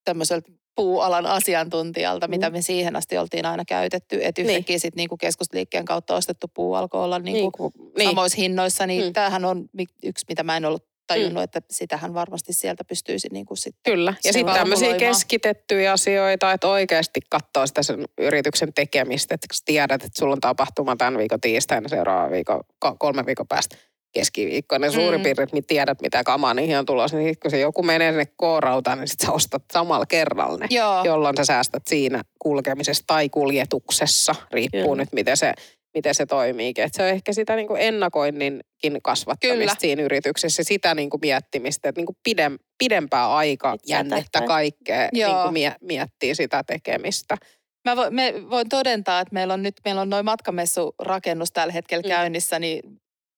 tämmöiseltä 0.06 0.52
puualan 0.74 1.26
asiantuntijalta, 1.26 2.28
mitä 2.28 2.50
me 2.50 2.62
siihen 2.62 2.96
asti 2.96 3.18
oltiin 3.18 3.46
aina 3.46 3.64
käytetty. 3.64 4.18
Että 4.22 4.42
Niin. 4.42 4.50
yhtäkkiä 4.50 4.78
sitten 4.78 4.96
niinku 4.96 5.16
keskusliikkeen 5.16 5.84
kautta 5.84 6.14
ostettu 6.16 6.46
puu 6.54 6.74
alkoi 6.74 7.04
olla 7.04 7.18
niinku 7.18 7.72
Niin, 7.78 7.92
niin. 7.98 8.08
samoissa 8.08 8.36
hinnoissa, 8.36 8.86
niin 8.86 9.02
Mm. 9.02 9.06
mm. 9.08 9.12
tämähän 9.12 9.44
on 9.44 9.68
yksi, 10.04 10.24
mitä 10.28 10.42
mä 10.42 10.56
en 10.56 10.64
ollut 10.64 10.84
tajunnut, 11.06 11.40
mm. 11.40 11.44
että 11.44 11.60
sitähän 11.70 12.14
varmasti 12.14 12.52
sieltä 12.52 12.84
pystyisi 12.84 13.28
niinku 13.32 13.56
sitten. 13.56 13.92
Kyllä. 13.92 14.14
Ja 14.24 14.32
sitten 14.32 14.54
tämmöisiä 14.54 14.96
keskitettyjä 14.96 15.92
asioita, 15.92 16.52
että 16.52 16.68
oikeasti 16.68 17.20
katsoo 17.30 17.66
sitä 17.66 17.82
sen 17.82 18.04
yrityksen 18.18 18.72
tekemistä. 18.74 19.34
Että 19.34 19.46
tiedät, 19.64 20.04
että 20.04 20.18
sulla 20.18 20.32
on 20.32 20.40
tapahtuma 20.40 20.96
tämän 20.96 21.18
viikon 21.18 21.40
tiistaina, 21.40 21.88
seuraavan 21.88 22.30
viikon, 22.30 22.60
ko- 22.86 22.96
kolme 22.98 23.26
viikon 23.26 23.48
päästä 23.48 23.76
keskiviikkona. 24.20 24.90
Suurin 24.90 25.20
Mm. 25.20 25.22
piirtein 25.22 25.48
mit- 25.52 25.66
tiedät, 25.66 26.02
mitä 26.02 26.24
kamaa 26.24 26.54
niihin 26.54 26.78
on 26.78 26.86
tulossa. 26.86 27.16
Niin 27.16 27.28
sit 27.28 27.40
kun 27.40 27.50
se 27.50 27.58
joku 27.60 27.82
menee 27.82 28.12
sinne 28.12 28.26
koorautaan, 28.36 28.98
niin 28.98 29.08
sit 29.08 29.20
sä 29.20 29.32
ostat 29.32 29.62
samalla 29.72 30.06
kerralla 30.06 30.58
ne. 30.58 30.66
Joo. 30.70 31.04
Jolloin 31.04 31.36
sä 31.36 31.44
säästät 31.44 31.82
siinä 31.86 32.22
kulkemisessa 32.38 33.04
tai 33.06 33.28
kuljetuksessa. 33.28 34.34
Riippuu 34.52 34.80
Kyllä. 34.82 34.96
nyt, 34.96 35.08
miten 35.12 35.36
se, 35.36 35.52
miten 35.94 36.14
se 36.14 36.26
toimiikin. 36.26 36.84
Et 36.84 36.94
se 36.94 37.02
on 37.02 37.08
ehkä 37.08 37.32
sitä 37.32 37.56
niin 37.56 37.68
kuin 37.68 37.80
ennakoinninkin 37.80 38.98
kasvattamista 39.02 39.56
Kyllä. 39.58 39.74
siinä 39.80 40.02
yrityksessä. 40.02 40.62
Sitä 40.62 40.94
niin 40.94 41.10
kuin 41.10 41.20
miettimistä, 41.20 41.88
että 41.88 41.98
niin 41.98 42.06
kuin 42.06 42.16
pidem, 42.24 42.58
pidempää 42.78 43.34
aikaa 43.34 43.76
jännettä 43.88 44.42
kaikkea 44.42 45.08
niin 45.12 45.26
kuin 45.42 45.52
mie, 45.52 45.74
miettii 45.80 46.34
sitä 46.34 46.62
tekemistä. 46.66 47.36
Mä 47.84 47.96
voin, 47.96 48.14
me 48.14 48.34
voin 48.50 48.68
todentaa, 48.68 49.20
että 49.20 49.34
meillä 49.34 49.54
on 49.54 49.62
nyt 49.62 49.74
meillä 49.84 50.00
on 50.00 50.10
noin 50.10 50.24
matkamessurakennus 50.24 51.52
tällä 51.52 51.72
hetkellä 51.72 52.02
mm. 52.02 52.08
käynnissä, 52.08 52.58
niin 52.58 52.80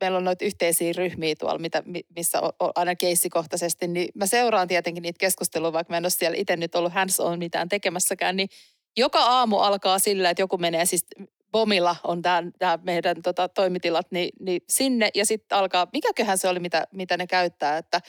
meillä 0.01 0.19
on 0.19 0.25
noita 0.25 0.45
yhteisiä 0.45 0.93
ryhmiä 0.97 1.35
tuolla, 1.39 1.59
mitä, 1.59 1.83
mi- 1.87 2.05
missä 2.17 2.41
on, 2.41 2.53
on 2.61 2.73
aina 2.75 2.95
keissikohtaisesti, 2.95 3.89
niin 3.89 4.09
mä 4.15 4.27
seuraan 4.27 4.69
tietenkin 4.69 5.03
niitä 5.03 5.19
keskusteluja, 5.19 5.73
vaikka 5.73 5.93
mä 5.93 5.97
en 5.97 6.05
ole 6.05 6.11
siellä 6.11 6.37
itse 6.39 6.57
nyt 6.57 6.75
ollut 6.75 6.93
hands 6.93 7.21
on 7.21 7.39
mitään 7.39 7.69
tekemässäkään, 7.69 8.37
niin 8.37 8.49
joka 8.97 9.19
aamu 9.23 9.59
alkaa 9.59 9.99
sillä, 9.99 10.31
että 10.31 10.43
joku 10.43 10.59
menee 10.59 10.87
siis 10.87 11.07
Bomilla 11.53 11.97
on 12.05 12.23
tämä 12.23 12.79
meidän 12.83 13.23
tota, 13.23 13.49
toimitilat, 13.49 14.07
niin, 14.11 14.29
niin 14.41 14.61
sinne 14.69 15.11
ja 15.15 15.27
sitten 15.27 15.59
alkaa, 15.59 15.87
mikäköhän 15.93 16.39
se 16.39 16.49
oli, 16.49 16.61
mitä, 16.61 16.87
mitä 16.93 17.17
ne 17.17 17.27
käyttää, 17.27 17.79
että 17.79 18.01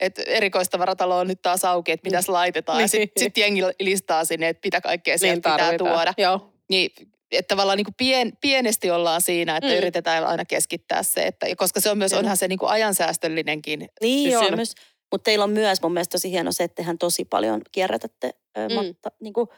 että 0.00 0.22
erikoistavaratalo 0.26 1.18
on 1.18 1.28
nyt 1.28 1.42
taas 1.42 1.64
auki, 1.64 1.92
että 1.92 2.06
mitäs 2.08 2.28
laitetaan. 2.28 2.76
Ja 2.78 2.82
Niin. 2.82 2.88
sitten 2.88 3.22
sit 3.22 3.36
jengi 3.38 3.60
listaa 3.80 4.24
sinne, 4.24 4.48
että 4.48 4.66
mitä 4.66 4.80
kaikkea 4.80 5.18
sieltä 5.18 5.34
Niin 5.34 5.54
pitää 5.54 5.58
tarvitaan. 5.58 5.90
tuoda. 5.94 6.14
Joo. 6.16 6.52
Niin, 6.68 6.90
että 7.36 7.48
tavallaan 7.54 7.76
niin 7.76 7.84
kuin 7.84 7.94
pien, 7.98 8.32
pienesti 8.40 8.90
ollaan 8.90 9.20
siinä, 9.20 9.56
että 9.56 9.70
Mm. 9.70 9.76
yritetään 9.76 10.26
aina 10.26 10.44
keskittää 10.44 11.02
se, 11.02 11.26
että, 11.26 11.46
koska 11.56 11.80
se 11.80 11.90
on 11.90 11.98
myös, 11.98 12.12
onhan 12.12 12.36
se 12.36 12.48
niin 12.48 12.58
kuin 12.58 12.70
ajansäästöllinenkin. 12.70 13.88
Niin 14.00 14.38
on. 14.38 14.44
kysymys. 14.44 14.74
Mutta 15.12 15.24
teillä 15.24 15.44
on 15.44 15.50
myös 15.50 15.82
mun 15.82 15.92
mielestä 15.92 16.12
tosi 16.12 16.30
hieno 16.30 16.52
se, 16.52 16.64
että 16.64 16.74
tehän 16.74 16.98
tosi 16.98 17.24
paljon 17.24 17.60
kierrätätte 17.72 18.30
Mm. 18.68 18.74
matta, 18.74 19.10
niinku 19.20 19.48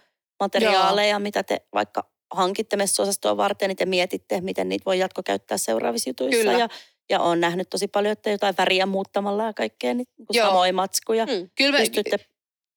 materiaaleja, 0.41 1.19
mitä 1.19 1.43
te 1.43 1.67
vaikka 1.75 2.11
hankitte 2.35 2.77
messuosastoa 2.77 3.37
varten, 3.37 3.69
niin 3.69 3.77
te 3.77 3.87
mietitte, 3.87 4.41
miten 4.41 4.69
niitä 4.69 4.85
voi 4.85 4.99
jatkokäyttää 4.99 5.59
seuraavissa 5.59 6.11
jutuissa. 6.11 6.39
Kyllä. 6.43 6.59
Ja, 6.59 6.69
ja 7.11 7.21
on 7.21 7.41
nähnyt 7.41 7.71
tosi 7.71 7.89
paljon, 7.89 8.13
että 8.13 8.31
jotain 8.31 8.55
väriä 8.59 8.87
muuttamalla 8.87 9.45
ja 9.45 9.53
kaikkea, 9.53 9.95
niin 9.95 10.07
niinku 10.19 10.33
Joo. 10.33 10.47
samoja 10.47 10.73
matskuja. 10.73 11.27
Mm. 11.27 11.51
Kyllä 11.55 11.79
Pystytte, 11.79 12.17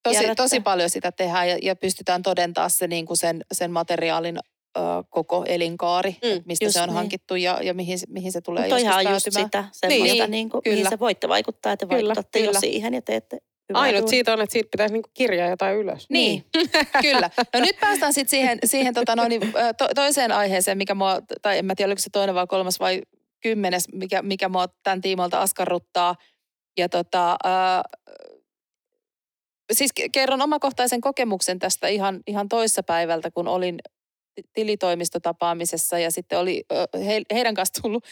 tosi, 0.04 0.36
tosi 0.36 0.60
paljon 0.60 0.90
sitä 0.90 1.12
tehdään 1.12 1.50
ja, 1.50 1.58
ja 1.62 1.76
pystytään 1.76 2.24
todentaa 2.24 2.70
se 2.70 2.88
niin 2.88 3.06
kuin 3.06 3.18
sen, 3.18 3.42
sen 3.52 3.72
materiaalin 3.72 4.40
koko 5.10 5.44
elinkaari, 5.48 6.12
Mm, 6.24 6.44
mistä 6.46 6.72
se 6.72 6.82
on 6.82 6.88
niin. 6.90 6.96
hankittu 6.96 7.36
ja, 7.36 7.60
ja 7.64 7.74
mihin, 7.74 8.00
se- 8.00 8.06
mihin 8.10 8.32
se 8.32 8.42
tulee 8.42 8.64
mutta 8.64 8.80
joskus 8.80 9.06
on 9.06 9.14
just 9.14 9.26
sitä, 9.26 9.66
semmoista, 9.72 9.88
Niin, 9.88 10.32
niin, 10.32 10.50
kuin, 10.50 10.62
mihin 10.66 10.78
kyllä. 10.78 10.90
se 10.90 11.00
voitte 11.00 11.30
vaikuttaa, 11.30 11.72
että 11.74 11.86
te 11.86 11.96
Kyllä, 11.96 12.08
vaikutatte 12.08 12.40
kyllä. 12.40 12.52
jo 12.54 12.60
siihen 12.60 12.94
ja 12.94 13.02
teette 13.02 13.38
hyvää 13.70 13.82
Ainut 13.82 14.00
duunia. 14.00 14.10
siitä 14.10 14.34
on, 14.34 14.42
että 14.42 14.54
siitä 14.54 14.70
pitäisi 14.72 14.94
niinku 14.94 15.10
kirjaa 15.14 15.50
jotain 15.50 15.78
ylös. 15.78 16.06
Niin, 16.10 16.46
kyllä. 17.02 17.30
No 17.54 17.60
nyt 17.60 17.80
päästään 17.82 18.14
sitten 18.14 18.30
siihen, 18.30 18.60
siihen 18.66 18.94
tota 18.94 19.16
noin, 19.16 19.30
niin, 19.30 19.42
to, 19.78 19.88
toiseen 19.96 20.32
aiheeseen, 20.32 20.78
mikä 20.78 20.96
mua, 20.96 21.20
tai 21.42 21.58
en 21.58 21.66
mä 21.66 21.76
tiedä, 21.76 21.90
oliko 21.90 22.00
se 22.00 22.10
toinen 22.10 22.36
vai 22.36 22.48
kolmas 22.48 22.80
vai 22.80 23.02
kymmenes, 23.42 23.88
mikä, 23.94 24.22
mikä 24.22 24.50
mua 24.50 24.68
tämän 24.84 25.02
tiimoilta 25.02 25.42
askarruttaa. 25.42 26.16
Ja 26.78 26.90
tota, 26.90 27.32
ö, 27.46 28.10
siis 29.74 29.92
ke- 30.00 30.10
kerron 30.12 30.42
omakohtaisen 30.42 31.02
kokemuksen 31.02 31.60
tästä 31.60 31.88
ihan, 31.88 32.20
ihan 32.28 32.50
toissa 32.50 32.84
päivältä, 32.84 33.32
kun 33.32 33.48
olin 33.48 33.80
tilitoimistotapaamisessa 34.54 36.00
ja 36.00 36.12
sitten 36.12 36.40
oli 36.40 36.64
he, 37.06 37.22
heidän 37.34 37.56
kanssa 37.56 37.82
tullut, 37.82 38.06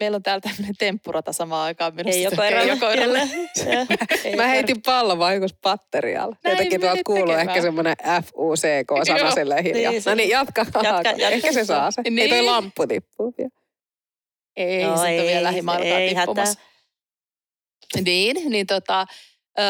meillä 0.00 0.16
on 0.16 0.22
täällä 0.22 0.40
tämmöinen 0.40 0.74
temppurata 0.78 1.32
samaan 1.32 1.64
aikaan. 1.64 1.94
menossa. 1.94 2.16
Ei 2.18 2.22
joko. 2.24 2.36
Keijokoiralle. 2.36 3.20
Kyllä. 3.64 3.86
Ei 4.24 4.36
Mä 4.36 4.42
joko 4.42 4.50
heitin 4.52 4.82
pallon 4.82 5.18
vaikutus 5.18 5.54
patterialla. 5.62 6.36
Jotenkin 6.44 6.80
tuolta 6.80 7.02
kuuluu 7.06 7.34
ehkä 7.34 7.62
semmoinen 7.62 7.96
FUCK-sana 8.24 9.18
Joo. 9.18 9.30
silleen 9.30 9.64
hiljaa. 9.64 9.92
Niin, 9.92 10.02
se- 10.02 10.10
no 10.10 10.14
niin, 10.14 10.28
jatka. 10.28 10.60
Jatka, 10.60 10.78
jatka, 10.84 11.08
jatka. 11.10 11.28
Ehkä 11.28 11.52
se 11.52 11.64
saa 11.64 11.90
se. 11.90 12.02
Ei 12.04 12.28
toi 12.28 12.38
Niin. 12.38 12.46
lamppu 12.46 12.86
tippuu 12.86 13.34
vielä. 13.38 13.50
Ei, 14.56 14.84
no, 14.84 14.96
sitten 14.96 15.12
ei, 15.12 15.26
vielä 15.26 15.42
lähimailtaan 15.42 16.02
ei 16.02 16.14
tippumassa. 16.14 16.60
Niin, 18.04 18.50
niin 18.50 18.66
tota, 18.66 19.06
ö, 19.58 19.62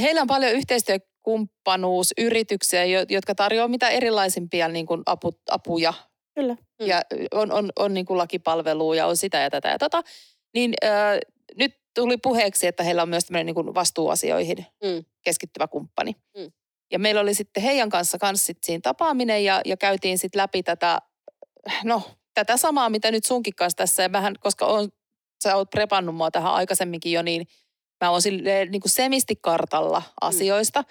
heillä 0.00 0.20
on 0.20 0.26
paljon 0.26 0.52
yhteistyökumppanuusyrityksiä, 0.52 1.17
jo- 2.90 3.06
jotka 3.08 3.34
tarjoavat 3.34 3.70
mitä 3.70 3.88
erilaisimpia 3.88 4.68
niin 4.68 4.86
kuin 4.86 5.02
apu, 5.06 5.32
apuja. 5.50 5.94
Kyllä. 6.34 6.54
Mm. 6.54 6.86
Ja 6.86 7.02
on, 7.32 7.52
on, 7.52 7.72
on 7.78 7.94
niin 7.94 8.06
kuin 8.06 8.18
lakipalvelua 8.18 8.96
ja 8.96 9.06
on 9.06 9.16
sitä 9.16 9.38
ja 9.38 9.50
tätä 9.50 9.68
ja 9.68 9.78
tota. 9.78 10.02
Niin 10.54 10.74
ö, 10.84 10.88
nyt 11.56 11.72
tuli 11.94 12.16
puheeksi, 12.16 12.66
että 12.66 12.82
heillä 12.82 13.02
on 13.02 13.08
myös 13.08 13.24
tämmöinen 13.24 13.46
niin 13.46 13.54
kuin 13.54 13.74
vastuuasioihin 13.74 14.66
Mm. 14.84 15.04
keskittyvä 15.22 15.66
kumppani. 15.68 16.16
Mm. 16.36 16.52
Ja 16.92 16.98
meillä 16.98 17.20
oli 17.20 17.34
sitten 17.34 17.62
heidän 17.62 17.88
kanssa 17.90 18.18
kans 18.18 18.46
sit 18.46 18.58
siinä 18.64 18.80
tapaaminen 18.82 19.44
ja, 19.44 19.60
ja 19.64 19.76
käytiin 19.76 20.18
sitten 20.18 20.38
läpi 20.38 20.62
tätä, 20.62 20.98
no 21.84 22.02
tätä 22.34 22.56
samaa, 22.56 22.90
mitä 22.90 23.10
nyt 23.10 23.24
sunkin 23.24 23.54
kanssa 23.54 23.76
tässä. 23.76 24.02
Ja 24.02 24.12
vähän, 24.12 24.34
koska 24.40 24.66
on, 24.66 24.88
sä 25.42 25.56
oot 25.56 25.70
prepannut 25.70 26.14
mua 26.14 26.30
tähän 26.30 26.52
aikaisemminkin 26.52 27.12
jo, 27.12 27.22
niin 27.22 27.46
mä 28.04 28.10
oon 28.10 28.22
silleen 28.22 28.70
niin 28.70 28.80
kuin 28.80 28.92
semisti 28.92 29.36
kartalla 29.36 30.02
asioista. 30.20 30.84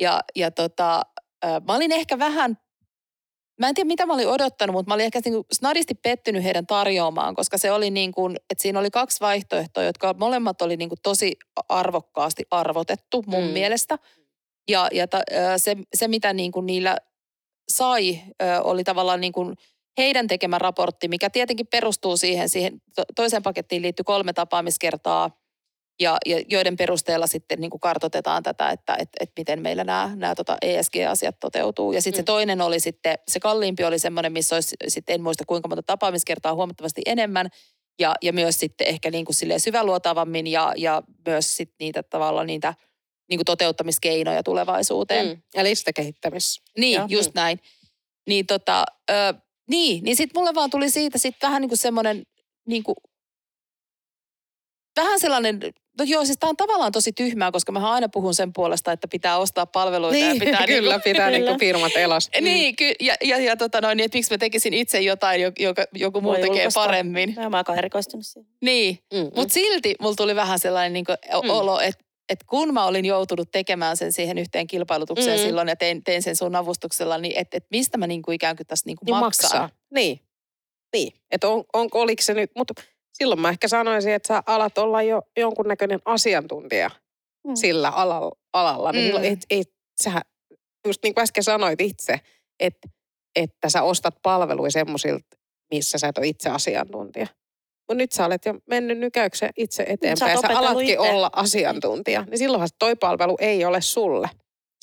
Ja, 0.00 0.20
ja 0.36 0.50
tota, 0.50 1.02
mä 1.68 1.74
olin 1.74 1.92
ehkä 1.92 2.18
vähän, 2.18 2.58
mä 3.60 3.68
en 3.68 3.74
tiedä 3.74 3.86
mitä 3.86 4.06
mä 4.06 4.14
olin 4.14 4.28
odottanut, 4.28 4.74
mutta 4.74 4.90
mä 4.90 4.94
olin 4.94 5.04
ehkä 5.06 5.20
niin 5.24 5.34
kuin 5.34 5.46
snadisti 5.52 5.94
pettynyt 5.94 6.44
heidän 6.44 6.66
tarjoamaan, 6.66 7.34
koska 7.34 7.58
se 7.58 7.72
oli 7.72 7.90
niin 7.90 8.12
kuin, 8.12 8.36
että 8.50 8.62
siinä 8.62 8.78
oli 8.78 8.90
kaksi 8.90 9.20
vaihtoehtoa, 9.20 9.82
jotka 9.82 10.14
molemmat 10.18 10.62
oli 10.62 10.76
niin 10.76 10.88
kuin 10.88 10.98
tosi 11.02 11.36
arvokkaasti 11.68 12.44
arvotettu 12.50 13.24
mun 13.26 13.44
Mm. 13.44 13.50
mielestä. 13.50 13.98
Ja, 14.68 14.88
ja 14.92 15.08
ta, 15.08 15.20
se, 15.56 15.76
se, 15.94 16.08
mitä 16.08 16.32
niin 16.32 16.52
kuin 16.52 16.66
niillä 16.66 16.96
sai, 17.70 18.20
oli 18.64 18.84
tavallaan 18.84 19.20
niin 19.20 19.32
kuin 19.32 19.54
heidän 19.98 20.26
tekemä 20.26 20.58
raportti, 20.58 21.08
mikä 21.08 21.30
tietenkin 21.30 21.66
perustuu 21.66 22.16
siihen, 22.16 22.48
siihen 22.48 22.82
to- 22.96 23.02
toiseen 23.16 23.42
pakettiin 23.42 23.82
liittyy 23.82 24.04
kolme 24.04 24.32
tapaamiskertaa, 24.32 25.30
ja, 26.00 26.18
ja 26.26 26.42
joiden 26.48 26.76
perusteella 26.76 27.26
sitten 27.26 27.60
niin 27.60 27.70
kuin 27.70 27.80
kartoitetaan 27.80 28.42
tätä, 28.42 28.70
että 28.70 28.96
et, 28.98 29.08
et 29.20 29.30
miten 29.36 29.62
meillä 29.62 29.84
nämä, 29.84 30.10
nämä 30.16 30.34
tota 30.34 30.56
ESG-asiat 30.62 31.36
toteutuu. 31.40 31.92
Ja 31.92 32.02
sitten 32.02 32.18
Mm. 32.18 32.22
se 32.22 32.26
toinen 32.26 32.60
oli 32.60 32.80
sitten, 32.80 33.14
se 33.28 33.40
kalliimpi 33.40 33.84
oli 33.84 33.98
semmoinen, 33.98 34.32
missä 34.32 34.56
olisi 34.56 34.76
sitten, 34.88 35.14
en 35.14 35.22
muista 35.22 35.44
kuinka 35.46 35.68
monta 35.68 35.82
tapaamiskertaa, 35.82 36.54
huomattavasti 36.54 37.02
enemmän. 37.06 37.48
Ja, 37.98 38.14
ja 38.22 38.32
myös 38.32 38.60
sitten 38.60 38.86
ehkä 38.86 39.10
niin 39.10 39.24
kuin 39.24 39.36
silleen 39.36 39.60
syväluotavammin 39.60 40.46
ja, 40.46 40.72
ja 40.76 41.02
myös 41.26 41.56
sitten 41.56 41.76
niitä 41.80 42.02
tavallaan 42.02 42.46
niitä 42.46 42.74
niin 43.30 43.38
kuin 43.38 43.44
toteuttamiskeinoja 43.44 44.42
tulevaisuuteen. 44.42 45.26
Mm. 45.26 45.42
Ja 45.54 45.64
listakehittämis. 45.64 46.60
Niin, 46.78 46.94
Joo. 46.96 47.06
just 47.10 47.34
näin. 47.34 47.60
Niin 48.28 48.46
tota, 48.46 48.84
ö, 49.10 49.14
niin, 49.68 50.04
niin 50.04 50.16
sitten 50.16 50.40
mulle 50.40 50.54
vaan 50.54 50.70
tuli 50.70 50.90
siitä 50.90 51.18
sitten 51.18 51.48
vähän 51.48 51.62
niin 51.62 51.68
kuin 51.68 51.78
semmoinen, 51.78 52.22
niin 52.66 52.82
kuin, 52.82 52.96
vähän 54.96 55.20
sellainen, 55.20 55.60
no 55.98 56.04
joo, 56.04 56.24
siis 56.24 56.38
tämä 56.38 56.48
on 56.48 56.56
tavallaan 56.56 56.92
tosi 56.92 57.12
tyhmää, 57.12 57.50
koska 57.52 57.72
mä 57.72 57.90
aina 57.92 58.08
puhun 58.08 58.34
sen 58.34 58.52
puolesta, 58.52 58.92
että 58.92 59.08
pitää 59.08 59.38
ostaa 59.38 59.66
palveluita 59.66 60.16
ja 60.18 60.26
Niin, 60.26 60.38
pitää 60.40 60.66
kyllä, 60.66 60.92
Niin 60.94 61.02
pitää 61.04 61.30
niinku 61.30 61.58
firmat 61.58 61.92
kuin, 61.92 62.44
niin, 62.44 62.76
ky, 62.76 62.92
ja, 63.00 63.14
ja, 63.24 63.38
ja 63.38 63.56
tota 63.56 63.80
noin, 63.80 63.96
niin, 63.96 64.04
että 64.04 64.18
miksi 64.18 64.34
mä 64.34 64.38
tekisin 64.38 64.74
itse 64.74 65.00
jotain, 65.00 65.40
jo- 65.42 65.52
joka, 65.58 65.84
joku 65.94 66.20
muu 66.20 66.32
Voi 66.32 66.40
tekee 66.40 66.50
ulkoistaa. 66.56 66.84
paremmin. 66.86 67.34
Mä 67.36 67.42
oon 67.42 67.54
aika 67.54 67.74
erikoistunut 67.74 68.26
siihen. 68.26 68.50
Niin, 68.60 68.98
Mm, 69.12 69.18
mm. 69.18 69.30
mutta 69.36 69.54
silti 69.54 69.94
mulla 70.00 70.14
tuli 70.14 70.36
vähän 70.36 70.58
sellainen 70.58 70.92
niin 70.92 71.04
kuin 71.04 71.16
Mm. 71.44 71.50
olo, 71.50 71.80
että 71.80 72.04
että 72.28 72.44
kun 72.48 72.74
mä 72.74 72.84
olin 72.86 73.04
joutunut 73.04 73.50
tekemään 73.52 73.96
sen 73.96 74.12
siihen 74.12 74.38
yhteen 74.38 74.66
kilpailutukseen 74.66 75.36
Mm. 75.38 75.42
mm. 75.42 75.46
silloin 75.46 75.68
ja 75.68 75.76
tein, 75.76 76.04
tein 76.04 76.22
sen 76.22 76.36
sun 76.36 76.56
avustuksella, 76.56 77.18
niin 77.18 77.38
että 77.38 77.56
et 77.56 77.64
mistä 77.70 77.98
mä 77.98 78.06
niinku 78.06 78.30
ikään 78.32 78.56
kuin 78.56 78.66
tässä 78.66 78.86
niinku 78.86 79.04
Niin 79.04 79.16
maksan. 79.16 79.50
maksaa. 79.50 79.68
Niin. 79.94 80.20
Niin. 80.92 81.12
Että 81.30 81.48
on, 81.48 81.64
on, 81.72 81.88
oliko 81.94 82.22
se 82.22 82.34
nyt, 82.34 82.50
mutta 82.56 82.74
silloin 83.20 83.40
mä 83.40 83.48
ehkä 83.50 83.68
sanoisin, 83.68 84.12
että 84.12 84.26
sä 84.28 84.42
alat 84.46 84.78
olla 84.78 85.02
jo 85.02 85.22
jonkunnäköinen 85.36 86.00
asiantuntija 86.04 86.90
Mm. 87.46 87.54
sillä 87.54 87.88
alalla. 87.90 88.32
alalla. 88.52 88.92
Niin 88.92 89.04
Mm. 89.04 89.06
silloin, 89.06 89.24
et, 89.32 89.38
et, 89.50 89.70
sä, 90.02 90.12
just 90.86 91.02
niin 91.02 91.14
kuin 91.14 91.22
äsken 91.22 91.44
sanoit 91.44 91.80
itse, 91.80 92.20
että, 92.60 92.88
että 93.36 93.68
sä 93.68 93.82
ostat 93.82 94.14
palveluja 94.22 94.70
semmoisilta, 94.70 95.36
missä 95.70 95.98
sä 95.98 96.08
et 96.08 96.18
ole 96.18 96.26
itse 96.26 96.50
asiantuntija. 96.50 97.26
Mutta 97.88 97.94
nyt 98.02 98.12
sä 98.12 98.26
olet 98.26 98.44
jo 98.46 98.54
mennyt 98.66 98.98
nykäyksen 98.98 99.50
itse 99.56 99.82
eteenpäin 99.88 100.30
ja 100.30 100.36
oot 100.36 100.46
sä 100.46 100.58
alatkin 100.58 100.86
itse. 100.88 100.98
olla 100.98 101.30
asiantuntija. 101.32 102.22
Niin 102.30 102.38
silloinhan 102.38 102.68
toi 102.78 102.96
palvelu 102.96 103.36
ei 103.40 103.64
ole 103.64 103.80
sulle. 103.80 104.30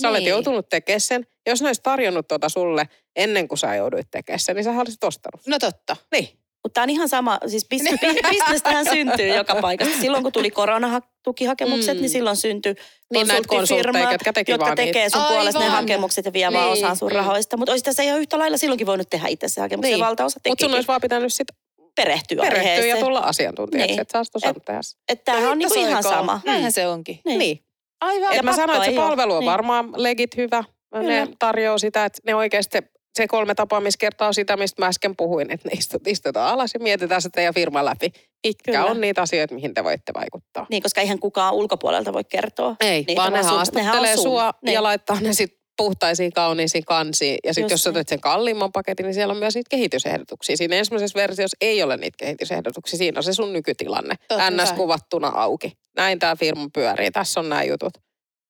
Sä 0.02 0.10
olet 0.10 0.20
Niin. 0.20 0.30
joutunut 0.30 0.70
tekemään 0.70 1.02
sen. 1.02 1.28
Jos 1.48 1.62
ne 1.62 1.68
olisi 1.70 1.82
tarjonnut 1.84 2.28
tuota 2.28 2.50
sulle 2.50 2.90
ennen 3.16 3.48
kuin 3.48 3.58
sä 3.58 3.76
jouduit 3.76 4.08
tekemään 4.12 4.40
sen, 4.40 4.56
niin 4.56 4.64
sä 4.64 4.72
olisit 4.72 5.04
ostanut. 5.04 5.48
No 5.48 5.60
totta. 5.60 5.96
Niin. 6.12 6.28
Mutta 6.68 6.74
tämä 6.74 6.84
on 6.84 6.90
ihan 6.90 7.10
sama, 7.10 7.38
siis 7.48 7.66
bis, 7.70 7.82
Niin. 7.84 8.00
bi- 8.02 8.30
bisnestähän 8.30 8.86
syntyy 8.86 9.28
joka 9.28 9.56
paikasta. 9.62 9.94
Silloin 10.02 10.24
kun 10.24 10.32
tuli 10.32 10.52
koronatukihakemukset, 10.52 11.98
Mm. 11.98 12.02
niin 12.02 12.10
silloin 12.10 12.38
syntyi 12.38 12.76
Niin 13.14 13.28
konsulttifirmat, 13.48 14.12
jotka 14.12 14.34
teki 14.34 14.52
jotka 14.52 14.66
vaan 14.66 14.76
tekee 14.76 15.04
niitä. 15.04 15.18
sun 15.18 15.28
puolesta 15.28 15.60
ne 15.60 15.68
hakemukset 15.68 16.26
ja 16.26 16.34
vie 16.34 16.54
vaan 16.54 16.66
Niin, 16.74 16.84
osan 16.86 16.96
sun 16.96 17.10
mm. 17.12 17.16
rahoista. 17.16 17.58
Mutta 17.58 17.72
olisi 17.72 17.84
tässä 17.86 18.04
ihan 18.04 18.20
yhtä 18.20 18.38
lailla 18.38 18.58
silloinkin 18.58 18.88
voinut 18.88 19.10
tehdä 19.10 19.28
itse 19.28 19.48
se 19.48 19.62
hakemuksen. 19.62 19.92
Niin. 19.94 20.06
Valtaosa 20.06 20.40
Mutta 20.48 20.66
sun 20.66 20.74
olisi 20.76 20.88
vaan 20.88 21.02
pitänyt 21.02 21.34
sit 21.34 21.48
perehtyä, 21.96 22.42
perehtyä 22.42 22.72
ja 22.72 22.74
aiheeseen. 22.74 23.06
tulla 23.06 23.20
asiantuntijaksi, 23.20 23.88
Niin. 23.92 24.02
että 24.02 24.12
sä 24.12 24.20
olisit 24.20 24.36
osannut 24.36 24.66
tehdä. 24.66 24.80
Että 25.10 25.26
tämähän 25.26 25.52
on 25.52 25.58
niinku 25.58 25.80
ihan 25.80 26.04
sama. 26.04 26.42
Näinhän 26.46 26.72
se 26.72 26.88
onkin. 26.88 27.20
Niin. 27.26 27.40
Niin. 27.40 27.64
Aivan. 28.02 28.36
Ja 28.36 28.44
mä 28.44 28.54
sanoin, 28.56 28.78
että 28.82 28.92
se 28.92 28.96
palvelu 28.96 29.34
on 29.34 29.40
Niin. 29.40 29.52
varmaan 29.52 29.90
legit 29.96 30.38
hyvä. 30.38 30.64
Ne 30.96 31.28
tarjoaa 31.40 31.78
sitä, 31.78 32.06
että 32.06 32.20
ne 32.26 32.36
oikeasti 32.36 32.78
se 33.18 33.28
kolme 33.28 33.56
tapaamiskertaa 33.56 34.28
on 34.28 34.34
sitä, 34.34 34.58
mistä 34.58 34.82
mä 34.82 34.88
äsken 34.88 35.16
puhuin, 35.16 35.52
että 35.52 35.70
ne 35.70 35.76
istut, 35.80 36.08
istutaan 36.08 36.54
alas 36.54 36.74
ja 36.74 36.80
mietitään 36.80 37.22
se 37.22 37.30
teidän 37.30 37.54
firman 37.54 37.86
läpi. 37.86 38.12
Mitkä 38.48 38.72
Kyllä. 38.72 38.86
on 38.86 39.02
niitä 39.02 39.22
asioita, 39.22 39.56
mihin 39.56 39.74
te 39.74 39.84
voitte 39.84 40.12
vaikuttaa. 40.14 40.66
Niin, 40.70 40.84
koska 40.84 41.02
eihän 41.02 41.20
kukaan 41.20 41.54
ulkopuolelta 41.54 42.14
voi 42.14 42.24
kertoa. 42.24 42.76
Ei, 42.80 43.04
Niitä 43.08 43.22
vaan 43.22 43.34
ne 43.34 43.44
sun- 43.44 43.52
haastattelee 43.52 44.16
sun. 44.16 44.24
sua 44.24 44.52
Niin. 44.62 44.74
ja 44.74 44.84
laittaa 44.84 45.18
ne 45.22 45.34
sitten 45.34 45.58
puhtaisiin, 45.78 46.34
kauniisiin 46.34 46.86
kansiin. 46.86 47.38
Ja 47.44 47.54
sitten 47.54 47.74
jos 47.74 47.84
sä 47.84 47.90
otat 47.90 48.08
sen 48.08 48.20
kalliimman 48.22 48.72
paketin, 48.72 49.04
niin 49.04 49.14
siellä 49.14 49.32
on 49.32 49.38
myös 49.38 49.56
niitä 49.56 49.70
kehitysehdotuksia. 49.70 50.58
Siinä 50.58 50.76
ensimmäisessä 50.76 51.20
versiossa 51.20 51.58
ei 51.62 51.84
ole 51.84 51.98
niitä 51.98 52.16
kehitysehdotuksia. 52.18 52.98
Siinä 52.98 53.20
on 53.20 53.24
se 53.24 53.34
sun 53.34 53.54
nykytilanne. 53.54 54.16
Totta 54.28 54.50
NS 54.52 54.70
kai. 54.70 54.78
kuvattuna 54.78 55.28
auki. 55.28 55.72
Näin 55.96 56.20
tämä 56.20 56.36
firma 56.36 56.68
pyörii. 56.74 57.12
Tässä 57.12 57.40
on 57.40 57.50
nämä 57.50 57.64
jutut. 57.64 57.94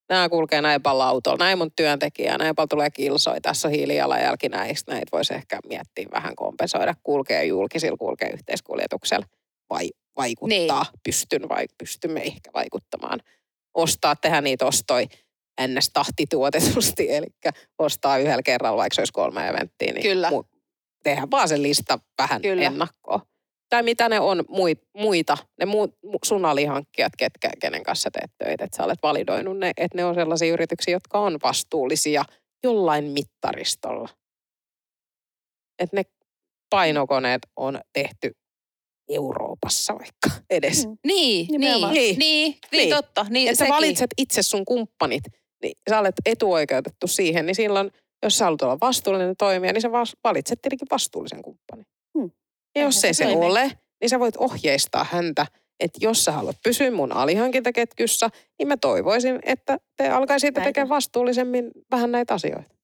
Nämä 0.09 0.29
kulkee 0.29 0.61
näin 0.61 0.81
paljon 0.81 1.07
autolla. 1.07 1.37
Näin 1.37 1.57
mun 1.57 1.71
työntekijää. 1.75 2.37
Näin 2.37 2.55
paljon 2.55 2.69
tulee 2.69 2.89
kilsoja. 2.89 3.41
Tässä 3.41 3.67
on 3.67 3.71
hiilijalanjälki 3.71 4.49
näistä. 4.49 4.91
Näitä 4.91 5.09
voisi 5.11 5.33
ehkä 5.33 5.59
miettiä 5.69 6.07
vähän 6.11 6.35
kompensoida. 6.35 6.93
Kulkee 7.03 7.45
julkisilla, 7.45 7.97
kulkee 7.97 8.29
yhteiskuljetuksella. 8.29 9.25
Vai 9.69 9.89
vaikuttaa. 10.17 10.83
Niin. 10.83 10.99
Pystyn 11.03 11.49
vai 11.49 11.65
pystymme 11.77 12.21
ehkä 12.21 12.49
vaikuttamaan. 12.53 13.19
Ostaa, 13.73 14.15
tehdä 14.15 14.41
niitä 14.41 14.65
ostoja 14.65 15.07
ns. 15.67 15.89
tahtituotetusti, 15.93 17.11
eli 17.15 17.25
ostaa 17.79 18.17
yhdellä 18.17 18.43
kerralla, 18.43 18.77
vaikka 18.77 18.95
se 18.95 19.01
olisi 19.01 19.13
kolme 19.13 19.47
eventtiä, 19.47 19.93
niin 19.93 20.01
Kyllä. 20.03 20.29
mu- 20.29 20.57
tehdä 21.03 21.27
vaan 21.31 21.47
se 21.47 21.61
lista 21.61 21.99
vähän 22.17 22.41
Kyllä. 22.41 22.63
ennakkoon. 22.63 23.21
Tai 23.69 23.83
mitä 23.83 24.09
ne 24.09 24.19
on 24.19 24.43
muit, 24.49 24.79
muita, 24.97 25.37
ne 25.59 25.65
muut, 25.65 25.91
mu- 26.05 26.19
sun 26.25 26.45
alihankkijat, 26.45 27.13
ketkä, 27.17 27.49
kenen 27.61 27.83
kanssa 27.83 28.11
teet 28.11 28.31
töitä, 28.37 28.63
että 28.63 28.77
sä 28.77 28.83
olet 28.83 28.99
validoinut 29.03 29.57
ne, 29.57 29.71
että 29.77 29.97
ne 29.97 30.05
on 30.05 30.15
sellaisia 30.15 30.53
yrityksiä, 30.53 30.95
jotka 30.95 31.19
on 31.19 31.37
vastuullisia 31.43 32.23
jollain 32.63 33.05
mittaristolla. 33.05 34.09
Että 35.79 35.95
ne 35.97 36.03
painokoneet 36.69 37.41
on 37.55 37.81
tehty 37.93 38.31
Euroopassa 39.09 39.93
vaikka 39.93 40.43
edes. 40.49 40.87
Mm. 40.87 40.97
Niin, 41.07 41.47
niin, 41.47 41.61
Nimenomaan. 41.61 41.93
niin, 41.93 42.19
Niin. 42.19 42.19
niin, 42.19 42.59
niin, 42.71 42.79
Niin. 42.81 42.95
totta. 42.95 43.25
Niin, 43.29 43.49
että 43.49 43.65
sä 43.65 43.73
valitset 43.73 44.09
itse 44.17 44.41
sun 44.43 44.65
kumppanit, 44.65 45.23
niin 45.63 45.73
sä 45.89 45.99
olet 45.99 46.15
etuoikeutettu 46.25 47.07
siihen, 47.07 47.45
niin 47.45 47.55
silloin, 47.55 47.91
jos 48.23 48.37
sä 48.37 48.45
haluat 48.45 48.61
olla 48.61 48.77
vastuullinen 48.81 49.35
toimija, 49.37 49.73
niin 49.73 49.81
sä 49.81 49.89
valitset 50.23 50.61
tietenkin 50.61 50.87
vastuullisen 50.91 51.41
kumppanin. 51.41 51.85
Hmm. 52.17 52.31
Ja 52.77 52.83
jos 52.83 53.03
ei 53.03 53.13
se 53.13 53.17
se 53.17 53.23
toimi. 53.23 53.45
ole, 53.45 53.71
niin 54.01 54.09
sä 54.09 54.19
voit 54.19 54.37
ohjeistaa 54.37 55.05
häntä, 55.11 55.45
että 55.79 55.99
jos 56.01 56.25
sä 56.25 56.31
haluat 56.31 56.55
pysyä 56.63 56.91
mun 56.91 57.11
alihankintaketjussa, 57.11 58.29
niin 58.59 58.67
mä 58.67 58.77
toivoisin, 58.77 59.39
että 59.43 59.77
te 59.97 60.09
alkaisitte 60.09 60.61
tekemään 60.61 60.89
vastuullisemmin 60.89 61.71
vähän 61.91 62.11
näitä 62.11 62.33
asioita. 62.33 62.77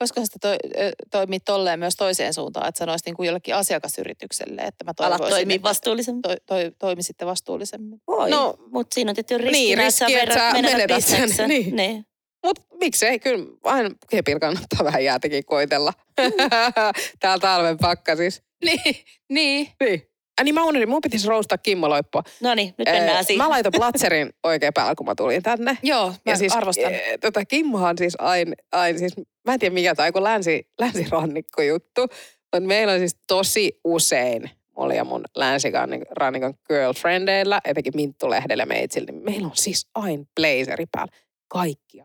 Voisiko 0.00 0.20
sitä 0.24 0.38
toi, 0.40 0.56
ö, 0.78 0.92
toimia 1.10 1.38
tolleen 1.44 1.78
myös 1.78 1.96
toiseen 1.96 2.34
suuntaan, 2.34 2.68
että 2.68 2.78
sanoisi 2.78 3.02
niin 3.06 3.16
kuin 3.16 3.26
jollekin 3.26 3.54
asiakasyritykselle, 3.54 4.60
että 4.60 4.84
mä 4.84 4.92
Alat 4.98 5.10
toivoisin, 5.18 5.36
toimia 5.36 5.56
että 5.56 5.68
vastuullisemmin. 5.68 6.22
toi, 6.22 6.36
toi, 6.46 6.72
toimisitte 6.78 7.26
vastuullisemmin. 7.26 8.00
Voi, 8.06 8.30
No, 8.30 8.54
mutta 8.72 8.94
siinä 8.94 9.10
on 9.10 9.14
tietty 9.14 9.38
riskinä, 9.38 9.52
niin, 9.58 9.80
että 9.80 10.06
riski, 10.06 10.18
että 10.18 10.34
verrat, 10.34 10.48
sä 10.48 10.52
menetät, 10.52 10.76
menetät 10.76 11.04
sen, 11.04 11.20
bisneksen. 11.20 11.48
niin. 11.54 11.76
niin. 11.76 12.04
Mutta 12.46 12.62
miksei, 12.80 13.18
kyllä 13.18 13.44
aina 13.64 13.90
kepillä 14.10 14.40
kannattaa 14.40 14.84
vähän 14.84 15.04
jäätäkin 15.04 15.44
koitella. 15.44 15.92
Täällä 17.20 17.40
talven 17.40 17.78
pakkasissa. 17.78 18.42
Niin, 18.66 18.96
niin. 19.28 19.68
Niin. 19.80 20.02
Äh, 20.40 20.44
niin 20.44 20.54
mä 20.54 20.64
unohdin, 20.64 20.88
mun 20.88 21.00
pitäisi 21.00 21.28
roustaa 21.28 21.58
Kimmo 21.58 21.88
Loippoa. 21.88 22.22
No 22.40 22.54
niin, 22.54 22.74
nyt 22.78 22.88
Ee, 22.88 22.92
mennään 22.92 23.24
siihen. 23.24 23.44
Mä 23.44 23.50
laitoin 23.50 23.72
platserin 23.76 24.30
oikein 24.42 24.72
päällä, 24.74 24.94
kun 24.94 25.06
mä 25.06 25.14
tulin 25.14 25.42
tänne. 25.42 25.78
Joo, 25.82 26.08
mä 26.08 26.14
ja 26.26 26.36
siis, 26.36 26.56
arvostan. 26.56 26.92
ee, 26.92 27.18
tota, 27.18 27.44
Kimmohan 27.44 27.98
siis 27.98 28.14
aina, 28.18 28.52
aina 28.72 28.98
siis, 28.98 29.12
mä 29.46 29.52
en 29.54 29.58
tiedä 29.60 29.74
mikä 29.74 29.94
tämä, 29.94 30.12
kun 30.12 30.24
länsi, 30.24 30.68
länsirannikko 30.80 31.62
juttu. 31.62 32.00
Mutta 32.00 32.60
meillä 32.68 32.92
on 32.92 32.98
siis 32.98 33.16
tosi 33.26 33.80
usein, 33.84 34.50
mulla 34.76 34.94
ja 34.94 35.04
mun 35.04 35.24
länsirannikon 35.36 36.54
girlfriendeillä, 36.68 37.60
etenkin 37.64 37.92
Minttu-lehdellä 37.96 38.66
meitsillä, 38.66 39.12
niin 39.12 39.24
meillä 39.24 39.46
on 39.46 39.56
siis 39.56 39.86
aina 39.94 40.24
blazeri 40.40 40.86
päällä. 40.92 41.12
Kaikkia. 41.48 42.04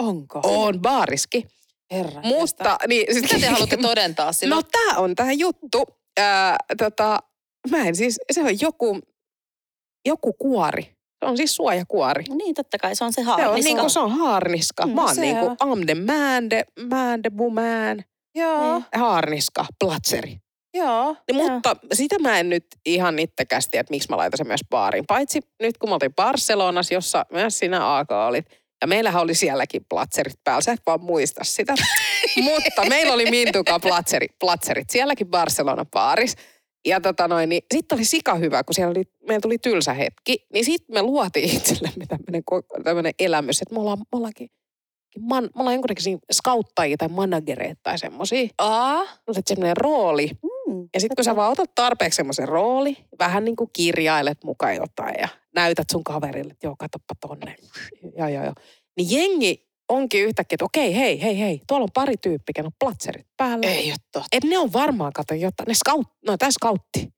Onko? 0.00 0.40
On 0.44 0.80
baariski. 0.80 1.46
Herra. 1.92 2.20
Mutta, 2.24 2.76
niin, 2.88 3.06
siis, 3.14 3.22
Mitä 3.22 3.38
te 3.46 3.46
haluatte 3.52 3.76
todentaa 3.76 4.32
sillä? 4.32 4.54
No 4.54 4.62
tää 4.62 4.98
on 5.00 5.14
tää 5.14 5.32
juttu. 5.32 5.84
Ää, 6.20 6.56
tota, 6.78 7.18
mä 7.70 7.76
en 7.78 7.96
siis, 7.96 8.18
se 8.32 8.40
on 8.42 8.60
joku, 8.60 9.00
joku 10.06 10.32
kuori. 10.32 10.82
Se 11.24 11.30
on 11.30 11.36
siis 11.36 11.56
suojakuori. 11.56 12.24
No 12.28 12.34
niin, 12.34 12.54
totta 12.54 12.78
kai 12.78 12.96
se 12.96 13.04
on 13.04 13.12
se 13.12 13.14
Se 13.14 13.20
on, 13.20 13.26
haarniska. 13.26 13.68
niinku, 13.74 13.88
se 13.88 13.98
on 14.00 14.10
haarniska. 14.10 14.86
Mm, 14.86 14.92
Mä 14.92 15.04
oon 15.04 15.14
se 15.14 15.20
niinku, 15.20 15.46
on. 15.60 15.78
I'm 15.78 15.84
the 15.86 15.94
man, 15.94 16.48
the 16.48 16.64
man, 16.88 17.22
the 17.22 17.30
woman. 17.38 18.04
Joo, 18.34 18.72
Niin. 18.72 18.84
Haarniska, 18.96 19.66
platseri. 19.84 20.36
joo. 20.74 21.16
Niin, 21.32 21.52
mutta 21.52 21.76
sitä 21.92 22.18
mä 22.18 22.38
en 22.38 22.48
nyt 22.48 22.66
ihan 22.86 23.18
itsekäs 23.18 23.68
tiedä, 23.70 23.80
että 23.80 23.90
miksi 23.90 24.08
mä 24.10 24.16
laitan 24.16 24.38
sen 24.38 24.46
myös 24.46 24.60
baariin. 24.70 25.04
Paitsi 25.06 25.40
nyt 25.62 25.78
kun 25.78 25.88
mä 25.88 25.94
oltiin 25.94 26.14
Barcelonassa, 26.14 26.94
jossa 26.94 27.26
myös 27.32 27.58
sinä 27.58 27.96
AK 27.98 28.08
olit. 28.28 28.46
Ja 28.80 28.86
meillähän 28.86 29.22
oli 29.22 29.34
sielläkin 29.34 29.84
platserit 29.88 30.40
päällä. 30.44 30.60
Sä 30.60 30.72
et 30.72 30.82
vaan 30.86 31.00
muista 31.04 31.44
sitä. 31.44 31.74
mutta 32.44 32.84
meillä 32.88 33.14
oli 33.14 33.30
Mintuka 33.30 33.78
platseri, 33.78 34.26
platserit 34.40 34.90
sielläkin 34.90 35.26
Barcelona 35.26 35.84
baaris. 35.84 36.36
Ja 36.86 37.00
tota 37.00 37.28
noin, 37.28 37.48
niin 37.48 37.62
sitten 37.74 37.96
oli 37.96 38.04
sika 38.04 38.34
hyvä, 38.34 38.64
kun 38.64 38.74
siellä 38.74 38.90
oli, 38.90 39.04
meillä 39.28 39.40
tuli 39.40 39.58
tylsä 39.58 39.94
hetki. 39.94 40.46
Niin 40.52 40.64
sitten 40.64 40.94
me 40.94 41.02
luotiin 41.02 41.56
itsellemme 41.56 42.06
tämmöinen 42.06 42.42
tämmönen 42.84 43.12
elämys, 43.18 43.62
että 43.62 43.74
me 43.74 43.80
ollaan, 43.80 43.98
me 43.98 44.04
ollaankin 44.12 44.48
man, 45.20 45.44
me 45.44 45.60
ollaan 45.60 45.74
jonkunnäköisiä 45.74 46.18
skauttajia 46.32 46.96
tai 46.96 47.08
managereita 47.08 47.80
tai 47.82 47.98
semmoisia. 47.98 48.48
Aa, 48.58 49.00
on 49.26 49.34
semmoinen 49.46 49.76
rooli, 49.76 50.26
Mm, 50.26 50.55
ja 50.94 51.00
sitten 51.00 51.16
kun 51.16 51.24
sä 51.24 51.36
vaan 51.36 51.52
otat 51.52 51.70
tarpeeksi 51.74 52.16
semmoisen 52.16 52.48
rooli, 52.48 52.96
vähän 53.18 53.44
niin 53.44 53.56
kuin 53.56 53.70
kirjailet 53.72 54.44
mukaan 54.44 54.76
jotain 54.76 55.14
ja 55.20 55.28
näytät 55.54 55.90
sun 55.92 56.04
kaverille, 56.04 56.52
että 56.52 56.66
joo, 56.66 56.76
katoppa 56.78 57.14
tonne. 57.20 57.56
Joo, 58.18 58.28
joo, 58.28 58.44
joo. 58.44 58.54
Niin 58.96 59.10
jengi 59.10 59.66
onkin 59.88 60.24
yhtäkkiä, 60.24 60.54
että 60.54 60.64
okei, 60.64 60.96
hei, 60.96 61.22
hei, 61.22 61.38
hei, 61.38 61.60
tuolla 61.68 61.84
on 61.84 61.90
pari 61.94 62.16
tyyppiä, 62.16 62.64
on 62.64 62.70
platserit 62.80 63.26
päällä. 63.36 63.66
ei 63.66 63.90
ole 63.90 63.96
totta. 64.12 64.28
Et 64.32 64.44
ne 64.44 64.58
on 64.58 64.72
varmaan, 64.72 65.12
kato 65.12 65.34
jotain, 65.34 65.66
ne 65.66 65.74
scout, 65.74 66.06
no 66.26 66.36
tää 66.36 66.50
scoutti. 66.50 67.15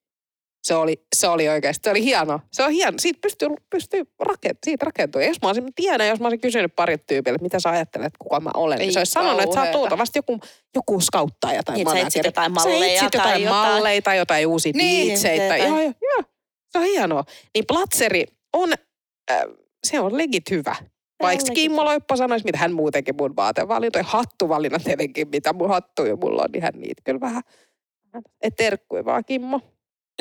Se 0.63 0.75
oli, 0.75 1.03
se 1.17 1.29
oli 1.29 1.49
oikeasti, 1.49 1.85
se 1.85 1.91
oli 1.91 2.03
hieno. 2.05 2.41
Se 2.53 2.63
on 2.65 2.71
hieno, 2.71 2.99
siitä 2.99 3.19
pystyy, 3.23 3.49
pystyy 3.71 4.03
rakent, 4.21 4.59
siitä 4.65 4.85
rakentua. 4.87 5.23
Jos 5.23 5.37
mä 5.43 5.49
olisin, 5.49 5.75
tiedän, 5.75 6.09
jos 6.09 6.21
mä 6.21 6.27
olisin 6.27 6.41
kysynyt 6.41 6.77
parit 6.77 7.07
tyypille, 7.07 7.39
mitä 7.43 7.61
sä 7.61 7.71
ajattelet, 7.71 8.13
kuka 8.19 8.41
mä 8.41 8.51
olen. 8.55 8.79
Niin 8.79 8.93
se 8.93 9.01
olisi 9.01 9.13
sanonut, 9.13 9.43
että 9.43 9.55
sä 9.55 9.63
oot 9.63 9.75
luultavasti 9.75 10.19
joku, 10.19 10.41
joku 10.75 11.01
skauttaja 11.01 11.63
tai 11.63 11.75
Niin, 11.77 11.89
että 11.89 12.01
sä 12.01 12.07
etsit 12.07 12.23
manageri. 12.23 12.29
jotain 12.29 12.55
Sä 12.55 12.69
malleja 12.71 12.93
etsit 12.95 13.11
tai 13.11 13.21
jotain 13.21 13.43
jotain. 13.43 13.73
malleja 13.73 14.03
tai 14.03 14.17
jotain 14.19 14.47
uusia 14.47 14.73
Niin, 14.77 15.07
biitseitä. 15.07 15.45
jotain. 15.57 15.63
Joo, 15.69 15.81
joo, 15.81 15.93
joo. 16.03 16.23
Se 16.73 16.79
on 16.79 16.85
hienoa. 16.85 17.25
Niin 17.55 17.65
platseri 17.67 18.25
on, 18.53 18.73
äh, 19.31 19.39
se 19.87 20.01
on 20.01 20.19
legit 20.19 20.51
hyvä. 20.51 20.77
Vaikka 21.23 21.53
Kimmo 21.55 21.85
Loippa 21.85 22.17
sanoisi, 22.17 22.45
mitä 22.45 22.59
hän 22.59 22.73
muutenkin 22.73 23.15
mun 23.19 23.37
vaatevalintoja, 23.37 24.05
hattuvalinnat 24.05 24.83
tietenkin, 24.85 25.29
mitä 25.29 25.53
mun 25.53 25.69
hattuja 25.69 26.17
mulla 26.17 26.43
on, 26.43 26.49
niin 26.53 26.63
hän 26.63 26.73
niitä 26.77 27.03
kyllä 27.05 27.21
vähän. 27.21 27.43
Et 28.43 28.57
terkkuja 28.57 29.05
vaan 29.05 29.25
Kimmo. 29.25 29.61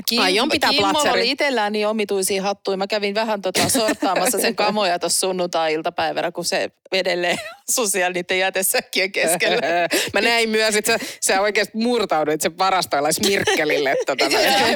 Kim, 0.05 0.21
Aion 0.21 0.49
pitää 0.49 0.69
Kimmolla 0.69 1.11
oli 1.11 1.31
itsellään 1.31 1.73
niin 1.73 1.87
omituisia 1.87 2.41
hattuja. 2.41 2.77
Mä 2.77 2.87
kävin 2.87 3.15
vähän 3.15 3.41
tota 3.41 3.69
sorttaamassa 3.69 4.39
sen 4.39 4.55
kamoja 4.55 4.99
tuossa 4.99 5.19
sunnuntai-iltapäivänä, 5.19 6.31
kun 6.31 6.45
se 6.45 6.71
edelleen 6.91 7.37
asui 7.69 7.87
siellä 7.89 8.13
niiden 8.13 8.39
jätesäkkien 8.39 9.11
keskellä. 9.11 9.61
Mä 10.13 10.21
näin 10.21 10.49
myös, 10.49 10.75
että 10.75 10.97
sä, 10.97 11.05
sä 11.21 11.41
oikeasti 11.41 11.77
murtauduit 11.77 12.41
sen 12.41 12.57
varastoilla 12.57 13.09
Mirkkelille. 13.27 13.95
Tota, 14.05 14.25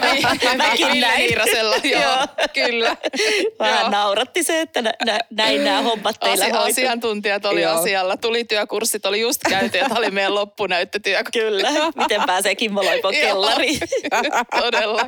Mäkin 0.57 1.01
näin. 1.01 1.31
Joo, 1.83 2.01
Joo. 2.01 2.27
kyllä. 2.53 2.97
Vähän 3.59 3.91
nauratti 3.91 4.43
se, 4.43 4.61
että 4.61 4.81
nä, 4.81 4.93
nä, 5.05 5.19
näin 5.29 5.63
nämä 5.63 5.81
hommat 5.81 6.19
teillä 6.19 6.45
Asi- 6.45 6.71
asiantuntijat 6.71 7.45
oli 7.45 7.61
Joo. 7.61 7.79
asialla. 7.79 8.17
Tuli 8.17 8.43
työkurssit, 8.43 9.05
oli 9.05 9.21
just 9.21 9.41
käyty 9.49 9.77
ja 9.77 9.89
tämä 9.89 9.99
oli 9.99 10.11
meidän 10.11 10.35
loppunäyttötyö. 10.35 11.23
Kyllä, 11.33 11.69
miten 11.95 12.21
pääsee 12.25 12.55
Kimmo 12.55 12.83
Loipon 12.83 13.13
Joo. 13.13 13.21
kellariin. 13.21 13.79
Todella. 14.59 15.07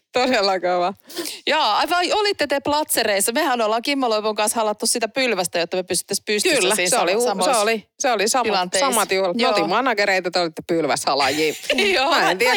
Todella 0.13 0.59
kova. 0.59 0.93
Joo, 1.47 1.61
aivan 1.63 2.05
olitte 2.13 2.47
te 2.47 2.59
platsereissa. 2.59 3.31
Mehän 3.31 3.61
ollaan 3.61 3.81
Kimmo 3.81 4.09
Loipon 4.09 4.35
kanssa 4.35 4.59
halattu 4.59 4.85
sitä 4.85 5.07
pylvästä, 5.07 5.59
jotta 5.59 5.77
me 5.77 5.83
pystyttäisiin 5.83 6.25
pystyssä 6.25 6.57
Kyllä, 6.59 6.75
siinä 6.75 6.89
se 6.89 6.99
oli, 6.99 7.11
se 7.21 7.29
oli, 7.59 7.85
se 7.99 8.11
oli 8.11 8.27
sama, 8.27 8.67
samat 8.79 9.11
juhlat. 9.11 9.37
Me 9.37 9.47
oltiin 9.47 9.69
managereita, 9.69 10.31
te 10.31 10.39
olitte 10.39 10.61
pylväshalajia. 10.67 11.53
Joo, 11.95 12.09
Mä 12.11 12.31
en 12.31 12.37
tiedä, 12.37 12.53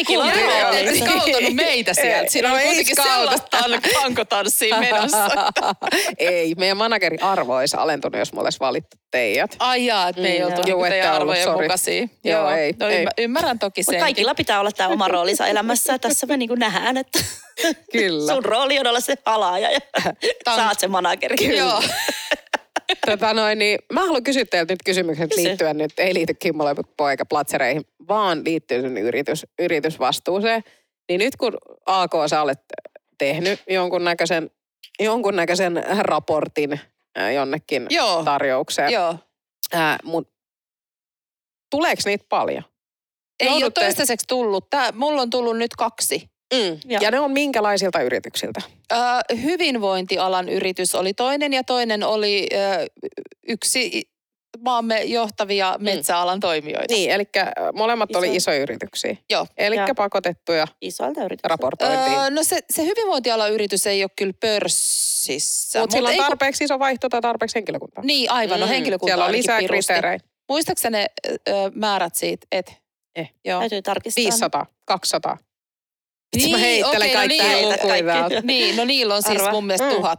oli. 0.68 0.88
Et 0.88 0.96
skautanut 1.04 1.54
meitä 1.64 1.94
sieltä. 1.94 2.30
Siinä 2.30 2.48
No 2.48 2.54
on 2.54 2.60
ei 2.60 2.66
kuitenkin 2.66 2.96
sellaista 3.02 3.58
tankotanssia 4.02 4.76
menossa. 4.80 5.28
ei, 6.18 6.54
meidän 6.58 6.76
manageri 6.76 7.18
arvo 7.20 7.56
olisi 7.56 7.76
alentunut, 7.76 8.18
jos 8.18 8.32
me 8.32 8.40
olisi 8.40 8.60
valittu 8.60 8.96
teidät. 9.10 9.56
Ai 9.58 9.86
jaa, 9.86 10.08
että 10.08 10.22
me 10.22 10.28
ei 10.28 10.38
Mm, 10.38 10.44
oltu 10.44 10.54
joo. 10.56 10.64
niinku 10.64 10.80
Joo, 10.84 10.88
teidän 10.90 11.12
arvojen 11.14 11.50
mukaisia. 11.50 12.08
Joo, 12.24 12.50
ei, 12.50 12.74
no, 12.80 12.88
ei. 12.88 13.04
ymmär- 13.04 13.14
ymmärrän 13.18 13.58
toki 13.58 13.80
Mutta 13.80 13.92
sen. 13.92 14.00
kaikilla 14.00 14.34
pitää 14.34 14.60
olla 14.60 14.72
tämä 14.72 14.88
oma 14.88 15.08
roolinsa 15.08 15.46
elämässä. 15.46 15.92
ja 15.92 15.98
Tässä 15.98 16.26
me 16.26 16.36
niin 16.36 16.50
nähdään, 16.56 16.96
että 16.96 17.18
Kyllä. 17.92 18.32
sun 18.34 18.44
rooli 18.44 18.78
on 18.78 18.86
olla 18.86 19.00
se 19.00 19.14
halaaja 19.26 19.70
ja 19.70 19.78
Tank- 20.48 20.56
saat 20.56 20.80
se 20.80 20.88
manageri. 20.88 21.56
Joo. 21.56 21.82
Tota 23.06 23.34
noin, 23.34 23.58
niin 23.58 23.78
mä 23.92 24.00
haluan 24.00 24.22
kysyä 24.22 24.44
teiltä 24.44 24.72
nyt 24.72 24.82
kysymykset 24.84 25.30
Kysy. 25.30 25.42
liittyen 25.48 25.78
nyt, 25.78 25.92
ei 25.98 26.14
liity 26.14 26.34
Kimmo 26.34 26.64
Leiput 26.64 26.96
poika 26.96 27.24
platsereihin, 27.26 27.84
vaan 28.08 28.44
liittyy 28.44 28.80
sen 28.82 28.96
yritys, 28.98 29.46
yritysvastuuseen. 29.58 30.64
Niin 31.08 31.18
nyt 31.18 31.36
kun 31.36 31.58
AK 31.86 32.12
sä 32.26 32.42
olet 32.42 32.60
tehnyt 33.18 33.62
jonkunnäköisen, 33.70 34.50
jonkunnäköisen 35.00 35.84
raportin 35.98 36.80
ää, 37.16 37.32
jonnekin 37.32 37.86
Joo. 37.90 38.24
tarjoukseen, 38.24 38.92
Joo. 38.92 39.16
ää, 39.72 39.98
mut 40.04 40.28
tuleeko 41.70 42.02
niitä 42.04 42.24
paljon? 42.28 42.64
Ei 43.40 43.48
ole 43.48 43.60
Joudutte- 43.60 43.80
toistaiseksi 43.82 44.26
tullut. 44.28 44.70
Tää, 44.70 44.92
mulla 44.92 45.22
on 45.22 45.30
tullut 45.30 45.56
nyt 45.58 45.76
kaksi. 45.78 46.30
Mm. 46.54 46.78
Joo. 46.90 47.00
Ja 47.02 47.10
ne 47.10 47.20
on 47.20 47.30
minkälaisilta 47.30 48.02
yrityksiltä? 48.02 48.60
Ö, 48.92 48.96
hyvinvointialan 49.42 50.48
yritys 50.48 50.94
oli 50.94 51.14
toinen 51.14 51.52
ja 51.52 51.64
toinen 51.64 52.02
oli 52.02 52.48
ö, 52.52 52.56
yksi 53.48 54.02
maamme 54.58 55.02
johtavia 55.02 55.76
metsäalan 55.78 56.40
toimijoita. 56.40 56.94
Niin, 56.94 57.10
eli 57.10 57.24
molemmat 57.74 58.10
Iso. 58.10 58.18
oli 58.18 58.36
isoja 58.36 58.58
yrityksiä. 58.58 59.16
Joo. 59.30 59.46
Eli 59.56 59.76
pakotettuja 59.96 60.66
Isoilta 60.80 61.20
yrityksiltä. 61.24 61.48
raportointiin. 61.48 62.18
Öö, 62.18 62.30
no 62.30 62.42
se, 62.42 62.58
se 62.70 62.84
hyvinvointialan 62.84 63.52
yritys 63.52 63.86
ei 63.86 64.02
ole 64.02 64.10
kyllä 64.16 64.32
pörssissä. 64.40 65.80
Mutta 65.80 65.94
sillä 65.96 66.06
on 66.08 66.12
ei 66.12 66.18
kun- 66.18 66.26
tarpeeksi 66.26 66.64
iso 66.64 66.78
vaihto 66.78 67.08
tai 67.08 67.20
tarpeeksi 67.20 67.54
henkilökuntaa. 67.54 68.04
Niin, 68.04 68.30
aivan. 68.30 68.60
No 68.60 68.66
Mm, 68.66 68.70
henkilökunta 68.70 69.10
Siellä 69.10 69.24
on 69.24 69.32
lisää 69.32 69.58
pirusti. 69.58 69.92
kriteerejä. 69.92 70.18
Muistaaksä 70.48 70.90
ne 70.90 71.06
ö, 71.48 71.52
määrät 71.74 72.14
siitä? 72.14 72.46
Et. 72.52 72.72
Eh. 73.16 73.32
Joo. 73.44 73.60
Täytyy 73.60 73.82
tarkistaa. 73.82 74.22
500, 74.22 74.66
200. 74.84 75.38
Niin, 76.36 76.50
mä 76.50 76.56
Niin, 76.56 76.66
heittelen 76.66 76.96
okei, 76.96 77.08
no 77.12 77.18
kaikkia 77.18 77.44
niin, 77.48 77.68
lukuja 77.68 78.04
kaikki. 78.04 78.46
Niin, 78.46 78.76
no 78.76 78.84
niillä 78.84 79.14
on 79.14 79.22
siis 79.22 79.40
Arva. 79.40 79.50
mun 79.52 79.66
mielestä 79.66 79.88
Mm. 79.88 79.94
tuhat. 79.94 80.18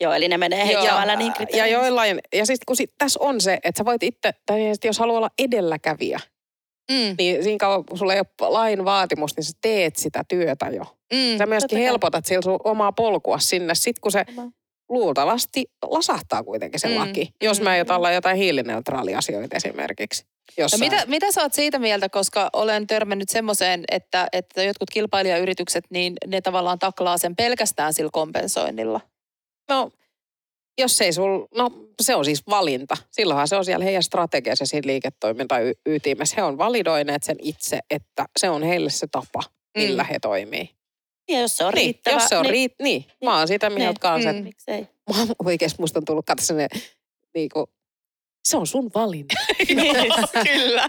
Joo, 0.00 0.12
eli 0.12 0.28
ne 0.28 0.38
menee 0.38 0.58
Joo. 0.72 0.80
heittämällä 0.82 1.16
niin 1.16 1.26
Ja 1.28 1.34
kriteereihin. 1.34 1.72
joillain, 1.72 2.20
ja 2.34 2.46
sitten 2.46 2.64
kun 2.66 2.76
sit, 2.76 2.90
tässä 2.98 3.20
on 3.22 3.40
se, 3.40 3.54
että 3.64 3.78
sä 3.78 3.84
voit 3.84 4.02
itse, 4.02 4.30
tai 4.46 4.60
sitten 4.72 4.88
jos 4.88 4.98
haluaa 4.98 5.16
olla 5.18 5.30
edelläkävijä, 5.38 6.20
Mm, 6.90 7.14
niin 7.18 7.44
siinä 7.44 7.58
kauan, 7.58 7.84
kun 7.84 7.98
sulla 7.98 8.14
ei 8.14 8.20
ole 8.20 8.50
lain 8.50 8.84
vaatimus, 8.84 9.36
niin 9.36 9.44
sä 9.44 9.52
teet 9.62 9.96
sitä 9.96 10.24
työtä 10.28 10.66
jo. 10.66 10.82
mm. 11.12 11.38
Sä 11.38 11.46
myöskin 11.46 11.68
Totta 11.78 11.82
helpotat 11.88 12.26
sillä 12.26 12.42
sun 12.42 12.60
omaa 12.64 12.92
polkua 12.92 13.38
sinne. 13.38 13.74
Sitten 13.74 14.00
kun 14.00 14.12
se 14.12 14.24
luultavasti 14.88 15.64
lasahtaa 15.82 16.42
kuitenkin 16.42 16.80
se 16.80 16.88
Mm, 16.88 16.96
laki, 16.98 17.28
jos 17.42 17.60
mm, 17.60 17.64
mä 17.64 17.70
aiot 17.70 17.90
olla 17.90 18.10
jotain 18.10 18.36
hiilineutraaliasioita 18.36 19.56
esimerkiksi. 19.56 20.24
No 20.58 20.62
Jossain. 20.62 20.80
mitä, 20.80 21.06
mitä 21.06 21.32
sä 21.32 21.42
oot 21.42 21.52
siitä 21.54 21.78
mieltä, 21.78 22.08
koska 22.08 22.50
olen 22.52 22.86
törmännyt 22.86 23.28
semmoiseen, 23.28 23.84
että, 23.90 24.28
että 24.32 24.62
jotkut 24.62 24.90
kilpailijayritykset, 24.90 25.84
niin 25.90 26.12
ne 26.26 26.40
tavallaan 26.40 26.78
taklaa 26.78 27.18
sen 27.18 27.36
pelkästään 27.36 27.94
sillä 27.94 28.10
kompensoinnilla. 28.12 29.00
No, 29.68 29.90
jos 30.78 31.00
ei 31.00 31.12
sul, 31.12 31.46
no 31.54 31.70
se 32.02 32.14
on 32.14 32.24
siis 32.24 32.42
valinta. 32.46 32.96
Silloinhan 33.10 33.48
se 33.48 33.56
on 33.56 33.64
siellä 33.64 33.84
heidän 33.84 34.02
strategiassa 34.02 34.66
siinä 34.66 34.86
liiketoiminta 34.86 35.58
y- 35.58 35.72
ytimessä. 35.86 36.34
He 36.38 36.42
on 36.42 36.58
validoineet 36.58 37.22
sen 37.22 37.36
itse, 37.42 37.80
että 37.90 38.24
se 38.38 38.50
on 38.50 38.62
heille 38.62 38.90
se 38.90 39.06
tapa, 39.06 39.40
millä 39.76 40.02
Mm. 40.02 40.08
he 40.08 40.18
toimii. 40.18 40.70
Ja 41.28 41.40
jos 41.40 41.56
se 41.56 41.64
on 41.64 41.72
Niin, 41.74 41.84
riittävä, 41.84 42.16
jos 42.16 42.28
se 42.28 42.36
on 42.36 42.42
niin, 42.42 42.50
riit, 42.50 42.72
niin, 42.82 43.04
mä 43.24 43.38
oon 43.38 43.48
sitä 43.48 43.70
mieltä 43.70 43.88
Niin. 43.90 44.00
kanssa, 44.00 44.32
Mm. 44.32 44.42
miksei. 44.42 44.88
mä 45.16 45.26
oikeasti 45.44 45.82
musta 45.82 45.98
on 45.98 46.04
tullut 46.04 46.26
katsoa 46.26 46.46
sinne, 46.46 46.68
niin 47.34 47.48
kuin, 47.48 47.66
se 48.48 48.56
on 48.56 48.66
sun 48.66 48.90
valinta. 48.94 49.34
Kyllä. 50.52 50.88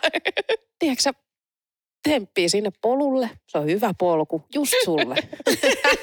Tiedätkö 0.79 1.13
temppii 2.09 2.49
sinne 2.49 2.71
polulle, 2.81 3.29
se 3.47 3.57
on 3.57 3.65
hyvä 3.65 3.93
polku, 3.99 4.43
just 4.53 4.73
sulle. 4.85 5.15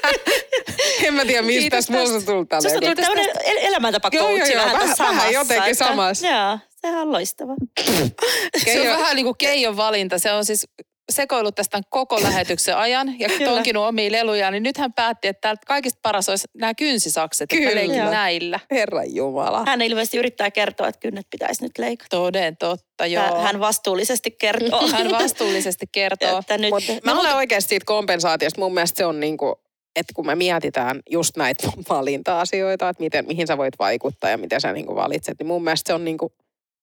en 1.07 1.13
mä 1.13 1.25
tiedä, 1.25 1.41
mistä 1.41 1.69
tästä 1.69 1.93
musta 1.93 2.13
tästä. 2.15 2.31
tuli 2.31 2.45
Susta 2.61 2.79
tuli 2.81 2.95
tämmöinen 2.95 3.29
el- 3.43 3.57
elämäntapa 3.67 4.09
Joo, 4.13 4.29
joo, 4.29 4.47
joo, 4.47 4.57
vähän, 4.65 4.79
vähän- 4.81 4.95
samassa. 4.95 5.29
jotenkin 5.31 5.71
että- 5.71 5.85
samassa. 5.85 6.27
Joo, 6.27 6.57
sehän 6.81 7.01
on 7.01 7.11
loistava. 7.11 7.53
Se 7.85 7.91
on 8.01 8.65
Keijo- 8.65 8.97
vähän 8.97 9.15
niin 9.15 9.25
kuin 9.25 9.35
Keijon 9.37 9.77
valinta. 9.77 10.19
Se 10.19 10.31
on 10.33 10.45
siis 10.45 10.67
sekoillut 11.11 11.55
tästä 11.55 11.81
koko 11.89 12.21
lähetyksen 12.23 12.77
ajan 12.77 13.19
ja 13.19 13.29
tonkinut 13.45 13.87
omia 13.87 14.11
lelujaan, 14.11 14.53
niin 14.53 14.63
nyt 14.63 14.77
hän 14.77 14.93
päätti, 14.93 15.27
että 15.27 15.41
täältä 15.41 15.61
kaikista 15.67 15.99
paras 16.01 16.29
olisi 16.29 16.47
nämä 16.57 16.73
kynsisakset, 16.73 17.43
että 17.43 17.55
Kyllä. 17.55 17.69
mä 17.69 17.75
leikin 17.75 18.11
näillä. 18.11 18.59
Herran 18.71 19.15
Jumala. 19.15 19.63
Hän 19.65 19.81
ilmeisesti 19.81 20.17
yrittää 20.17 20.51
kertoa, 20.51 20.87
että 20.87 20.99
kynnet 20.99 21.27
pitäisi 21.31 21.63
nyt 21.63 21.77
leikata. 21.77 22.09
Toden 22.09 22.57
totta, 22.57 23.05
joo. 23.05 23.23
Hän- 23.23 23.41
Hän 23.41 23.59
vastuullisesti 23.59 24.31
kertoo. 24.31 24.87
hän 24.91 25.11
vastuullisesti 25.11 25.85
kertoo. 25.91 26.39
että 26.39 26.57
nyt, 26.57 26.69
Mut 26.69 26.83
mä 27.03 27.19
olen 27.19 27.35
oikeasti 27.35 27.69
siitä 27.69 27.85
kompensaatiosta. 27.85 28.61
Mun 28.61 28.73
mielestä 28.73 28.97
se 28.97 29.05
on 29.05 29.19
niinku, 29.19 29.61
että 29.95 30.13
kun 30.15 30.25
me 30.25 30.35
mietitään 30.35 30.99
just 31.09 31.37
näitä 31.37 31.67
valinta-asioita, 31.89 32.89
että 32.89 33.03
miten, 33.03 33.27
mihin 33.27 33.47
sä 33.47 33.57
voit 33.57 33.73
vaikuttaa 33.79 34.29
ja 34.29 34.37
miten 34.37 34.61
sä 34.61 34.73
niinku 34.73 34.95
valitset, 34.95 35.35
niin 35.39 35.47
mun 35.47 35.63
mielestä 35.63 35.87
se 35.87 35.93
on 35.93 36.05
niinku, 36.05 36.33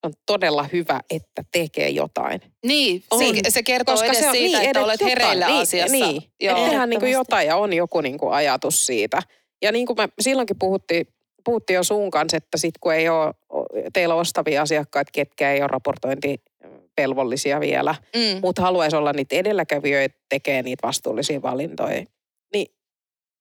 on 0.02 0.12
todella 0.26 0.66
hyvä, 0.72 1.00
että 1.10 1.42
tekee 1.52 1.88
jotain. 1.88 2.40
Niin, 2.66 3.02
On. 3.10 3.18
se, 3.18 3.50
se 3.50 3.62
kertoo 3.62 3.92
Koska 3.94 4.06
edes 4.06 4.18
se 4.18 4.28
on- 4.28 4.32
siitä, 4.34 4.58
niin, 4.58 4.68
että 4.68 4.84
olet 4.84 5.00
jotain. 5.00 5.18
hereillä 5.20 5.46
Niin, 5.46 5.62
asiassa. 5.62 5.96
niin. 5.96 6.22
Joo. 6.40 6.56
Että 6.56 6.68
tehdään 6.68 6.90
niinku 6.90 7.06
Ehdottomasti. 7.06 7.30
jotain 7.32 7.46
ja 7.48 7.56
on 7.56 7.72
joku 7.72 8.00
niinku 8.00 8.28
ajatus 8.28 8.86
siitä. 8.86 9.22
Ja 9.62 9.72
niin 9.72 9.86
kuin 9.86 9.96
me 9.96 10.08
silloinkin 10.20 10.58
puhuttiin, 10.58 11.06
puhuttiin 11.44 11.74
jo 11.74 11.82
sun 11.84 12.10
kanssa, 12.10 12.36
että 12.36 12.58
sit 12.58 12.74
kun 12.80 12.94
ei 12.94 13.08
ole, 13.08 13.34
teillä 13.92 14.14
ostavia 14.14 14.62
asiakkaita, 14.62 15.10
ketkä 15.14 15.52
ei 15.52 15.60
ole 15.62 15.68
raportointivelvollisia 15.68 17.60
vielä, 17.60 17.94
Mm. 18.16 18.40
mutta 18.42 18.62
haluaisi 18.62 18.96
olla 18.96 19.12
niitä 19.12 19.36
edelläkävijöitä, 19.36 20.14
tekee 20.28 20.62
niitä 20.62 20.86
vastuullisia 20.86 21.42
valintoja. 21.42 22.04
Niin 22.52 22.66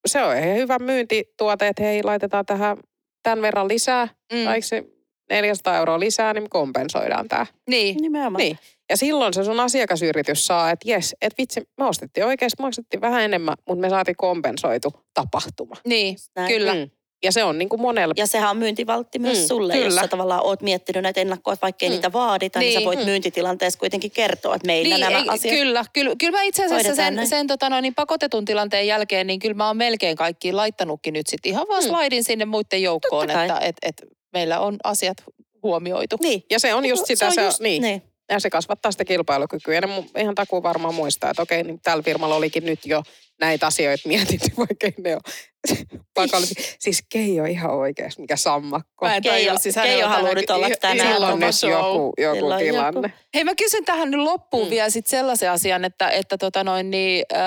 se 0.08 0.24
on 0.24 0.38
ihan 0.38 0.56
hyvä 0.56 0.80
myyntituote, 0.80 1.68
että 1.68 1.84
hei, 1.84 2.04
laitetaan 2.04 2.46
tähän 2.46 2.78
tämän 3.24 3.42
verran 3.42 3.68
lisää. 3.68 4.08
Mm. 4.34 4.44
tai 4.46 4.62
se 4.62 4.84
400 5.30 5.78
euroa 5.78 6.00
lisää, 6.00 6.34
niin 6.34 6.44
me 6.44 6.50
kompensoidaan 6.50 7.28
tämä. 7.28 7.46
Niin. 7.70 7.98
nimenomaan. 8.02 8.38
Niin. 8.44 8.60
Ja 8.90 8.98
silloin 8.98 9.34
se 9.34 9.44
sun 9.44 9.60
asiakasyritys 9.60 10.46
saa, 10.48 10.72
että 10.72 10.90
jes, 10.90 11.16
että 11.22 11.36
vitsi, 11.42 11.62
me 11.78 11.86
ostettiin 11.86 12.26
oikeasti, 12.26 12.62
maksettiin 12.64 13.02
vähän 13.02 13.22
enemmän, 13.24 13.56
mutta 13.68 13.82
me 13.82 13.90
saatiin 13.90 14.16
kompensoitu 14.16 14.94
tapahtuma. 15.14 15.76
Niin, 15.86 16.16
Näin. 16.36 16.48
kyllä. 16.54 16.74
Mm. 16.74 16.90
Ja 17.24 17.32
se 17.32 17.44
on 17.44 17.58
niin 17.58 17.70
kuin 17.70 17.82
monella. 17.82 18.14
Ja 18.18 18.28
sehän 18.28 18.50
on 18.50 18.58
myyntivaltti 18.58 19.20
myös 19.20 19.38
Mm, 19.40 19.46
sulle, 19.48 19.74
kyllä. 19.74 19.86
jos 19.86 19.96
sä 19.96 20.08
tavallaan 20.08 20.44
oot 20.46 20.62
miettinyt 20.62 21.04
näitä 21.04 21.22
ennakkoa, 21.22 21.54
että 21.54 21.62
vaikka 21.62 21.86
ei 21.86 21.90
Mm. 21.90 21.94
niitä 21.94 22.14
vaadita, 22.14 22.60
niin, 22.60 22.70
niin 22.70 22.80
sä 22.82 22.86
voit 22.86 23.00
mm. 23.00 23.06
myyntitilanteessa 23.06 23.80
kuitenkin 23.80 24.12
kertoa, 24.12 24.56
että 24.56 24.66
meillä 24.66 24.96
Niin, 24.96 25.02
nämä 25.02 25.20
ei, 25.20 25.26
asiat... 25.30 25.56
kyllä, 25.56 25.86
kyllä, 25.94 26.16
kyllä 26.20 26.38
mä 26.38 26.44
itse 26.44 26.66
asiassa 26.66 26.96
sen, 26.96 27.16
näin. 27.16 27.28
sen 27.28 27.48
tota 27.48 27.70
noin, 27.70 27.82
niin 27.82 27.96
pakotetun 27.96 28.46
tilanteen 28.46 28.88
jälkeen, 28.88 29.28
niin 29.28 29.40
kyllä 29.40 29.54
mä 29.56 29.68
oon 29.68 29.78
melkein 29.78 30.16
kaikkiin 30.18 30.56
laittanutkin 30.58 31.14
nyt 31.14 31.28
sitten 31.28 31.52
ihan 31.52 31.66
vaan 31.70 31.84
Mm. 31.84 31.88
slaidin 31.88 32.24
sinne 32.24 32.46
muiden 32.46 32.82
joukkoon, 32.82 33.30
että 33.30 33.60
et, 33.60 33.76
et 33.82 33.96
meillä 34.34 34.60
on 34.60 34.78
asiat 34.84 35.18
huomioitu. 35.64 36.18
Niin, 36.22 36.44
ja 36.52 36.60
se 36.60 36.74
on 36.74 36.86
just 36.86 37.06
sitä, 37.06 37.30
se 37.30 37.34
se, 37.34 37.42
on 37.42 37.46
on 37.46 37.48
just, 37.48 37.60
niin. 37.60 37.82
niin. 37.82 38.02
Ja 38.32 38.40
se 38.40 38.50
kasvattaa 38.50 38.92
sitä 38.92 39.06
kilpailukykyä. 39.06 39.76
Ja 39.76 39.82
ne 39.82 40.04
ihan 40.18 40.36
takuu 40.36 40.64
varmaan 40.64 40.96
muistaa, 40.96 41.30
että 41.30 41.42
okei, 41.42 41.64
niin 41.64 41.80
tällä 41.84 42.04
firmalla 42.04 42.36
olikin 42.36 42.66
nyt 42.66 42.80
jo 42.86 43.04
näitä 43.40 43.68
asioita 43.68 44.08
mietitty, 44.08 44.52
vaikka 44.58 45.02
ne 45.02 45.14
ole 45.14 45.22
pakollisesti. 46.14 46.76
Siis 46.80 47.04
Keijo 47.10 47.46
ihan 47.46 47.72
oikeasti, 47.72 48.22
mikä 48.22 48.36
sammakko. 48.36 49.06
Mä 49.06 49.16
en 49.16 49.24
tajua, 49.24 49.36
Keijo, 49.36 49.58
siis 49.58 49.76
Keijo 49.76 50.08
haluaa 50.08 50.34
nyt 50.34 50.50
olla 50.50 50.68
tänään 50.82 51.14
Silloin 51.14 51.40
nyt 51.40 51.56
joku, 51.70 52.14
joku 52.18 52.36
Silloin 52.36 52.68
joku. 52.68 52.78
tilanne. 52.78 53.14
Hei 53.36 53.44
mä 53.44 53.56
kysyn 53.56 53.86
tähän 53.86 54.12
nyt 54.12 54.20
loppuun 54.22 54.68
Mm. 54.68 54.70
vielä 54.72 54.90
sit 54.90 55.08
sellaisen 55.08 55.52
asian, 55.52 55.86
että, 55.86 56.10
että 56.10 56.38
tota 56.38 56.64
noin, 56.64 56.92
niin, 56.92 57.26
äh, 57.34 57.42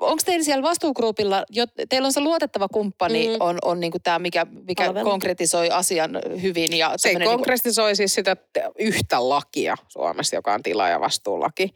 onko 0.00 0.22
teillä 0.26 0.44
siellä 0.44 0.62
vastuugrupilla, 0.62 1.44
jo, 1.50 1.64
teillä 1.88 2.06
on 2.06 2.12
se 2.12 2.20
luotettava 2.20 2.68
kumppani, 2.68 3.28
Mm. 3.28 3.36
on, 3.40 3.58
on 3.62 3.80
niinku 3.80 3.98
tämä, 3.98 4.18
mikä, 4.18 4.46
mikä 4.66 4.84
Palvelu. 4.84 5.10
konkretisoi 5.10 5.70
asian 5.70 6.18
hyvin. 6.42 6.78
Ja 6.78 6.92
Se 6.96 7.08
tämmönen 7.08 7.28
konkretisoi 7.28 7.96
siis 7.96 8.14
sitä 8.14 8.36
yhtä 8.78 9.28
lakia 9.28 9.76
Suomessa, 9.88 10.36
joka 10.36 10.54
on 10.54 10.62
tila- 10.62 10.88
ja 10.88 11.00
vastuulaki. 11.00 11.70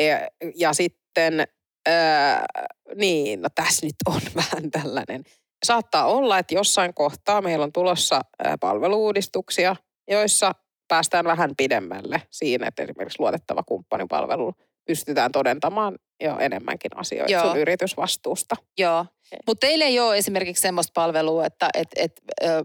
Ja, 0.00 0.28
ja 0.56 0.72
sitten, 0.72 1.44
ää, 1.86 2.46
niin, 2.94 3.42
no 3.42 3.48
tässä 3.54 3.86
nyt 3.86 3.94
on 4.06 4.20
vähän 4.42 4.70
tällainen. 4.70 5.24
Saattaa 5.64 6.06
olla, 6.06 6.38
että 6.38 6.54
jossain 6.54 6.94
kohtaa 6.94 7.42
meillä 7.42 7.64
on 7.64 7.72
tulossa 7.72 8.20
palveluudistuksia, 8.60 9.76
joissa 10.10 10.52
päästään 10.88 11.24
vähän 11.24 11.50
pidemmälle 11.56 12.22
siinä, 12.30 12.66
että 12.66 12.82
esimerkiksi 12.82 13.20
luotettava 13.20 13.62
kumppanipalvelu 13.62 14.52
pystytään 14.86 15.32
todentamaan 15.32 15.98
jo 16.20 16.38
enemmänkin 16.38 16.90
asioita 16.96 17.32
Joo. 17.32 17.46
sun 17.46 17.58
yritysvastuusta. 17.58 18.56
Joo, 18.78 19.06
mutta 19.46 19.66
teillä 19.66 19.84
ei 19.84 20.00
ole 20.00 20.18
esimerkiksi 20.18 20.60
semmoista 20.60 20.92
palvelua, 20.94 21.46
että 21.46 21.68
et, 21.74 21.88
et, 21.96 22.12
ö, 22.44 22.64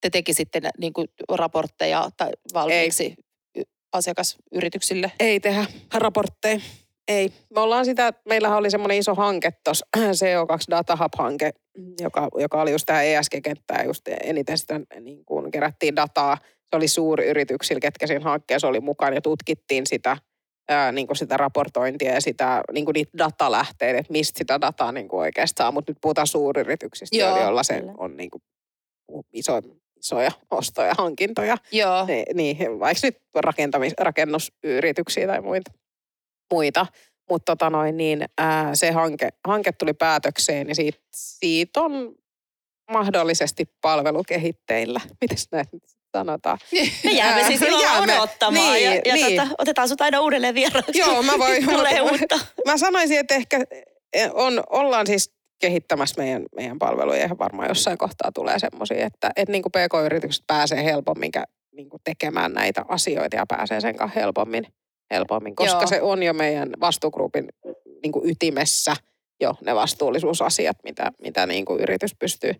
te 0.00 0.10
tekisitte 0.10 0.60
niin 0.78 0.92
kuin 0.92 1.08
raportteja 1.32 2.10
tai 2.16 2.30
valmiiksi 2.54 3.14
y- 3.56 3.62
asiakasyrityksille. 3.92 5.12
Ei 5.20 5.40
tehdä 5.40 5.66
raportteja. 5.94 6.60
Ei. 7.08 7.32
Me 7.54 7.60
ollaan 7.60 7.84
sitä, 7.84 8.12
meillähän 8.28 8.58
oli 8.58 8.70
semmoinen 8.70 8.98
iso 8.98 9.14
hanke 9.14 9.50
tuossa, 9.64 9.86
CO2 9.96 10.00
Data 10.70 10.96
Hub-hanke, 10.96 11.50
joka, 12.00 12.28
joka 12.38 12.62
oli 12.62 12.70
just 12.70 12.86
tähän 12.86 13.04
ESG-kenttään, 13.06 13.86
just 13.86 14.08
eniten 14.08 14.58
sitä 14.58 14.80
niin 15.00 15.24
kuin 15.24 15.50
kerättiin 15.50 15.96
dataa. 15.96 16.38
Se 16.42 16.76
oli 16.76 16.88
suuryrityksillä, 16.88 17.80
ketkä 17.80 18.06
siinä 18.06 18.24
hankkeessa 18.24 18.68
oli 18.68 18.80
mukana 18.80 19.14
ja 19.14 19.20
tutkittiin 19.20 19.86
sitä, 19.86 20.16
ää, 20.68 20.92
niin 20.92 21.06
kuin 21.06 21.16
sitä 21.16 21.36
raportointia 21.36 22.14
ja 22.14 22.20
sitä, 22.20 22.62
niin 22.72 22.84
kuin 22.84 22.94
niitä 22.94 23.18
datalähteitä, 23.18 23.98
että 23.98 24.12
mistä 24.12 24.38
sitä 24.38 24.60
dataa 24.60 24.92
niin 24.92 25.08
kuin 25.08 25.20
oikeasti 25.20 25.58
saa. 25.58 25.72
Mutta 25.72 25.90
nyt 25.90 25.98
puhutaan 26.00 26.26
suuryrityksistä, 26.26 27.16
Joo, 27.16 27.40
joilla 27.40 27.62
se 27.62 27.80
kyllä. 27.80 27.94
on 27.98 28.16
niin 28.16 28.30
kuin 28.30 28.42
iso, 29.32 29.60
isoja 29.96 30.30
ostoja, 30.50 30.94
hankintoja. 30.98 31.56
Joo, 31.72 32.06
Niin, 32.06 32.24
niin 32.34 32.80
vaikka 32.80 33.06
nyt 33.06 33.16
rakentamis, 33.34 33.92
rakennusyrityksiä 33.98 35.26
tai 35.26 35.40
muita. 35.40 35.70
Muita. 36.52 36.86
Mutta 37.30 37.56
tota 37.56 37.70
noin, 37.70 37.96
niin, 37.96 38.24
ää, 38.38 38.74
se 38.74 38.90
hanke, 38.90 39.28
hanke 39.46 39.72
tuli 39.72 39.92
päätökseen 39.92 40.68
ja 40.68 40.74
siitä, 40.74 40.98
siitä 41.14 41.80
on 41.80 42.14
mahdollisesti 42.90 43.64
palvelukehitteillä. 43.80 45.00
Mites 45.20 45.48
näin 45.52 45.66
sanotaan? 46.16 46.58
Me 47.04 47.10
jäämme 47.12 47.44
siis 47.44 47.62
ilman 47.62 47.82
jäämme. 47.82 48.20
odottamaan 48.20 48.72
Niin, 48.72 48.84
ja, 48.84 49.00
ja 49.04 49.14
niin. 49.14 49.40
Tota, 49.40 49.54
otetaan 49.58 49.88
sut 49.88 50.00
aina 50.00 50.20
uudelleen 50.20 50.54
vieraaksi. 50.54 50.98
Joo, 50.98 51.22
mä 51.22 51.32
voin- 51.38 51.64
Tulee 51.66 51.94
mä- 52.02 52.10
uutta. 52.10 52.38
Mä 52.66 52.78
sanoisin, 52.78 53.18
että 53.18 53.34
ehkä 53.34 53.60
eh, 54.12 54.30
on, 54.34 54.62
ollaan 54.70 55.06
siis 55.06 55.32
kehittämässä 55.60 56.22
meidän, 56.22 56.42
meidän 56.56 56.78
palveluja 56.78 57.20
ja 57.20 57.38
varmaan 57.38 57.68
jossain 57.68 57.98
kohtaa 57.98 58.32
tulee 58.34 58.58
semmoisia, 58.58 59.06
että, 59.06 59.30
että 59.36 59.52
niin 59.52 59.62
kuin 59.62 59.72
PK-yritykset 59.72 60.44
pääsee 60.46 60.84
helpommin 60.84 61.30
niin 61.72 61.88
kuin 61.90 62.00
tekemään 62.04 62.52
näitä 62.52 62.84
asioita 62.88 63.36
ja 63.36 63.44
pääsee 63.48 63.80
sen 63.80 63.96
kanssa 63.96 64.20
helpommin, 64.20 64.66
helpommin 65.10 65.56
koska 65.56 65.78
Joo. 65.78 65.86
se 65.86 66.02
on 66.02 66.22
jo 66.22 66.32
meidän 66.32 66.70
vastuugrupin 66.80 67.48
niin 68.02 68.12
kuin 68.12 68.30
ytimessä 68.30 68.96
jo 69.40 69.54
ne 69.64 69.74
vastuullisuusasiat, 69.74 70.76
mitä, 70.84 71.12
mitä 71.22 71.46
niin 71.46 71.64
kuin 71.64 71.80
yritys 71.80 72.14
pystyy, 72.18 72.52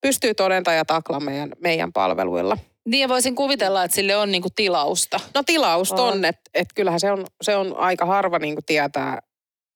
pystyy 0.00 0.34
todentamaan 0.34 0.76
ja 0.76 0.84
taklaamaan 0.84 1.32
meidän, 1.32 1.52
meidän 1.60 1.92
palveluilla. 1.92 2.56
niin 2.86 3.00
ja 3.00 3.08
voisin 3.08 3.34
kuvitella, 3.34 3.84
että 3.84 3.94
sille 3.94 4.16
on 4.16 4.32
niinku 4.32 4.48
tilausta. 4.56 5.20
No 5.34 5.42
tilausta 5.46 6.02
on, 6.02 6.12
On. 6.12 6.24
että 6.24 6.50
et 6.54 6.68
kyllähän 6.74 7.00
se 7.00 7.12
on, 7.12 7.26
se 7.42 7.56
on 7.56 7.76
aika 7.76 8.04
harva 8.06 8.38
niin 8.38 8.56
tietää 8.66 9.18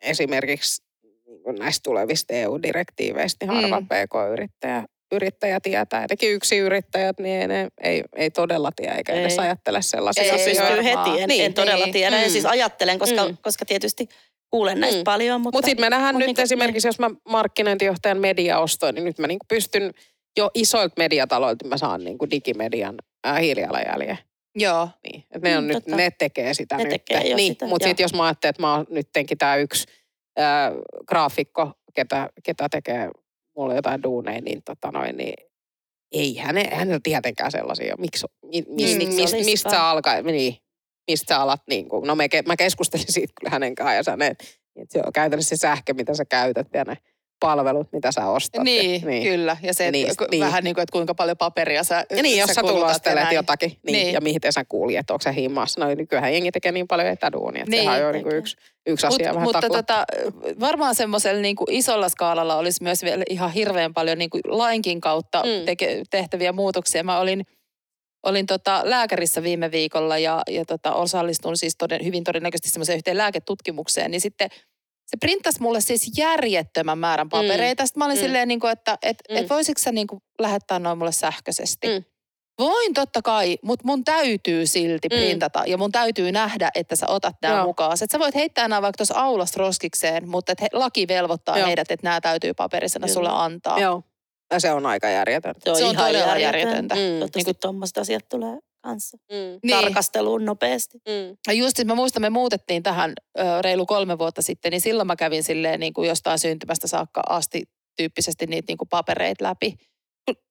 esimerkiksi 0.01 0.83
niin 1.27 1.59
näistä 1.59 1.81
tulevista 1.83 2.35
EU-direktiiveistä, 2.35 3.47
niin 3.47 3.55
harva 3.63 3.81
Mm. 3.81 3.87
PK-yrittäjä 3.87 4.85
yrittäjä 5.13 5.61
tietää. 5.61 6.05
Etenkin 6.05 6.33
yksi 6.33 6.59
yrittäjät, 6.59 7.19
niin 7.21 7.49
ne 7.49 7.69
ei, 7.81 8.05
ei 8.17 8.31
todella 8.31 8.71
tiedä 8.77 8.95
eikä 8.95 9.13
edes 9.13 9.33
Ei. 9.33 9.39
ajattele 9.39 9.83
sellaisia 9.83 10.23
Ei, 10.25 10.31
ei 10.31 10.37
pystyy 10.37 10.53
asioita. 10.53 10.77
varmaan. 10.85 11.07
heti, 11.07 11.23
en, 11.23 11.29
Niin, 11.29 11.45
en 11.45 11.55
todella 11.55 11.85
niin. 11.85 11.93
tiedä. 11.93 12.19
Ja 12.19 12.27
Mm. 12.27 12.31
siis 12.33 12.47
ajattelen, 12.47 12.99
koska, 12.99 13.29
Mm. 13.29 13.37
koska 13.43 13.65
tietysti 13.65 14.09
kuulen 14.51 14.81
näistä 14.81 15.01
Mm. 15.01 15.05
paljon. 15.05 15.41
Mutta, 15.41 15.57
Mutta 15.59 15.67
sitten 15.67 15.87
me 15.87 15.91
nähdään 15.91 16.15
mut 16.15 16.19
nyt 16.19 16.27
niinku- 16.27 16.41
esimerkiksi, 16.43 16.89
jos 16.89 16.99
mä 16.99 17.11
markkinointijohtajan 17.29 18.19
mediaostoin, 18.21 18.95
niin 18.95 19.05
nyt 19.05 19.19
mä 19.19 19.27
niinku 19.27 19.45
pystyn 19.49 19.91
jo 20.39 20.51
isoilta 20.55 20.95
mediataloilta, 20.99 21.69
mä 21.69 21.77
saan 21.77 22.05
niinku 22.05 22.31
digimedian 22.31 22.95
äh, 23.27 23.41
hiilijalanjäljen. 23.41 24.19
Joo, 24.55 24.89
Niin, 25.05 25.25
et 25.35 25.43
ne, 25.43 25.59
on 25.59 25.65
Mm, 25.65 25.69
nyt, 25.69 25.87
ne 25.87 26.11
tekee 26.19 26.55
sitä 26.55 26.77
Ne 26.77 26.85
nyt. 26.85 26.91
tekee 26.91 27.35
niin, 27.35 27.53
sitä, 27.53 27.67
Mutta 27.67 27.89
sitten 27.89 28.05
jos 28.05 28.15
mä 28.15 28.25
ajattelen, 28.25 28.51
että 28.51 28.63
mä 28.63 28.75
oon 28.75 28.87
nyttenkin 28.91 29.39
tämä 29.39 29.57
yksi 29.57 29.85
ää, 30.39 30.73
graafikko, 31.09 31.73
ketä, 31.95 32.29
ketä 32.45 32.69
tekee 32.69 33.11
mulle 33.57 33.75
jotain 33.75 34.03
duuneja, 34.03 34.41
niin, 34.41 34.63
tota 34.63 34.91
noin, 34.91 35.17
niin 35.17 35.35
ei 36.13 36.37
häne, 36.37 36.71
hänellä 36.73 37.01
tietenkään 37.03 37.53
sellaisia. 37.53 37.97
Miksi, 37.99 38.27
mi, 38.43 38.63
mi, 38.69 38.75
Niin, 38.75 38.99
mi, 38.99 39.07
miksi 39.07 39.21
mistä, 39.23 39.37
mistä 39.37 39.71
sä 39.71 39.89
alkaa, 39.91 40.23
niin, 40.23 40.57
mistä 41.11 41.35
sä 41.35 41.41
alat, 41.41 41.63
niin 41.69 41.89
kuin, 41.89 42.07
no 42.07 42.15
me, 42.15 42.29
mä 42.47 42.57
keskustelin 42.57 43.13
siitä 43.13 43.33
kyllä 43.41 43.51
hänen 43.51 43.75
kanssaan 43.75 43.97
ja 43.97 44.03
sanoin, 44.03 44.31
että 44.31 44.45
se 44.89 45.03
on 45.07 45.13
käytännössä 45.13 45.57
se 45.57 45.61
sähkö, 45.61 45.95
mitä 45.95 46.15
sä 46.15 46.25
käytät 46.25 46.69
ja 46.75 46.85
ne 46.85 46.97
palvelut, 47.43 47.93
mitä 47.93 48.13
sä 48.13 48.27
ostat. 48.27 48.65
niin, 48.65 49.07
niin, 49.07 49.23
kyllä. 49.23 49.57
Ja 49.63 49.75
se, 49.75 49.91
Niin, 49.91 50.11
että 50.11 50.27
niin. 50.31 50.45
vähän 50.45 50.65
niin 50.65 50.75
kuin, 50.75 50.83
että 50.83 50.93
kuinka 50.93 51.15
paljon 51.15 51.37
paperia 51.37 51.85
sä 51.85 52.05
Ja 52.17 52.23
niin, 52.23 52.39
jos 52.41 52.51
sä 52.51 52.61
tulostelet 52.61 53.33
jotakin, 53.33 53.71
niin, 53.71 53.93
Niin. 53.93 54.13
ja 54.13 54.21
miten 54.21 54.53
sä 54.53 54.65
kuulit, 54.69 54.97
että 54.99 55.13
onko 55.13 55.23
sä 55.23 55.33
himmassa. 55.33 55.81
No 55.81 55.95
niin 55.95 56.09
kyllähän 56.09 56.33
jengi 56.33 56.53
tekee 56.53 56.73
niin 56.73 56.89
paljon 56.89 57.09
etäduunia, 57.09 57.63
että 57.63 57.71
Niin, 57.71 57.83
sehän 57.83 57.97
on 57.97 58.03
jo 58.03 58.13
niin 58.13 58.23
kuin 58.23 58.37
yksi, 58.37 58.57
yksi 58.87 59.07
Mut, 59.07 59.15
asia 59.15 59.29
vähän 59.35 59.43
mutta 59.43 59.69
tota, 59.69 60.05
varmaan 60.61 60.95
semmoisella 60.95 61.41
niin 61.43 61.57
kuin 61.57 61.71
isolla 61.71 62.09
skaalalla 62.09 62.57
olisi 62.57 62.83
myös 62.83 63.03
vielä 63.03 63.25
ihan 63.31 63.53
hirveän 63.53 63.95
paljon 63.95 64.19
niin 64.19 64.31
kuin 64.31 64.41
lainkin 64.47 65.01
kautta 65.01 65.43
Mm. 65.43 65.65
teke, 65.65 66.03
tehtäviä 66.11 66.53
muutoksia. 66.53 67.05
Mä 67.05 67.19
olin, 67.19 67.43
olin 68.27 68.47
tota 68.47 68.81
lääkärissä 68.85 69.43
viime 69.43 69.71
viikolla 69.71 70.19
ja, 70.19 70.43
ja 70.51 70.65
tota, 70.65 70.93
osallistun 70.95 71.57
siis 71.57 71.77
toden, 71.77 72.05
hyvin 72.05 72.25
todennäköisesti 72.25 72.71
semmoiseen 72.71 72.97
yhteen 72.97 73.17
lääketutkimukseen, 73.17 74.11
niin 74.11 74.21
sitten 74.21 74.49
se 75.07 75.17
printtasi 75.21 75.61
mulle 75.63 75.81
siis 75.81 76.13
järjettömän 76.19 76.99
määrän 76.99 77.29
papereita. 77.29 77.87
Sitten 77.87 77.99
mä 78.01 78.05
olin 78.05 78.17
Mm. 78.17 78.21
silleen, 78.23 78.49
niin 78.49 78.61
kuin, 78.61 78.71
että 78.73 78.99
et, 79.03 79.17
Mm. 79.31 79.37
et 79.37 79.51
voisitko 79.51 79.79
sä 79.83 79.93
niin 79.93 80.07
kuin 80.07 80.21
lähettää 80.39 80.79
noin 80.79 80.99
mulle 80.99 81.13
sähköisesti. 81.13 81.89
Mm. 81.89 82.05
Voin 82.59 82.95
totta 82.95 83.23
kai, 83.23 83.59
mutta 83.63 83.87
mun 83.87 84.05
täytyy 84.05 84.67
silti 84.67 85.09
Mm. 85.09 85.17
printata 85.17 85.63
ja 85.67 85.79
mun 85.79 85.93
täytyy 85.93 86.33
nähdä, 86.33 86.71
että 86.75 86.97
sä 86.97 87.07
otat 87.09 87.37
nämä 87.43 87.55
Joo. 87.57 87.65
mukaan. 87.67 87.97
Sä 87.99 88.19
voit 88.19 88.35
heittää 88.35 88.69
nämä 88.69 88.83
vaikka 88.83 88.97
tuossa 88.97 89.15
aulassa 89.15 89.59
roskikseen, 89.61 90.29
mutta 90.29 90.53
et 90.53 90.61
he, 90.61 90.69
laki 90.73 91.09
velvoittaa 91.09 91.59
Joo. 91.59 91.67
heidät, 91.67 91.91
että 91.91 92.07
nämä 92.07 92.21
täytyy 92.21 92.55
paperisena 92.55 93.07
Kyllä. 93.07 93.15
sulle 93.15 93.29
antaa. 93.33 93.79
Joo. 93.79 94.03
Ja 94.53 94.61
se 94.61 94.73
on 94.73 94.87
aika 94.87 95.09
järjetöntä. 95.09 95.61
Se 95.65 95.71
on 95.71 95.79
ihan 95.93 95.97
todella 95.97 96.19
järjetön. 96.19 96.43
järjetöntä. 96.43 96.95
Mm. 96.95 97.01
Toivottavasti 97.01 97.39
Niin 97.39 97.45
kuin- 97.45 97.57
tuommoiset 97.61 97.99
asiat 97.99 98.29
tulee 98.29 98.59
kanssa 98.83 99.17
Mm. 99.33 99.37
Niin. 99.63 99.77
tarkasteluun 99.83 100.45
nopeasti. 100.45 100.99
Mm. 101.09 101.37
Ja 101.47 101.53
just 101.53 101.85
mä 101.85 101.95
muistan, 101.95 102.23
me 102.23 102.31
muutettiin 102.31 102.83
tähän 102.83 103.13
ö, 103.39 103.43
reilu 103.63 103.87
kolme 103.87 104.19
vuotta 104.19 104.43
sitten, 104.43 104.71
niin 104.71 104.81
silloin 104.81 105.07
mä 105.07 105.17
kävin 105.17 105.43
silleen 105.43 105.81
niin 105.81 105.93
kuin 105.93 106.09
jostain 106.09 106.39
syntymästä 106.39 106.87
saakka 106.87 107.23
asti 107.29 107.63
tyyppisesti 107.97 108.47
niitä 108.47 108.67
niin 108.71 108.79
kuin 108.79 108.89
papereita 108.89 109.45
läpi. 109.45 109.75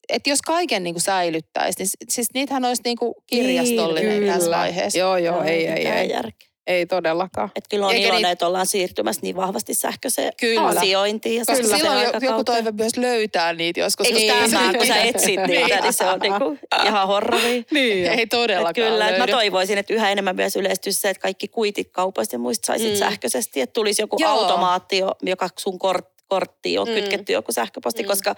Että 0.09 0.29
jos 0.29 0.41
kaiken 0.41 0.83
niin 0.83 0.93
kuin 0.93 1.01
säilyttäisi, 1.01 1.79
niin 1.79 1.89
siis 2.09 2.27
niitähän 2.33 2.65
olisi 2.65 2.81
niin 2.85 2.97
kuin 2.97 3.13
kirjastollinen 3.27 4.19
Niin, 4.19 4.33
tässä 4.33 4.51
vaiheessa. 4.51 4.99
Joo, 4.99 5.17
joo, 5.17 5.43
ei, 5.43 5.67
ei, 5.67 5.73
mitään 5.79 5.97
ei, 5.97 6.09
järkeä. 6.09 6.49
Ei 6.67 6.85
todellakaan. 6.85 7.51
Et 7.55 7.65
kyllä 7.69 7.85
on 7.87 7.93
Eikä 7.93 8.07
iloinen, 8.07 8.21
niin- 8.27 8.31
että 8.31 8.47
ollaan 8.47 8.65
siirtymässä 8.67 9.21
niin 9.23 9.35
vahvasti 9.35 9.73
sähköiseen 9.73 10.33
Kyllä. 10.39 10.61
asiointiin. 10.61 11.35
Ja 11.35 11.43
Koska 11.45 11.77
silloin 11.77 12.03
jo, 12.03 12.11
joku 12.31 12.43
toive 12.43 12.71
myös 12.71 12.97
löytää 12.97 13.53
niitä 13.53 13.79
joskus. 13.79 14.07
Eikö 14.07 14.33
koska- 14.33 14.49
tämä, 14.57 14.73
kun 14.73 14.87
sä 14.87 14.93
Niin. 14.95 15.15
etsit 15.15 15.39
niitä, 15.47 15.79
niin 15.81 15.93
se 15.93 16.05
on 16.05 16.19
niinku 16.19 16.57
ihan 16.85 17.07
horroria. 17.07 17.63
Niin. 17.71 18.05
Ei 18.07 18.27
todellakaan 18.27 18.69
Et 18.69 18.91
kyllä, 18.91 19.05
että 19.05 19.13
mä 19.19 19.19
löydy. 19.19 19.31
toivoisin, 19.31 19.77
että 19.77 19.93
yhä 19.93 20.11
enemmän 20.11 20.35
myös 20.35 20.55
yleistyisi 20.55 20.99
se, 21.01 21.09
että 21.09 21.21
kaikki 21.21 21.47
kuitit 21.47 21.89
kaupoista 21.91 22.35
ja 22.35 22.39
muista 22.39 22.65
saisit 22.65 22.91
Mm. 22.91 22.97
sähköisesti. 22.97 23.61
Että 23.61 23.73
tulisi 23.73 24.01
joku 24.01 24.17
Joo. 24.19 24.31
automaatio, 24.31 25.11
joka 25.21 25.49
sun 25.59 25.79
kort, 25.79 26.07
korttiin 26.27 26.79
on 26.79 26.87
Mm. 26.87 26.93
kytketty 26.93 27.33
joku 27.33 27.51
sähköposti, 27.51 28.03
Mm. 28.03 28.07
koska 28.07 28.35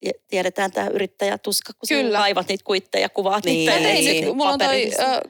tie- 0.00 0.12
tiedetään 0.28 0.72
tämä 0.72 0.88
yrittäjätuska, 0.88 1.72
kun 1.72 1.88
Kyllä. 1.88 2.18
Kaivat 2.18 2.48
niitä 2.48 2.64
kuitteja, 2.64 3.08
kuvaat 3.08 3.44
Niin. 3.44 3.56
niitä. 3.58 3.76
Ei, 3.76 3.82
tein 3.82 3.96
ei, 4.08 4.24
ei. 4.24 4.32
mulla 4.34 4.50
on 4.50 4.58
toi, 4.58 4.66
paperillisena. 4.66 5.20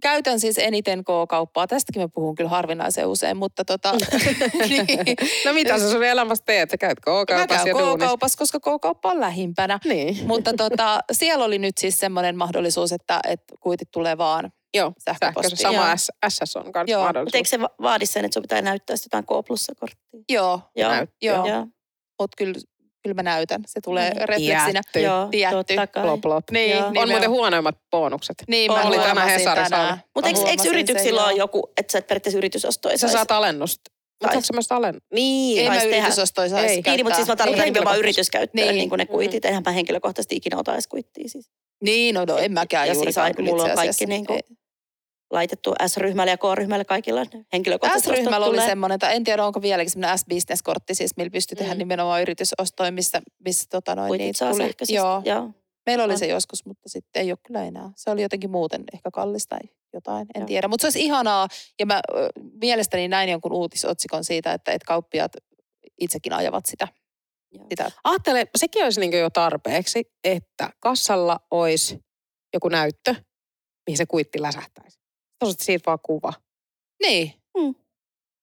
Käytän 0.00 0.40
siis 0.40 0.58
eniten 0.58 1.04
K-kauppaa. 1.04 1.66
Tästäkin 1.66 2.02
mä 2.02 2.08
puhun 2.08 2.34
kyllä 2.34 2.50
harvinaisen 2.50 3.06
usein, 3.06 3.36
mutta 3.36 3.64
tota, 3.64 3.92
niin. 4.68 4.86
No 5.46 5.52
mitä 5.52 5.78
sä 5.78 5.90
sun 5.90 6.04
elämässä 6.04 6.44
teet? 6.46 6.70
Sä 6.70 6.76
käyt 6.76 6.98
Mä 6.98 7.00
K-kaupassa 7.24 7.68
ja 7.68 7.74
käyn. 7.74 7.96
K-kaupassa, 7.98 8.38
koska 8.38 8.60
K-kauppa 8.60 9.10
on 9.10 9.20
lähimpänä. 9.20 9.78
Niin. 9.84 10.26
Mutta 10.26 10.52
tota, 10.56 11.00
siellä 11.12 11.44
oli 11.44 11.58
nyt 11.58 11.78
siis 11.78 11.96
semmoinen 11.98 12.36
mahdollisuus, 12.36 12.92
että, 12.92 13.20
että 13.28 13.54
kuitit 13.60 13.90
tulee 13.90 14.18
vaan 14.18 14.52
Joo, 14.74 14.92
sähköpostiin. 15.04 15.56
sähkössä. 15.56 15.62
Sama 15.78 15.86
Joo. 15.88 15.96
S, 15.96 16.10
SS 16.28 16.56
on 16.56 16.72
kanssa 16.72 16.92
Joo, 16.92 17.00
Mutta 17.00 17.06
mahdollisuus. 17.08 17.34
eikö 17.34 17.48
se 17.48 17.60
va- 17.60 17.70
vaadi 17.82 18.06
sen, 18.06 18.24
että 18.24 18.34
sun 18.34 18.42
pitää 18.42 18.62
näyttää 18.62 18.96
sitä 18.96 19.16
jotain 19.18 19.24
K-plussa-korttia? 19.42 20.20
Joo, 20.28 20.60
Joo. 20.76 20.90
Näyt- 20.92 21.16
joo. 21.22 21.46
Joo. 21.46 21.66
mutta 22.20 22.34
kyllä 22.38 22.54
kyllä 23.02 23.14
mä 23.14 23.22
näytän. 23.22 23.62
Se 23.66 23.80
tulee 23.80 24.10
No 24.10 24.14
niin. 24.18 24.28
refleksinä. 24.28 24.80
Tietty. 24.92 25.00
Joo, 25.00 25.28
Tietty. 25.30 25.56
totta 25.56 25.86
kai. 25.86 26.02
Plop, 26.02 26.20
plop. 26.20 26.44
Niin, 26.50 26.70
Joo. 26.70 26.86
On 26.86 26.92
niin 26.92 27.08
muuten 27.08 27.30
me- 27.30 27.36
huonoimmat 27.36 27.74
bonukset. 27.90 28.36
Niin, 28.48 28.70
On. 28.70 28.78
mä 28.78 28.84
Oli 28.84 28.96
tänään 28.96 29.16
huomasin 29.16 29.38
Hesarissa. 29.38 29.98
Mutta 30.14 30.28
eikö, 30.28 30.40
eikö 30.46 30.62
yrityksillä 30.68 31.24
ole 31.24 31.32
joku, 31.32 31.72
että 31.76 31.92
sä 31.92 31.98
et 31.98 32.06
periaatteessa 32.06 32.38
yritysostoja 32.38 32.96
Sä 32.98 33.00
saisi- 33.00 33.12
saat 33.12 33.30
alennusta. 33.30 33.90
Mutta 34.22 34.40
sä 34.40 34.52
myös 34.52 34.72
alennusta? 34.72 35.06
Niin. 35.14 35.58
Ei 35.62 35.68
mä 35.68 35.82
yritysostoja 35.82 36.48
saisi 36.48 36.66
Ei. 36.66 36.74
käyttää. 36.76 36.96
Niin, 36.96 37.06
mutta 37.06 37.16
siis 37.16 37.28
mä 37.28 37.36
tarkoitan 37.36 37.64
Niin, 37.64 37.72
nimenomaan 37.72 37.98
yrityskäyttöön, 37.98 38.66
Niin. 38.66 38.76
niin, 38.76 38.88
kuin 38.88 38.98
ne 38.98 39.06
kuitit. 39.06 39.44
Eihän 39.44 39.62
mä 39.66 39.72
henkilökohtaisesti 39.72 40.36
ikinä 40.36 40.58
ota 40.58 40.72
edes 40.72 40.86
kuittia 40.86 41.28
siis. 41.28 41.50
Niin, 41.84 42.14
no, 42.14 42.24
no 42.24 42.36
en 42.38 42.52
mäkään 42.52 42.88
Ja 42.88 42.94
juurikaan 42.94 43.26
siis 43.26 43.36
kyllä 43.36 43.50
mulla 43.50 43.64
on 43.64 43.70
kaikki 43.74 44.06
niin 44.06 44.26
kuin. 44.26 44.40
Laitettu 45.32 45.74
S-ryhmälle 45.86 46.30
ja 46.30 46.36
K-ryhmälle 46.38 46.84
kaikilla 46.84 47.20
henkilökohtaiset 47.52 48.04
S-ryhmällä 48.14 48.46
oli 48.46 48.60
semmoinen, 48.60 48.98
tai 48.98 49.16
en 49.16 49.24
tiedä 49.24 49.44
onko 49.44 49.62
vieläkin 49.62 49.90
semmoinen 49.90 50.18
S-business-kortti, 50.18 50.94
siis 50.94 51.16
millä 51.16 51.30
pystyi 51.30 51.56
tehdä 51.56 51.74
Mm. 51.74 51.78
nimenomaan 51.78 52.22
yritysostoja, 52.22 52.92
missä, 52.92 53.20
missä 53.44 53.66
tota 53.70 53.94
noin, 53.94 54.08
Kuitit 54.08 54.24
niin 54.24 54.34
saa 54.34 54.50
tuli, 54.52 54.72
joo, 54.88 55.22
Joo. 55.24 55.50
meillä 55.86 56.04
oli 56.04 56.18
se 56.18 56.26
joskus, 56.26 56.66
mutta 56.66 56.88
sitten 56.88 57.22
ei 57.22 57.32
ole 57.32 57.38
kyllä 57.46 57.64
enää. 57.64 57.90
Se 57.96 58.10
oli 58.10 58.22
jotenkin 58.22 58.50
muuten 58.50 58.84
ehkä 58.94 59.10
kallis 59.12 59.46
tai 59.46 59.58
jotain, 59.92 60.26
en 60.34 60.40
Joo. 60.40 60.46
tiedä. 60.46 60.68
Mutta 60.68 60.82
se 60.82 60.86
olisi 60.86 61.04
ihanaa, 61.04 61.48
ja 61.80 61.86
mä 61.86 62.00
ö, 62.16 62.28
mielestäni 62.60 63.08
näin 63.08 63.28
jonkun 63.28 63.52
uutisotsikon 63.52 64.24
siitä, 64.24 64.52
että, 64.52 64.72
että 64.72 64.86
kauppiaat 64.86 65.32
itsekin 66.00 66.32
ajavat 66.32 66.66
sitä. 66.66 66.88
Joo. 67.52 67.66
sitä. 67.68 67.90
Ajattele, 68.04 68.46
sekin 68.56 68.84
olisi 68.84 69.00
niin 69.00 69.18
jo 69.18 69.30
tarpeeksi, 69.30 70.04
että 70.24 70.70
kassalla 70.80 71.40
olisi 71.50 72.04
joku 72.54 72.68
näyttö, 72.68 73.14
mihin 73.86 73.96
se 73.98 74.06
kuitti 74.06 74.42
läsähtäisi. 74.42 75.01
Tosi 75.46 75.64
siitä 75.64 75.82
vaan 75.86 75.98
kuva. 76.02 76.32
Niin. 77.02 77.32
Mm. 77.58 77.74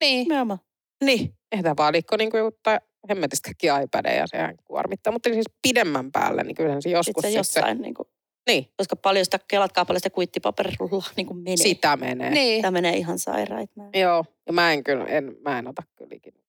Niin. 0.01 0.23
Nimenomaan. 0.23 0.59
Niin. 1.03 1.33
Eihän 1.51 1.77
vaalikko 1.77 2.17
niin 2.17 2.31
kuin 2.31 2.53
tai 2.63 2.79
hemmetissä 3.09 3.43
kaikki 3.45 3.67
iPadeja, 3.83 4.27
sehän 4.27 4.55
kuormittaa. 4.63 5.13
Mutta 5.13 5.29
siis 5.29 5.45
pidemmän 5.61 6.11
päälle, 6.11 6.43
niin 6.43 6.55
kyllähän 6.55 6.81
se 6.81 6.89
joskus 6.89 7.21
Sitten 7.21 7.31
se 7.31 7.37
jossain, 7.37 7.81
niin 7.81 7.93
kuin, 7.93 8.07
niin, 8.47 8.67
koska 8.77 8.95
paljon 8.95 9.25
sitä, 9.25 9.39
kelatkaa 9.47 9.85
paljon 9.85 9.99
sitä 9.99 10.09
kuittipaperirullaa 10.09 11.09
niin 11.17 11.27
kuin 11.27 11.37
menee. 11.37 11.57
sitä 11.57 11.97
menee. 11.97 12.29
Niin. 12.29 12.61
Tämä 12.61 12.71
menee 12.71 12.97
ihan 12.97 13.19
sairaat. 13.19 13.69
Mä, 13.75 13.89
Joo, 13.93 14.25
ja 14.47 14.53
mä 14.53 14.73
en 14.73 14.83
kyllä, 14.83 15.05
en, 15.05 15.35
mä 15.41 15.59
en 15.59 15.67
ota 15.67 15.83
kyllä 15.95 16.15
ikinä 16.15 16.39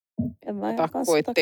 ota 0.77 0.89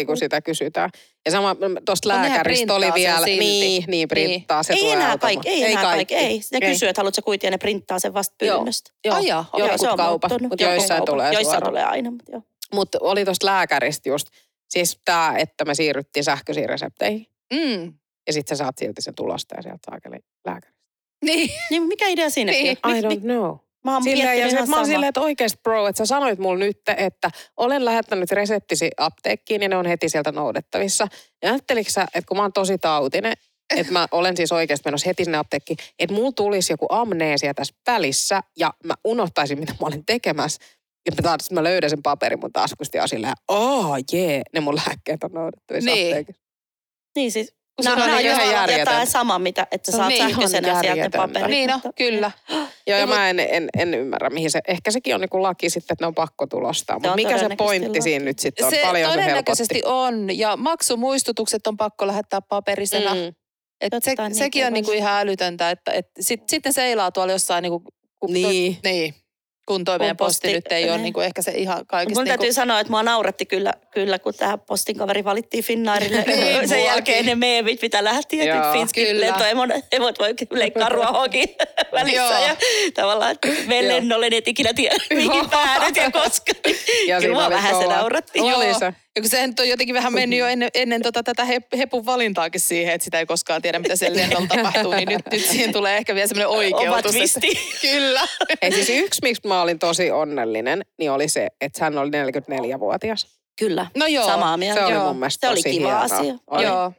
kun 0.06 0.18
sitä 0.18 0.42
kysytään. 0.42 0.90
Ja 1.26 1.32
sama 1.32 1.56
tuosta 1.86 2.10
No 2.10 2.16
nehän 2.16 2.32
lääkäristä 2.32 2.74
oli 2.74 2.94
vielä, 2.94 3.18
silti. 3.26 3.40
niin, 3.40 3.84
niin 3.88 4.08
printtaa, 4.08 4.64
se 4.64 4.74
ei 4.74 4.80
tulee 4.80 4.94
enää 4.94 5.18
kaikki, 5.18 5.50
ei, 5.50 5.64
enää 5.72 5.84
kaikki, 5.84 6.16
ei. 6.16 6.42
Ne 6.52 6.60
Ei. 6.62 6.72
kysyy, 6.72 6.90
että 6.90 7.00
haluatko 7.00 7.22
kuitia 7.22 7.48
ja 7.48 7.52
ne 7.52 7.58
printtaa 7.58 8.00
sen 8.00 8.14
vasta 8.14 8.46
Joo. 8.46 8.58
pyynnöstä. 8.58 8.92
Joo, 9.06 9.16
Ai 9.16 9.28
jaa, 9.28 9.46
okei. 9.54 9.60
jotkut 9.66 9.82
se 9.82 9.90
on 9.90 9.98
kaupat, 9.98 10.42
mutta 10.42 10.64
joissain 10.64 11.06
tulee 11.06 11.34
Joissain 11.34 11.64
tulee 11.64 11.84
aina, 11.84 12.12
mutta 12.12 12.32
joo. 12.32 12.42
Mutta 12.74 12.98
oli 13.02 13.26
tuosta 13.26 13.46
lääkäristä 13.46 14.10
just, 14.10 14.28
siis 14.70 15.00
tämä, 15.06 15.36
että 15.38 15.66
me 15.66 15.76
siirryttiin 15.76 16.24
sähköisiin 16.24 16.70
resepteihin. 16.70 17.28
Mm. 17.54 17.94
Ja 18.28 18.34
sitten 18.34 18.58
sä 18.58 18.64
saat 18.64 18.78
silti 18.78 19.02
sen 19.02 19.16
tulosta 19.16 19.56
ja 19.56 19.62
sieltä 19.62 19.80
saakeli 19.92 20.18
lääkäristä. 20.46 20.80
Niin. 21.26 21.50
Niin 21.70 21.84
mikä 21.84 22.08
idea 22.08 22.30
siinäkin 22.30 22.64
Niin. 22.64 22.78
on? 22.84 22.96
I 22.96 23.02
don't 23.02 23.20
know. 23.22 23.56
Mä 23.86 23.94
oon 23.94 24.04
Silleen, 24.04 24.40
ja 24.40 24.50
se, 24.50 24.66
mä 24.66 24.76
oon 24.76 24.86
silleen, 24.86 25.10
että 25.10 25.22
oikeasti 25.22 25.60
bro, 25.64 25.88
että 25.88 25.98
sä 25.98 26.06
sanoit 26.06 26.40
mulle 26.40 26.66
nyt, 26.66 26.82
että 26.98 27.30
olen 27.58 27.86
lähettänyt 27.86 28.32
reseptisi 28.32 28.92
apteekkiin 28.98 29.62
ja 29.62 29.70
ne 29.70 29.78
on 29.78 29.86
heti 29.86 30.10
sieltä 30.10 30.32
noudettavissa. 30.32 31.08
Ja 31.44 31.50
ajatteliko 31.52 31.90
sä, 31.90 32.02
että 32.02 32.28
kun 32.28 32.38
mä 32.38 32.44
oon 32.44 32.54
tosi 32.54 32.78
tautinen, 32.78 33.34
että 33.76 33.94
mä 33.94 34.08
olen 34.12 34.38
siis 34.38 34.52
oikeasti 34.52 34.88
menossa 34.88 35.10
heti 35.10 35.24
sinne 35.26 35.38
apteekkiin, 35.38 35.78
että 36.00 36.16
mulla 36.16 36.32
tulisi 36.32 36.74
joku 36.74 36.86
amneesia 36.90 37.54
tässä 37.54 37.74
välissä 37.88 38.42
ja 38.60 38.74
mä 38.84 38.94
unohtaisin, 39.04 39.60
mitä 39.60 39.72
mä 39.80 39.88
olin 39.88 40.06
tekemässä. 40.06 40.62
Ja 41.06 41.12
mä, 41.12 41.22
taas, 41.22 41.52
mä 41.52 41.64
löydän 41.64 41.90
sen 41.90 42.04
paperin 42.04 42.40
mun 42.40 42.54
taskusta 42.54 42.98
ja 42.98 43.08
silleen, 43.08 43.34
oh 43.48 43.96
jee, 44.14 44.42
ne 44.54 44.60
mun 44.60 44.76
lääkkeet 44.76 45.24
on 45.24 45.32
noudettavissa 45.34 45.92
Niin. 45.92 46.08
apteekissa. 46.08 46.42
Niin 47.16 47.32
siis, 47.32 47.54
Kun 47.80 47.84
se 47.84 47.90
nämä 47.90 48.04
on 48.06 48.12
on 48.12 48.20
ihan 48.22 48.42
ihan 48.42 48.54
järjetöntä. 48.54 48.92
jotain 48.92 49.08
sama, 49.08 49.40
mitä, 49.40 49.68
että 49.72 49.92
sä 49.92 49.98
saat 49.98 50.10
Niin, 50.10 50.24
sähköisenä 50.30 50.82
sieltä 50.82 51.18
paperit. 51.18 51.50
Niin 51.50 51.70
no, 51.70 51.80
kyllä. 51.96 52.32
Joo, 52.50 52.60
Ja 52.88 52.98
ja 53.00 53.08
mä 53.08 53.30
en, 53.30 53.40
en, 53.40 53.70
en 53.78 53.94
ymmärrä, 53.94 54.30
mihin 54.30 54.52
se, 54.52 54.60
ehkä 54.68 54.92
sekin 54.92 55.16
on 55.16 55.22
niinku 55.22 55.44
laki 55.44 55.70
sitten, 55.70 55.94
että 55.94 56.04
ne 56.04 56.08
on 56.08 56.16
pakko 56.16 56.48
tulostaa. 56.48 56.96
Mutta 57.00 57.16
mikä 57.16 57.38
se 57.38 57.48
pointti 57.58 57.90
laki. 57.90 58.02
siinä 58.02 58.26
nyt 58.26 58.40
sitten 58.40 58.66
on? 58.66 58.72
Se 58.72 58.82
Paljon 58.86 59.12
se 59.12 59.18
todennäköisesti 59.18 59.76
helpotti. 59.76 59.94
on, 60.16 60.38
ja 60.38 60.58
maksumuistutukset 60.58 61.68
on 61.68 61.78
pakko 61.78 62.08
lähettää 62.08 62.42
paperisena. 62.42 63.16
Mm. 63.16 63.34
Et 63.82 64.04
se, 64.04 64.14
niin 64.20 64.36
sekin 64.36 64.66
on 64.66 64.74
niinku 64.74 64.92
ihan 64.92 65.20
älytöntä, 65.22 65.72
että 65.72 65.92
et 65.92 66.06
sit, 66.20 66.50
sitten 66.50 66.74
seilaa 66.74 67.12
tuolla 67.12 67.34
jossain 67.34 67.62
niinku, 67.62 67.84
kun, 68.20 68.34
Niin. 68.34 68.78
niin. 68.84 69.14
Kun 69.70 69.84
toi 69.86 70.00
meidän 70.00 70.18
Kun 70.18 70.26
posti, 70.28 70.48
posti- 70.48 70.54
nyt 70.56 70.72
ei 70.72 70.84
ole 70.84 70.92
niin. 70.92 71.04
niinku 71.04 71.20
ehkä 71.20 71.42
se 71.42 71.52
ihan 71.52 71.78
Mun 71.78 71.86
kaikista 71.86 72.24
täytyy 72.26 72.44
niinku, 72.46 72.54
sanoa, 72.54 72.80
että 72.80 72.92
mua 72.92 73.04
nauratti 73.04 73.46
kyllä, 73.46 73.74
kyllä 73.92 74.20
kun 74.20 74.34
tämä 74.34 74.58
postin 74.58 74.98
kaveri 74.98 75.24
valittiin 75.24 75.64
Finnairille. 75.64 76.24
Niin, 76.28 76.68
Sen 76.70 76.78
muakin. 76.78 76.86
jälkeen 76.86 77.26
ne 77.26 77.36
meemit, 77.36 77.82
mitä 77.82 78.04
lähti, 78.04 78.42
että 78.42 78.72
Kyllä. 78.96 79.26
lentoemot 79.26 79.70
emot 79.92 80.20
voi 80.20 80.34
leikkaa 80.52 80.90
ruohoakin 80.90 81.50
välissä. 81.94 82.18
Joo. 82.22 82.48
ja 82.48 82.56
tavallaan, 82.94 83.32
että 83.32 83.48
Joo. 83.48 83.88
lennolle, 83.88 84.28
et 84.32 84.48
ikinä 84.48 84.74
tiedä, 84.74 84.96
mihin 85.14 85.50
päädyt 85.50 85.96
ja 85.96 86.12
koska. 86.12 86.52
Ja 87.08 87.22
Kyllä 87.22 87.34
mua 87.34 87.50
vähän 87.50 87.76
se 87.76 87.88
nauratti. 87.88 88.40
Oli 88.40 88.68
Joo. 88.68 88.80
Ja 89.20 89.22
kun 89.22 89.30
se 89.30 89.48
nyt 89.48 89.60
on 89.60 89.70
jotenkin 89.70 89.96
vähän 89.96 90.14
mennyt 90.14 90.40
jo 90.40 90.48
ennen, 90.48 90.70
ennen 90.74 91.02
tota, 91.02 91.24
tätä 91.24 91.46
hep, 91.46 91.64
hepun 91.78 92.06
valintaakin 92.06 92.62
siihen, 92.62 92.94
että 92.94 93.06
sitä 93.06 93.20
ei 93.20 93.26
koskaan 93.26 93.62
tiedä, 93.62 93.80
mitä 93.80 93.96
siellä 93.96 94.22
lennolla 94.22 94.48
tapahtuu, 94.56 94.92
niin 94.92 95.10
nyt, 95.10 95.22
nyt 95.32 95.46
siihen 95.46 95.72
tulee 95.74 95.98
ehkä 95.98 96.16
vielä 96.16 96.28
semmoinen 96.28 96.50
oikeutus. 96.58 97.16
Oma 97.16 97.24
että-. 97.24 97.62
Kyllä. 97.92 98.22
Ei 98.62 98.72
siis 98.72 98.90
yksi, 98.90 99.20
miksi 99.24 99.48
mä 99.48 99.62
olin 99.62 99.80
tosi 99.80 100.12
onnellinen, 100.12 100.86
niin 101.00 101.12
oli 101.12 101.28
se, 101.30 101.48
että 101.62 101.84
hän 101.86 101.98
oli 101.98 102.10
44-vuotias. 102.10 103.28
Kyllä, 103.60 103.86
No 103.98 104.08
joo. 104.08 104.26
samaa 104.26 104.58
mieltä. 104.58 104.80
Se 104.82 104.86
oli 104.86 104.94
Joo. 104.94 105.08
mun 105.08 105.18
mielestä 105.20 105.48
Se 105.48 105.52
oli 105.52 105.62
tosi 105.64 105.70
kiva 105.78 105.88
hienoa. 105.88 106.04
asia. 106.20 106.34
Oli. 106.48 106.64
Joo. 106.64 106.94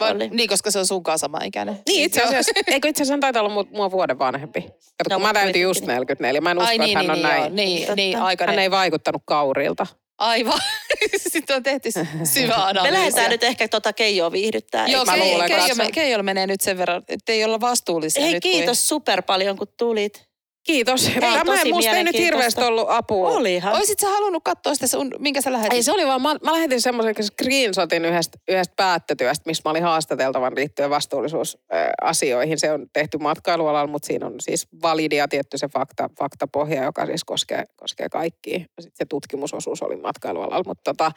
Vai, 0.00 0.10
Oli. 0.12 0.28
niin, 0.28 0.48
koska 0.48 0.70
se 0.70 0.78
on 0.78 0.86
sunkaan 0.86 1.18
sama 1.18 1.38
ikäinen. 1.44 1.78
Niin 1.88 2.04
itse 2.04 2.22
asiassa, 2.22 2.52
eikö 2.66 2.88
itse 2.88 3.02
asiassa 3.02 3.12
hän 3.12 3.20
taitaa 3.20 3.42
olla 3.42 3.62
mu- 3.62 3.68
mua 3.76 3.90
vuoden 3.90 4.18
vanhempi. 4.18 4.60
Kato, 4.62 4.78
No, 5.10 5.16
kun 5.16 5.22
mä 5.22 5.32
täytin 5.32 5.62
just 5.62 5.80
kuitenkin. 5.80 6.16
44. 6.18 6.40
Mä 6.40 6.50
en 6.50 6.58
usko, 6.58 6.68
Ai 6.68 6.78
niin, 6.78 6.98
että 6.98 7.12
hän 7.12 7.18
niin, 7.18 7.26
on 7.26 7.30
niin, 7.30 7.40
näin. 7.40 7.42
joo, 7.42 7.54
niin, 7.54 7.78
Totta. 7.78 7.94
niin, 7.94 8.18
aikainen. 8.18 8.54
Hän 8.54 8.62
ei 8.62 8.70
vaikuttanut 8.70 9.22
kaurilta. 9.24 9.86
Aivan. 10.22 10.60
Sitten 11.32 11.56
on 11.56 11.62
tehty 11.62 11.90
syvä 12.24 12.56
Me 12.56 12.62
analyysi. 12.62 12.92
lähdetään 12.92 13.30
nyt 13.30 13.44
ehkä 13.44 13.68
tota 13.68 13.92
Keijoa 13.92 14.32
viihdyttää. 14.32 14.86
Joo, 14.86 15.04
Keijo, 15.46 15.74
me- 15.74 15.90
Keijolla 15.92 16.22
menee 16.22 16.46
nyt 16.46 16.60
sen 16.60 16.78
verran, 16.78 17.02
että 17.08 17.32
ei 17.32 17.44
olla 17.44 17.60
vastuullisia 17.60 18.22
Hei 18.22 18.32
nyt. 18.32 18.42
kiitos 18.42 18.88
super 18.88 19.22
paljon 19.22 19.56
kun 19.58 19.68
tulit. 19.76 20.31
Kiitos. 20.64 21.10
Tämä 21.20 21.44
tosi 21.44 21.72
musta 21.72 21.90
ei 21.90 22.04
nyt 22.04 22.18
hirveästi 22.18 22.62
ollut 22.62 22.86
apua. 22.88 23.28
Olihan. 23.28 23.74
Oisit 23.74 23.98
sä 23.98 24.08
halunnut 24.08 24.44
katsoa 24.44 24.74
sitä, 24.74 24.86
sun, 24.86 25.10
minkä 25.18 25.40
sä 25.40 25.52
lähetit? 25.52 25.72
Ei 25.72 25.82
se 25.82 25.92
oli 25.92 26.06
vaan, 26.06 26.22
mä, 26.22 26.36
mä 26.44 26.52
lähetin 26.52 26.80
semmoisen 26.80 27.14
screenshotin 27.22 28.04
yhdestä, 28.04 28.38
yhdestä 28.48 28.74
päättötyöstä, 28.76 29.42
missä 29.46 29.62
mä 29.64 29.70
olin 29.70 29.82
haastateltavan 29.82 30.54
liittyen 30.56 30.90
vastuullisuusasioihin. 30.90 32.58
Se 32.58 32.72
on 32.72 32.86
tehty 32.92 33.18
matkailualalla, 33.18 33.90
mutta 33.90 34.06
siinä 34.06 34.26
on 34.26 34.34
siis 34.40 34.68
validia 34.82 35.28
tietty 35.28 35.58
se 35.58 35.68
fakta, 35.68 36.10
faktapohja, 36.18 36.84
joka 36.84 37.06
siis 37.06 37.24
koskee, 37.24 37.64
koskee 37.76 38.08
kaikkia. 38.08 38.58
Sitten 38.58 38.92
se 38.94 39.04
tutkimusosuus 39.04 39.82
oli 39.82 39.96
matkailualalla, 39.96 40.64
mutta 40.66 40.94
tota, 40.94 41.12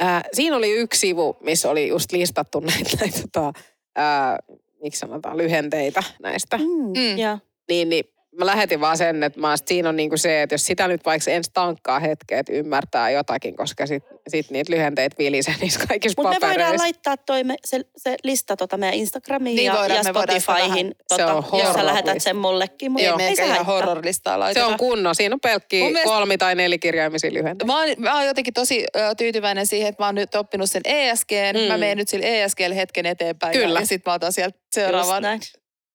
ää, 0.00 0.22
siinä 0.32 0.56
oli 0.56 0.70
yksi 0.70 1.00
sivu, 1.00 1.36
missä 1.40 1.70
oli 1.70 1.88
just 1.88 2.12
listattu 2.12 2.60
näitä, 2.70 2.90
näitä 3.00 3.20
tota, 3.32 3.52
ää, 3.96 4.38
miksi 4.82 4.98
sanotaan, 4.98 5.36
lyhenteitä 5.36 6.02
näistä. 6.22 6.56
Mm. 6.56 7.00
Mm. 7.00 7.18
Ja. 7.18 7.38
Niin, 7.68 7.88
niin 7.88 8.04
mä 8.38 8.46
lähetin 8.46 8.80
vaan 8.80 8.96
sen, 8.96 9.22
että 9.22 9.40
mä, 9.40 9.54
siinä 9.66 9.88
on 9.88 9.96
niinku 9.96 10.16
se, 10.16 10.42
että 10.42 10.54
jos 10.54 10.66
sitä 10.66 10.88
nyt 10.88 11.04
vaikka 11.04 11.30
ensi 11.30 11.50
tankkaa 11.54 12.00
hetkeä, 12.00 12.38
että 12.40 12.52
ymmärtää 12.52 13.10
jotakin, 13.10 13.56
koska 13.56 13.86
sit, 13.86 14.04
sit 14.28 14.50
niitä 14.50 14.72
lyhenteitä 14.72 15.16
vilisee 15.18 15.54
niissä 15.60 15.80
kaikissa 15.88 16.22
Mutta 16.22 16.40
me 16.40 16.46
voidaan 16.48 16.78
laittaa 16.78 17.16
toi 17.16 17.44
me, 17.44 17.54
se, 17.64 17.80
se 17.96 18.16
lista 18.24 18.56
tota 18.56 18.76
meidän 18.76 18.94
Instagramiin 18.98 19.56
Niin 19.56 19.66
ja, 19.66 19.72
voidaan, 19.72 19.96
ja 19.96 20.02
Spotifyhin, 20.12 20.86
Se 20.88 21.16
tota, 21.22 21.34
on 21.34 21.44
jos 21.60 21.72
sä 21.72 21.86
lähetät 21.86 22.22
sen 22.22 22.36
mullekin. 22.36 22.92
Mutta 22.92 23.02
ei 23.02 23.08
Joo. 23.08 23.16
me 23.16 23.28
ei 23.28 23.36
se 23.36 23.46
ihan 23.46 23.66
horrorlistaa 23.66 24.34
Se 24.34 24.38
laiteta. 24.38 24.66
on 24.66 24.76
kunno. 24.76 25.14
Siinä 25.14 25.34
on 25.34 25.40
pelkkiä 25.40 25.80
Mun 25.82 25.92
mielestä- 25.92 26.14
kolmi- 26.14 26.38
tai 26.38 26.54
nelikirjaimisia 26.54 27.32
lyhenteitä. 27.32 27.64
Mä 27.72 27.78
oon, 27.78 27.88
mä 27.98 28.14
oon 28.14 28.26
jotenkin 28.26 28.54
tosi 28.54 28.84
ö, 28.96 29.14
tyytyväinen 29.14 29.66
siihen, 29.66 29.88
että 29.88 30.02
mä 30.02 30.06
oon 30.06 30.14
nyt 30.14 30.34
oppinut 30.34 30.70
sen 30.70 30.82
ESG. 30.84 31.30
Mm. 31.54 31.60
Mä 31.60 31.78
menen 31.78 31.96
nyt 31.98 32.08
sillä 32.08 32.26
ESGllä 32.26 32.74
hetken 32.74 33.06
eteenpäin. 33.06 33.52
Kyllä. 33.52 33.74
Ja, 33.78 33.80
ja 33.82 33.86
sitten 33.86 34.10
mä 34.10 34.14
otan 34.14 34.32
sieltä 34.32 34.56
Just 34.58 34.72
seuraavan. 34.74 35.22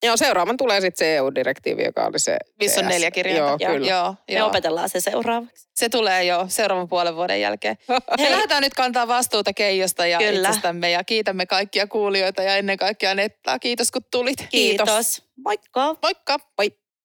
Joo, 0.04 0.18
seuraavan 0.18 0.58
tulee 0.58 0.82
sitten 0.82 1.06
se 1.06 1.16
EU-direktiivi, 1.16 1.84
joka 1.84 2.06
oli 2.06 2.20
se 2.20 2.38
Missä 2.60 2.80
on 2.82 2.88
neljä 2.88 3.12
kirjainta. 3.12 3.64
Joo, 3.64 3.72
Joo. 3.72 3.74
kyllä. 3.80 3.90
Joo, 3.92 4.16
Me 4.28 4.38
joo. 4.38 4.48
opetellaan 4.48 4.90
se 4.90 5.00
seuraavaksi. 5.02 5.68
Se 5.74 5.90
tulee 5.90 6.24
jo 6.24 6.46
seuraavan 6.48 6.88
puolen 6.88 7.16
vuoden 7.16 7.42
jälkeen. 7.42 7.78
Me 8.22 8.32
lähdetään 8.32 8.64
nyt 8.64 8.74
kantaa 8.74 9.08
vastuuta 9.08 9.54
Keijosta 9.54 10.06
ja 10.06 10.18
Kyllä. 10.18 10.50
itsestämme 10.50 10.92
ja 10.92 11.04
kiitämme 11.04 11.46
kaikkia 11.46 11.88
kuulijoita 11.88 12.44
ja 12.44 12.56
ennen 12.56 12.78
kaikkea 12.78 13.16
Nettaa. 13.16 13.60
Kiitos 13.60 13.92
kun 13.92 14.02
tulit. 14.12 14.38
Kiitos. 14.50 14.88
Kiitos. 14.90 15.24
Moikka. 15.46 15.96
Moikka! 16.04 16.38
Moi. 16.58 16.81